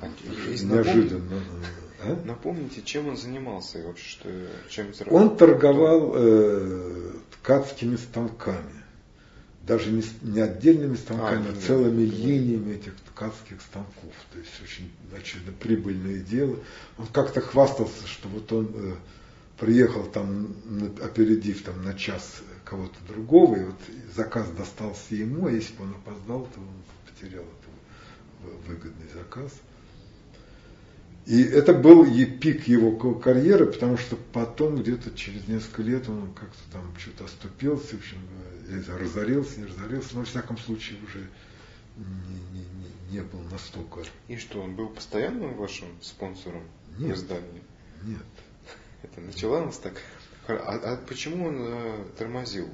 А, 0.00 0.08
Неожиданно. 0.62 1.40
А? 2.02 2.22
Напомните, 2.24 2.82
чем 2.82 3.08
он 3.08 3.16
занимался 3.16 3.78
и 3.78 3.82
вообще, 3.82 4.08
что, 4.08 4.28
чем 4.68 4.92
Он 5.08 5.36
торговал 5.36 6.12
э, 6.14 7.12
ткацкими 7.32 7.96
станками 7.96 8.86
даже 9.66 9.90
не, 9.90 10.02
не 10.22 10.40
отдельными 10.40 10.94
станками, 10.94 11.48
а, 11.48 11.52
а 11.52 11.60
целыми 11.60 12.02
линиями 12.02 12.74
этих 12.74 12.94
ткацких 13.00 13.60
станков. 13.60 14.12
То 14.32 14.38
есть 14.38 14.52
очень 14.62 14.90
значит, 15.10 15.42
прибыльное 15.58 16.20
дело. 16.20 16.56
Он 16.98 17.06
как-то 17.08 17.40
хвастался, 17.40 18.06
что 18.06 18.28
вот 18.28 18.52
он 18.52 18.70
э, 18.72 18.94
приехал 19.58 20.04
там, 20.04 20.54
опередив 21.02 21.64
там 21.64 21.84
на 21.84 21.94
час 21.94 22.42
кого-то 22.66 22.96
другого, 23.06 23.56
и 23.56 23.64
вот 23.64 23.80
заказ 24.14 24.50
достался 24.50 25.14
ему, 25.14 25.46
а 25.46 25.52
если 25.52 25.74
бы 25.76 25.84
он 25.84 25.92
опоздал, 25.92 26.46
то 26.46 26.60
он 26.60 26.66
потерял 27.06 27.44
этот 27.44 28.66
выгодный 28.66 29.08
заказ. 29.14 29.52
И 31.26 31.42
это 31.42 31.72
был 31.74 32.04
и 32.04 32.24
пик 32.24 32.68
его 32.68 32.92
карьеры, 33.14 33.66
потому 33.66 33.96
что 33.96 34.16
потом 34.32 34.76
где-то 34.76 35.10
через 35.16 35.48
несколько 35.48 35.82
лет 35.82 36.08
он 36.08 36.32
как-то 36.34 36.58
там 36.72 36.82
что-то 36.98 37.24
оступился, 37.24 37.96
в 37.96 37.98
общем, 37.98 38.18
разорился, 38.98 39.60
не 39.60 39.66
разорился, 39.66 40.10
но 40.14 40.20
во 40.20 40.26
всяком 40.26 40.58
случае 40.58 40.98
уже 41.04 41.26
не, 41.96 42.60
не, 42.60 43.16
не 43.16 43.22
был 43.22 43.40
настолько. 43.50 44.02
И 44.28 44.36
что, 44.36 44.60
он 44.60 44.76
был 44.76 44.88
постоянным 44.88 45.54
вашим 45.54 45.88
спонсором 46.00 46.62
Нет. 46.98 47.16
в 47.16 47.20
издании? 47.20 47.62
Нет. 48.04 48.26
Это 49.02 49.20
начала 49.20 49.64
нас 49.64 49.78
так. 49.78 49.94
А, 50.48 50.80
а 50.82 50.96
почему 51.08 51.46
он 51.46 51.56
э, 51.58 52.04
тормозил? 52.18 52.66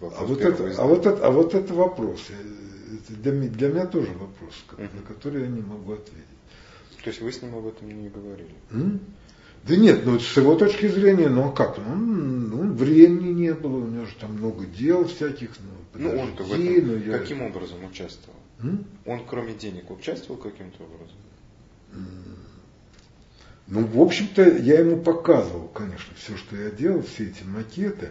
Э, 0.00 0.10
а 0.16 0.24
вот, 0.24 0.40
это, 0.40 0.64
а, 0.80 0.86
вот 0.86 1.06
это, 1.06 1.26
а 1.26 1.30
вот 1.30 1.54
это 1.54 1.74
вопрос. 1.74 2.20
Это 2.30 3.12
для, 3.20 3.32
для 3.32 3.68
меня 3.68 3.86
тоже 3.86 4.12
вопрос, 4.12 4.54
uh 4.72 4.88
на 4.94 5.02
который 5.02 5.42
я 5.42 5.48
не 5.48 5.60
могу 5.60 5.92
ответить. 5.92 6.24
То 7.02 7.10
есть 7.10 7.20
вы 7.20 7.32
с 7.32 7.42
ним 7.42 7.56
об 7.56 7.66
этом 7.66 7.88
не 7.88 8.08
говорили? 8.08 8.54
М? 8.70 9.00
Да 9.64 9.76
нет, 9.76 10.06
ну 10.06 10.18
с 10.18 10.36
его 10.36 10.54
точки 10.54 10.88
зрения, 10.88 11.28
ну 11.28 11.48
а 11.48 11.52
как? 11.52 11.78
Ну, 11.78 11.94
ну 11.94 12.72
времени 12.72 13.32
не 13.32 13.54
было, 13.54 13.78
у 13.78 13.86
него 13.86 14.06
же 14.06 14.14
там 14.20 14.34
много 14.34 14.64
дел 14.66 15.06
всяких. 15.06 15.50
Ну, 15.94 16.00
ну 16.00 16.20
он-то 16.20 16.44
в 16.44 16.52
этом 16.52 16.86
ну, 16.86 16.96
я... 16.96 17.18
каким 17.18 17.42
образом 17.42 17.84
участвовал? 17.84 18.38
М? 18.62 18.84
Он 19.04 19.24
кроме 19.26 19.54
денег 19.54 19.90
участвовал 19.90 20.40
каким-то 20.40 20.84
образом? 20.84 21.16
Ну, 23.68 23.84
в 23.84 24.00
общем-то, 24.00 24.42
я 24.58 24.80
ему 24.80 24.96
показывал, 24.96 25.68
конечно, 25.68 26.14
все, 26.16 26.36
что 26.38 26.56
я 26.56 26.70
делал, 26.70 27.02
все 27.02 27.24
эти 27.24 27.42
макеты. 27.44 28.10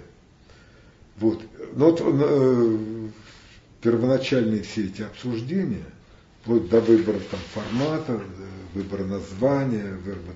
Вот. 1.17 1.41
Но 1.73 1.91
вот 1.91 2.01
э, 2.03 3.09
первоначальные 3.81 4.61
все 4.61 4.85
эти 4.85 5.01
обсуждения, 5.01 5.85
вплоть 6.41 6.69
до 6.69 6.79
выбора 6.79 7.19
там, 7.31 7.39
формата, 7.53 8.13
э, 8.13 8.77
выбора 8.77 9.05
названия, 9.05 9.93
выбора 9.95 10.35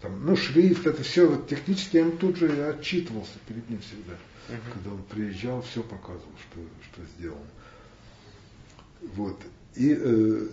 там, 0.00 0.24
ну, 0.24 0.36
шрифт, 0.36 0.86
это 0.86 1.02
все 1.02 1.28
вот, 1.28 1.48
технически 1.48 1.96
я 1.96 2.02
ему 2.02 2.12
тут 2.12 2.36
же 2.36 2.66
отчитывался 2.66 3.38
перед 3.46 3.68
ним 3.68 3.80
всегда. 3.80 4.14
Uh-huh. 4.14 4.72
Когда 4.72 4.90
он 4.90 5.02
приезжал, 5.04 5.62
все 5.62 5.82
показывал, 5.82 6.32
что, 6.50 6.60
что 6.90 7.02
сделано. 7.16 7.46
Вот. 9.14 9.40
И 9.76 9.96
э, 9.96 10.46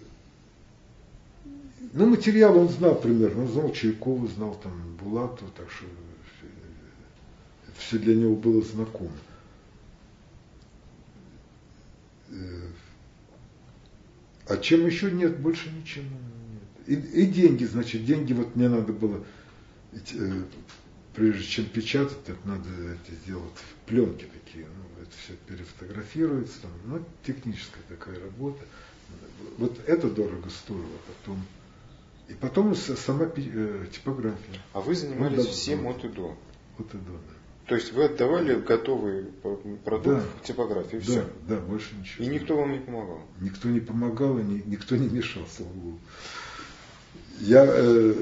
ну, 1.94 2.06
материал 2.08 2.58
он 2.58 2.70
знал 2.70 3.00
примерно, 3.00 3.44
он 3.44 3.48
знал 3.48 3.72
Чайкова, 3.72 4.28
знал 4.28 4.60
там 4.62 4.98
Булатова, 5.02 5.50
так 5.56 5.70
что 5.72 5.86
все 7.78 7.98
для 7.98 8.16
него 8.16 8.36
было 8.36 8.62
знакомо. 8.62 9.12
А 14.48 14.58
чем 14.58 14.86
еще 14.86 15.12
нет, 15.12 15.40
больше 15.40 15.70
ничего 15.72 16.04
нет. 16.04 17.04
И, 17.14 17.22
и 17.22 17.26
деньги, 17.28 17.66
значит, 17.66 18.04
деньги 18.04 18.34
вот 18.34 18.56
мне 18.56 18.68
надо 18.68 18.94
было 18.94 19.24
э, 19.94 20.44
прежде 21.14 21.44
чем 21.44 21.66
печатать, 21.66 22.18
это 22.26 22.48
надо 22.48 22.68
это 22.70 23.16
сделать 23.24 23.54
в 23.54 23.88
пленке 23.88 24.26
такие. 24.26 24.66
Ну, 24.66 25.04
это 25.04 25.12
все 25.24 25.34
перефотографируется, 25.48 26.62
там, 26.64 26.72
ну, 26.86 27.06
техническая 27.24 27.84
такая 27.88 28.20
работа. 28.20 28.66
Вот 29.58 29.80
это 29.86 30.10
дорого 30.10 30.50
стоило 30.50 30.98
потом. 31.08 31.46
И 32.30 32.34
потом 32.34 32.76
сама 32.76 33.26
э, 33.36 33.86
типография. 33.92 34.62
А 34.74 34.82
вы 34.82 34.96
занимались 34.96 35.46
ну, 35.46 35.52
всем 35.52 35.88
от 35.88 36.06
и 36.06 36.10
до? 36.10 36.38
От 36.78 36.94
и 36.94 36.98
до, 36.98 37.12
да. 37.12 37.34
То 37.68 37.76
есть 37.76 37.92
вы 37.94 38.06
отдавали 38.06 38.56
готовый 38.56 39.26
продукт 39.84 40.18
да, 40.18 40.24
в 40.42 40.48
типографию, 40.48 41.02
все? 41.02 41.26
Да, 41.48 41.56
да, 41.56 41.62
больше 41.62 41.96
ничего. 41.96 42.26
И 42.26 42.28
никто 42.28 42.56
вам 42.56 42.72
не 42.72 42.80
помогал? 42.80 43.22
Никто 43.42 43.70
не 43.70 43.80
помогал, 43.80 44.40
и 44.40 44.44
ни, 44.44 44.64
никто 44.66 44.96
не 44.96 45.08
мешал, 45.08 45.44
слава 45.56 45.72
Богу. 45.74 46.00
Я 47.40 47.66
э, 47.68 48.14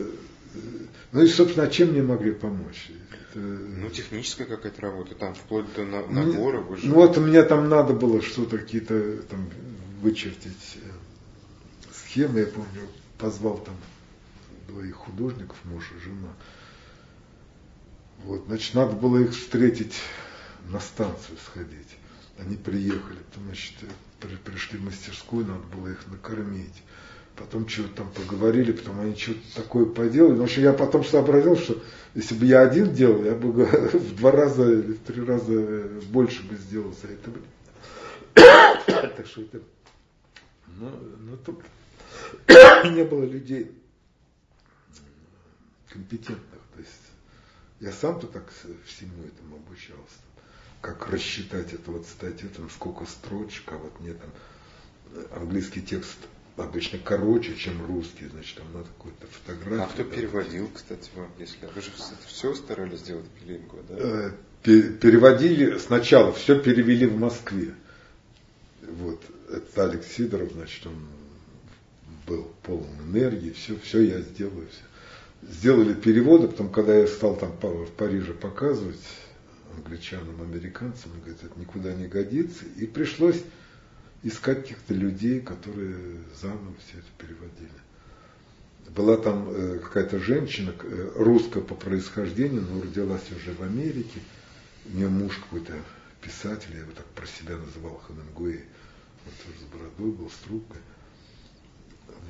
ну 1.12 1.22
и, 1.22 1.28
собственно, 1.28 1.66
а 1.66 1.70
чем 1.70 1.92
мне 1.92 2.02
могли 2.02 2.32
помочь? 2.32 2.92
Это... 3.12 3.40
Ну, 3.40 3.90
техническая 3.90 4.48
какая-то 4.48 4.82
работа, 4.82 5.16
там 5.16 5.34
вплоть 5.34 5.66
до 5.76 5.86
на, 5.86 6.06
набора. 6.08 6.60
Вы 6.60 6.78
же... 6.78 6.88
Ну 6.88 6.96
вот 6.96 7.18
мне 7.18 7.44
там 7.44 7.70
надо 7.70 7.94
было 7.94 8.22
что-то 8.22 8.58
какие-то 8.58 9.24
там 9.24 9.50
вычертить 10.02 10.78
э, 10.78 10.90
схемы, 11.94 12.42
я 12.42 12.46
помню, 12.48 12.82
позвал 13.18 13.58
там 13.58 13.76
двоих 14.68 14.96
художников, 14.96 15.58
муж 15.64 15.92
и 15.96 16.04
жена. 16.04 16.34
Вот, 18.24 18.46
значит, 18.48 18.74
надо 18.74 18.94
было 18.94 19.20
их 19.20 19.32
встретить 19.32 19.96
на 20.70 20.80
станцию 20.80 21.38
сходить. 21.46 21.98
Они 22.40 22.56
приехали, 22.56 23.20
значит, 23.44 23.76
пришли 24.44 24.80
в 24.80 24.86
мастерскую, 24.86 25.46
надо 25.46 25.64
было 25.76 25.90
их 25.90 26.06
накормить 26.08 26.84
потом 27.38 27.68
что-то 27.68 27.90
там 27.98 28.10
поговорили, 28.10 28.72
потом 28.72 29.00
они 29.00 29.16
что-то 29.16 29.40
такое 29.56 29.86
поделали. 29.86 30.38
В 30.38 30.44
общем, 30.44 30.64
я 30.64 30.74
потом 30.74 31.06
сообразил, 31.06 31.56
что 31.56 31.82
если 32.16 32.36
бы 32.36 32.46
я 32.46 32.62
один 32.62 32.94
делал, 32.94 33.24
я 33.24 33.34
бы 33.34 33.52
в 33.94 34.16
два 34.16 34.32
раза 34.32 34.64
или 34.64 34.94
в 34.94 35.00
три 35.00 35.24
раза 35.24 35.84
больше 36.10 36.44
бы 36.44 36.56
сделал 36.56 36.94
за 37.02 37.10
это. 37.14 37.32
Так 39.18 39.26
что 39.26 39.42
это... 39.42 39.62
Ну, 40.80 40.90
ну 41.20 41.38
тут 41.38 41.62
не 42.94 43.04
было 43.04 43.24
людей 43.24 43.72
компетентных. 45.98 46.62
То 46.76 46.80
есть 46.80 46.92
я 47.80 47.92
сам-то 47.92 48.28
так 48.28 48.46
всему 48.86 49.24
этому 49.26 49.58
обучался. 49.58 50.22
Как 50.82 51.10
рассчитать 51.10 51.74
эту 51.74 51.92
вот 51.92 52.06
статью, 52.06 52.50
там 52.50 52.70
сколько 52.70 53.06
строчек, 53.06 53.72
а 53.72 53.78
вот 53.78 54.00
мне 54.00 54.14
там 54.14 54.30
английский 55.36 55.82
текст 55.82 56.18
обычно 56.56 57.00
короче, 57.00 57.56
чем 57.56 57.86
русский, 57.86 58.28
значит, 58.28 58.58
там 58.58 58.72
надо 58.74 58.86
какую-то 58.86 59.28
фотографию. 59.28 59.84
А 59.84 59.88
кто 59.88 60.04
переводил, 60.04 60.70
кстати, 60.74 61.10
вам, 61.16 61.30
если 61.40 61.66
вы 61.66 61.82
же 61.82 61.92
все 62.26 62.54
старались 62.56 63.00
сделать 63.00 63.26
билингва, 63.40 63.80
да? 63.90 63.96
Э, 63.98 64.32
переводили 64.64 65.78
сначала, 65.78 66.34
все 66.34 66.60
перевели 66.60 67.06
в 67.06 67.18
Москве. 67.18 67.74
Вот, 68.82 69.22
это 69.50 69.84
Алекс 69.84 70.08
Сидоров, 70.08 70.52
значит, 70.52 70.86
он 70.86 70.96
полон 72.64 72.88
энергии, 73.08 73.52
все, 73.52 73.78
все 73.80 74.02
я 74.02 74.22
сделаю. 74.22 74.68
Все. 74.70 74.82
Сделали 75.44 75.94
переводы, 75.94 76.48
потом, 76.48 76.70
когда 76.70 76.96
я 76.96 77.08
стал 77.08 77.36
там 77.36 77.52
в 77.52 77.92
Париже 77.92 78.34
показывать 78.34 79.00
англичанам, 79.76 80.42
американцам, 80.42 81.12
он 81.14 81.20
говорит, 81.20 81.44
это 81.44 81.60
никуда 81.60 81.94
не 81.94 82.08
годится. 82.08 82.66
И 82.78 82.86
пришлось 82.86 83.44
искать 84.24 84.62
каких-то 84.64 84.94
людей, 84.94 85.40
которые 85.40 85.96
заново 86.42 86.74
все 86.86 86.98
это 86.98 87.08
переводили. 87.18 87.70
Была 88.90 89.18
там 89.18 89.50
э, 89.50 89.80
какая-то 89.80 90.20
женщина, 90.20 90.74
э, 90.82 91.12
русская 91.16 91.62
по 91.62 91.76
происхождению, 91.76 92.62
но 92.62 92.82
родилась 92.82 93.30
уже 93.32 93.54
в 93.54 93.62
Америке. 93.62 94.22
У 94.86 94.96
нее 94.96 95.10
муж 95.10 95.38
какой-то 95.38 95.74
писатель, 96.22 96.72
я 96.74 96.80
его 96.80 96.92
так 96.94 97.06
про 97.08 97.28
себя 97.28 97.58
называл 97.58 98.02
Хемингуэй. 98.08 98.64
Он 99.26 99.32
тоже 99.46 99.60
с 99.60 99.72
бородой 99.72 100.12
был, 100.12 100.30
с 100.30 100.46
трубкой. 100.46 100.80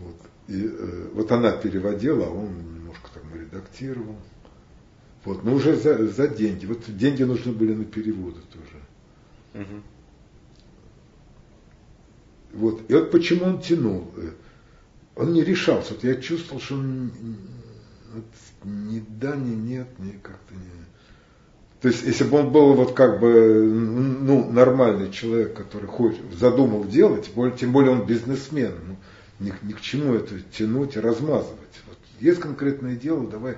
Вот. 0.02 0.16
И 0.48 0.66
э, 0.66 1.10
вот 1.14 1.32
она 1.32 1.52
переводила, 1.52 2.28
а 2.28 2.30
он 2.30 2.50
немножко 2.76 3.10
там 3.14 3.24
редактировал. 3.40 4.16
Вот, 5.26 5.44
но 5.44 5.54
уже 5.54 5.76
за, 5.76 6.08
за 6.08 6.28
деньги. 6.28 6.66
Вот 6.66 6.84
деньги 6.88 7.24
нужны 7.24 7.52
были 7.52 7.74
на 7.74 7.86
переводы 7.86 8.40
тоже. 8.54 9.66
Угу. 9.66 9.82
Вот. 12.54 12.82
И 12.90 12.94
вот 12.94 13.12
почему 13.12 13.46
он 13.46 13.62
тянул. 13.62 14.12
Э, 14.16 14.32
он 15.16 15.34
не 15.34 15.44
решался. 15.44 15.94
Вот 15.94 16.04
я 16.04 16.16
чувствовал, 16.16 16.62
что 16.62 16.76
он 16.76 17.12
вот, 18.14 18.26
ни 18.64 19.04
да, 19.08 19.36
ни 19.36 19.54
нет, 19.54 19.88
ни 20.00 20.12
как-то 20.12 20.54
не. 20.54 20.88
То 21.82 21.90
есть, 21.90 22.04
если 22.04 22.24
бы 22.24 22.40
он 22.40 22.52
был 22.52 22.74
вот 22.74 22.94
как 22.94 23.20
бы 23.20 23.64
ну, 23.64 24.52
нормальный 24.52 25.12
человек, 25.12 25.56
который 25.56 25.88
хочет, 25.88 26.22
задумал 26.34 26.86
делать, 26.86 27.26
тем 27.26 27.36
более, 27.36 27.58
тем 27.58 27.72
более 27.72 27.92
он 27.92 28.06
бизнесмен, 28.06 28.74
ну, 28.88 28.96
ни, 29.40 29.54
ни 29.64 29.74
к 29.74 29.82
чему 29.82 30.14
это 30.14 30.40
тянуть 30.40 30.96
и 30.96 31.00
размазывать. 31.00 31.82
Вот 31.88 31.98
есть 32.20 32.40
конкретное 32.40 32.96
дело, 32.96 33.28
давай, 33.28 33.58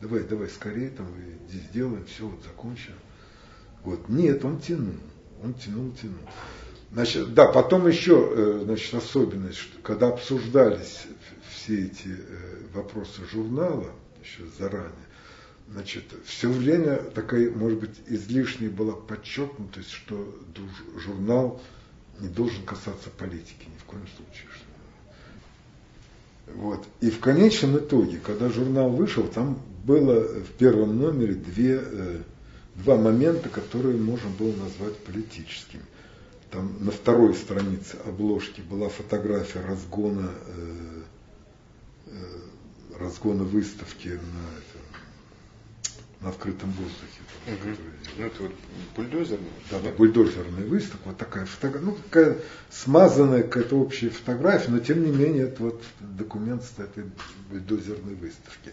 давай, 0.00 0.22
давай 0.22 0.48
скорее 0.48 0.90
там 0.90 1.06
сделаем, 1.48 2.04
все, 2.06 2.26
вот 2.26 2.42
закончим. 2.44 2.94
Вот. 3.84 4.08
Нет, 4.08 4.44
он 4.44 4.60
тянул, 4.60 4.94
он 5.42 5.54
тянул, 5.54 5.92
тянул. 5.92 6.18
Значит, 6.92 7.34
да, 7.34 7.46
потом 7.46 7.86
еще, 7.86 8.32
э, 8.34 8.60
значит, 8.64 8.94
особенность, 8.94 9.58
что 9.58 9.78
когда 9.82 10.08
обсуждались 10.08 11.02
все 11.50 11.86
эти 11.86 12.08
э, 12.08 12.62
вопросы 12.72 13.26
журнала, 13.30 13.92
еще 14.22 14.44
заранее, 14.58 14.92
значит, 15.68 16.04
все 16.24 16.50
время 16.50 16.96
такая, 16.96 17.50
может 17.50 17.78
быть, 17.78 18.00
излишняя 18.06 18.70
была 18.70 18.94
подчеркнутость, 18.94 19.90
что 19.90 20.34
журнал 20.96 21.60
не 22.20 22.28
должен 22.28 22.64
касаться 22.64 23.10
политики 23.10 23.66
ни 23.66 23.78
в 23.78 23.84
коем 23.84 24.06
случае. 24.16 24.48
Вот. 26.56 26.84
И 27.00 27.10
в 27.10 27.20
конечном 27.20 27.78
итоге, 27.78 28.18
когда 28.18 28.48
журнал 28.48 28.90
вышел, 28.90 29.24
там 29.24 29.58
было 29.84 30.20
в 30.22 30.50
первом 30.58 30.98
номере 30.98 31.34
две, 31.34 31.80
э, 31.82 32.18
два 32.76 32.96
момента, 32.96 33.48
которые 33.48 33.96
можно 33.96 34.30
было 34.30 34.52
назвать 34.56 34.96
политическими 34.98 35.82
там 36.50 36.76
на 36.80 36.90
второй 36.90 37.34
странице 37.34 37.96
обложки 38.06 38.60
была 38.60 38.88
фотография 38.88 39.60
разгона, 39.60 40.30
э, 40.46 41.02
э, 42.06 42.98
разгона 42.98 43.44
выставки 43.44 44.08
на, 44.08 44.60
на 46.20 46.30
открытом 46.30 46.70
воздухе. 46.72 47.20
Угу. 47.46 47.76
Ну, 48.18 48.24
это 48.24 48.42
вот 48.42 48.52
бульдозерная? 48.96 49.50
Да, 49.70 49.78
да, 49.80 49.90
бульдозерная 49.92 50.66
выставка. 50.66 51.08
Вот 51.08 51.16
такая 51.16 51.46
фотография, 51.46 51.86
ну, 51.86 51.96
такая 51.96 52.38
смазанная 52.70 53.42
какая-то 53.42 53.76
общая 53.76 54.10
фотография, 54.10 54.70
но 54.70 54.80
тем 54.80 55.04
не 55.04 55.12
менее 55.12 55.44
это 55.44 55.62
вот 55.62 55.82
документ 56.00 56.64
с 56.64 56.78
этой 56.78 57.04
бульдозерной 57.50 58.14
выставки. 58.14 58.72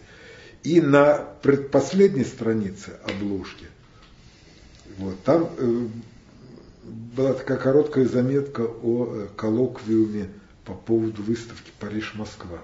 И 0.64 0.80
на 0.80 1.18
предпоследней 1.42 2.24
странице 2.24 2.96
обложки, 3.04 3.66
вот, 4.98 5.22
там 5.22 5.48
э, 5.56 5.86
была 7.16 7.34
такая 7.34 7.58
короткая 7.58 8.06
заметка 8.06 8.62
о 8.62 9.06
э, 9.06 9.28
коллоквиуме 9.36 10.30
по 10.64 10.74
поводу 10.74 11.22
выставки 11.22 11.70
Париж-Москва. 11.78 12.58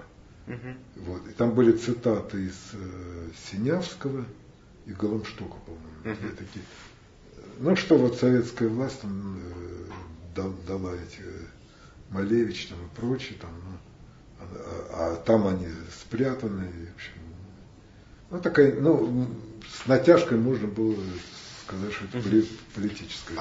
Угу. 0.47 1.05
Вот. 1.05 1.21
И 1.29 1.31
там 1.31 1.51
были 1.51 1.71
цитаты 1.71 2.45
из 2.45 2.57
э, 2.73 3.29
Синявского 3.49 4.25
и 4.85 4.91
Голомштока, 4.91 5.55
по-моему. 5.65 6.21
Угу. 6.21 6.35
Такие. 6.37 6.65
Ну 7.59 7.75
что 7.75 7.97
вот 7.97 8.17
советская 8.17 8.67
власть 8.67 9.01
там, 9.01 9.39
э, 10.35 10.51
дала 10.67 10.93
эти 10.95 11.21
э, 11.21 11.45
Малевич 12.09 12.67
там, 12.67 12.77
и 12.79 12.99
прочее, 12.99 13.37
там, 13.39 13.51
ну, 13.51 13.77
а, 14.91 15.13
а 15.13 15.15
там 15.17 15.47
они 15.47 15.67
спрятаны. 16.01 16.65
В 16.65 16.95
общем, 16.95 17.11
ну, 18.31 18.41
такая, 18.41 18.79
ну, 18.79 19.27
с 19.67 19.87
натяжкой 19.87 20.37
можно 20.37 20.67
было 20.67 20.97
сказать, 21.65 21.93
что 21.93 22.05
это 22.05 22.45
политическая. 22.75 23.35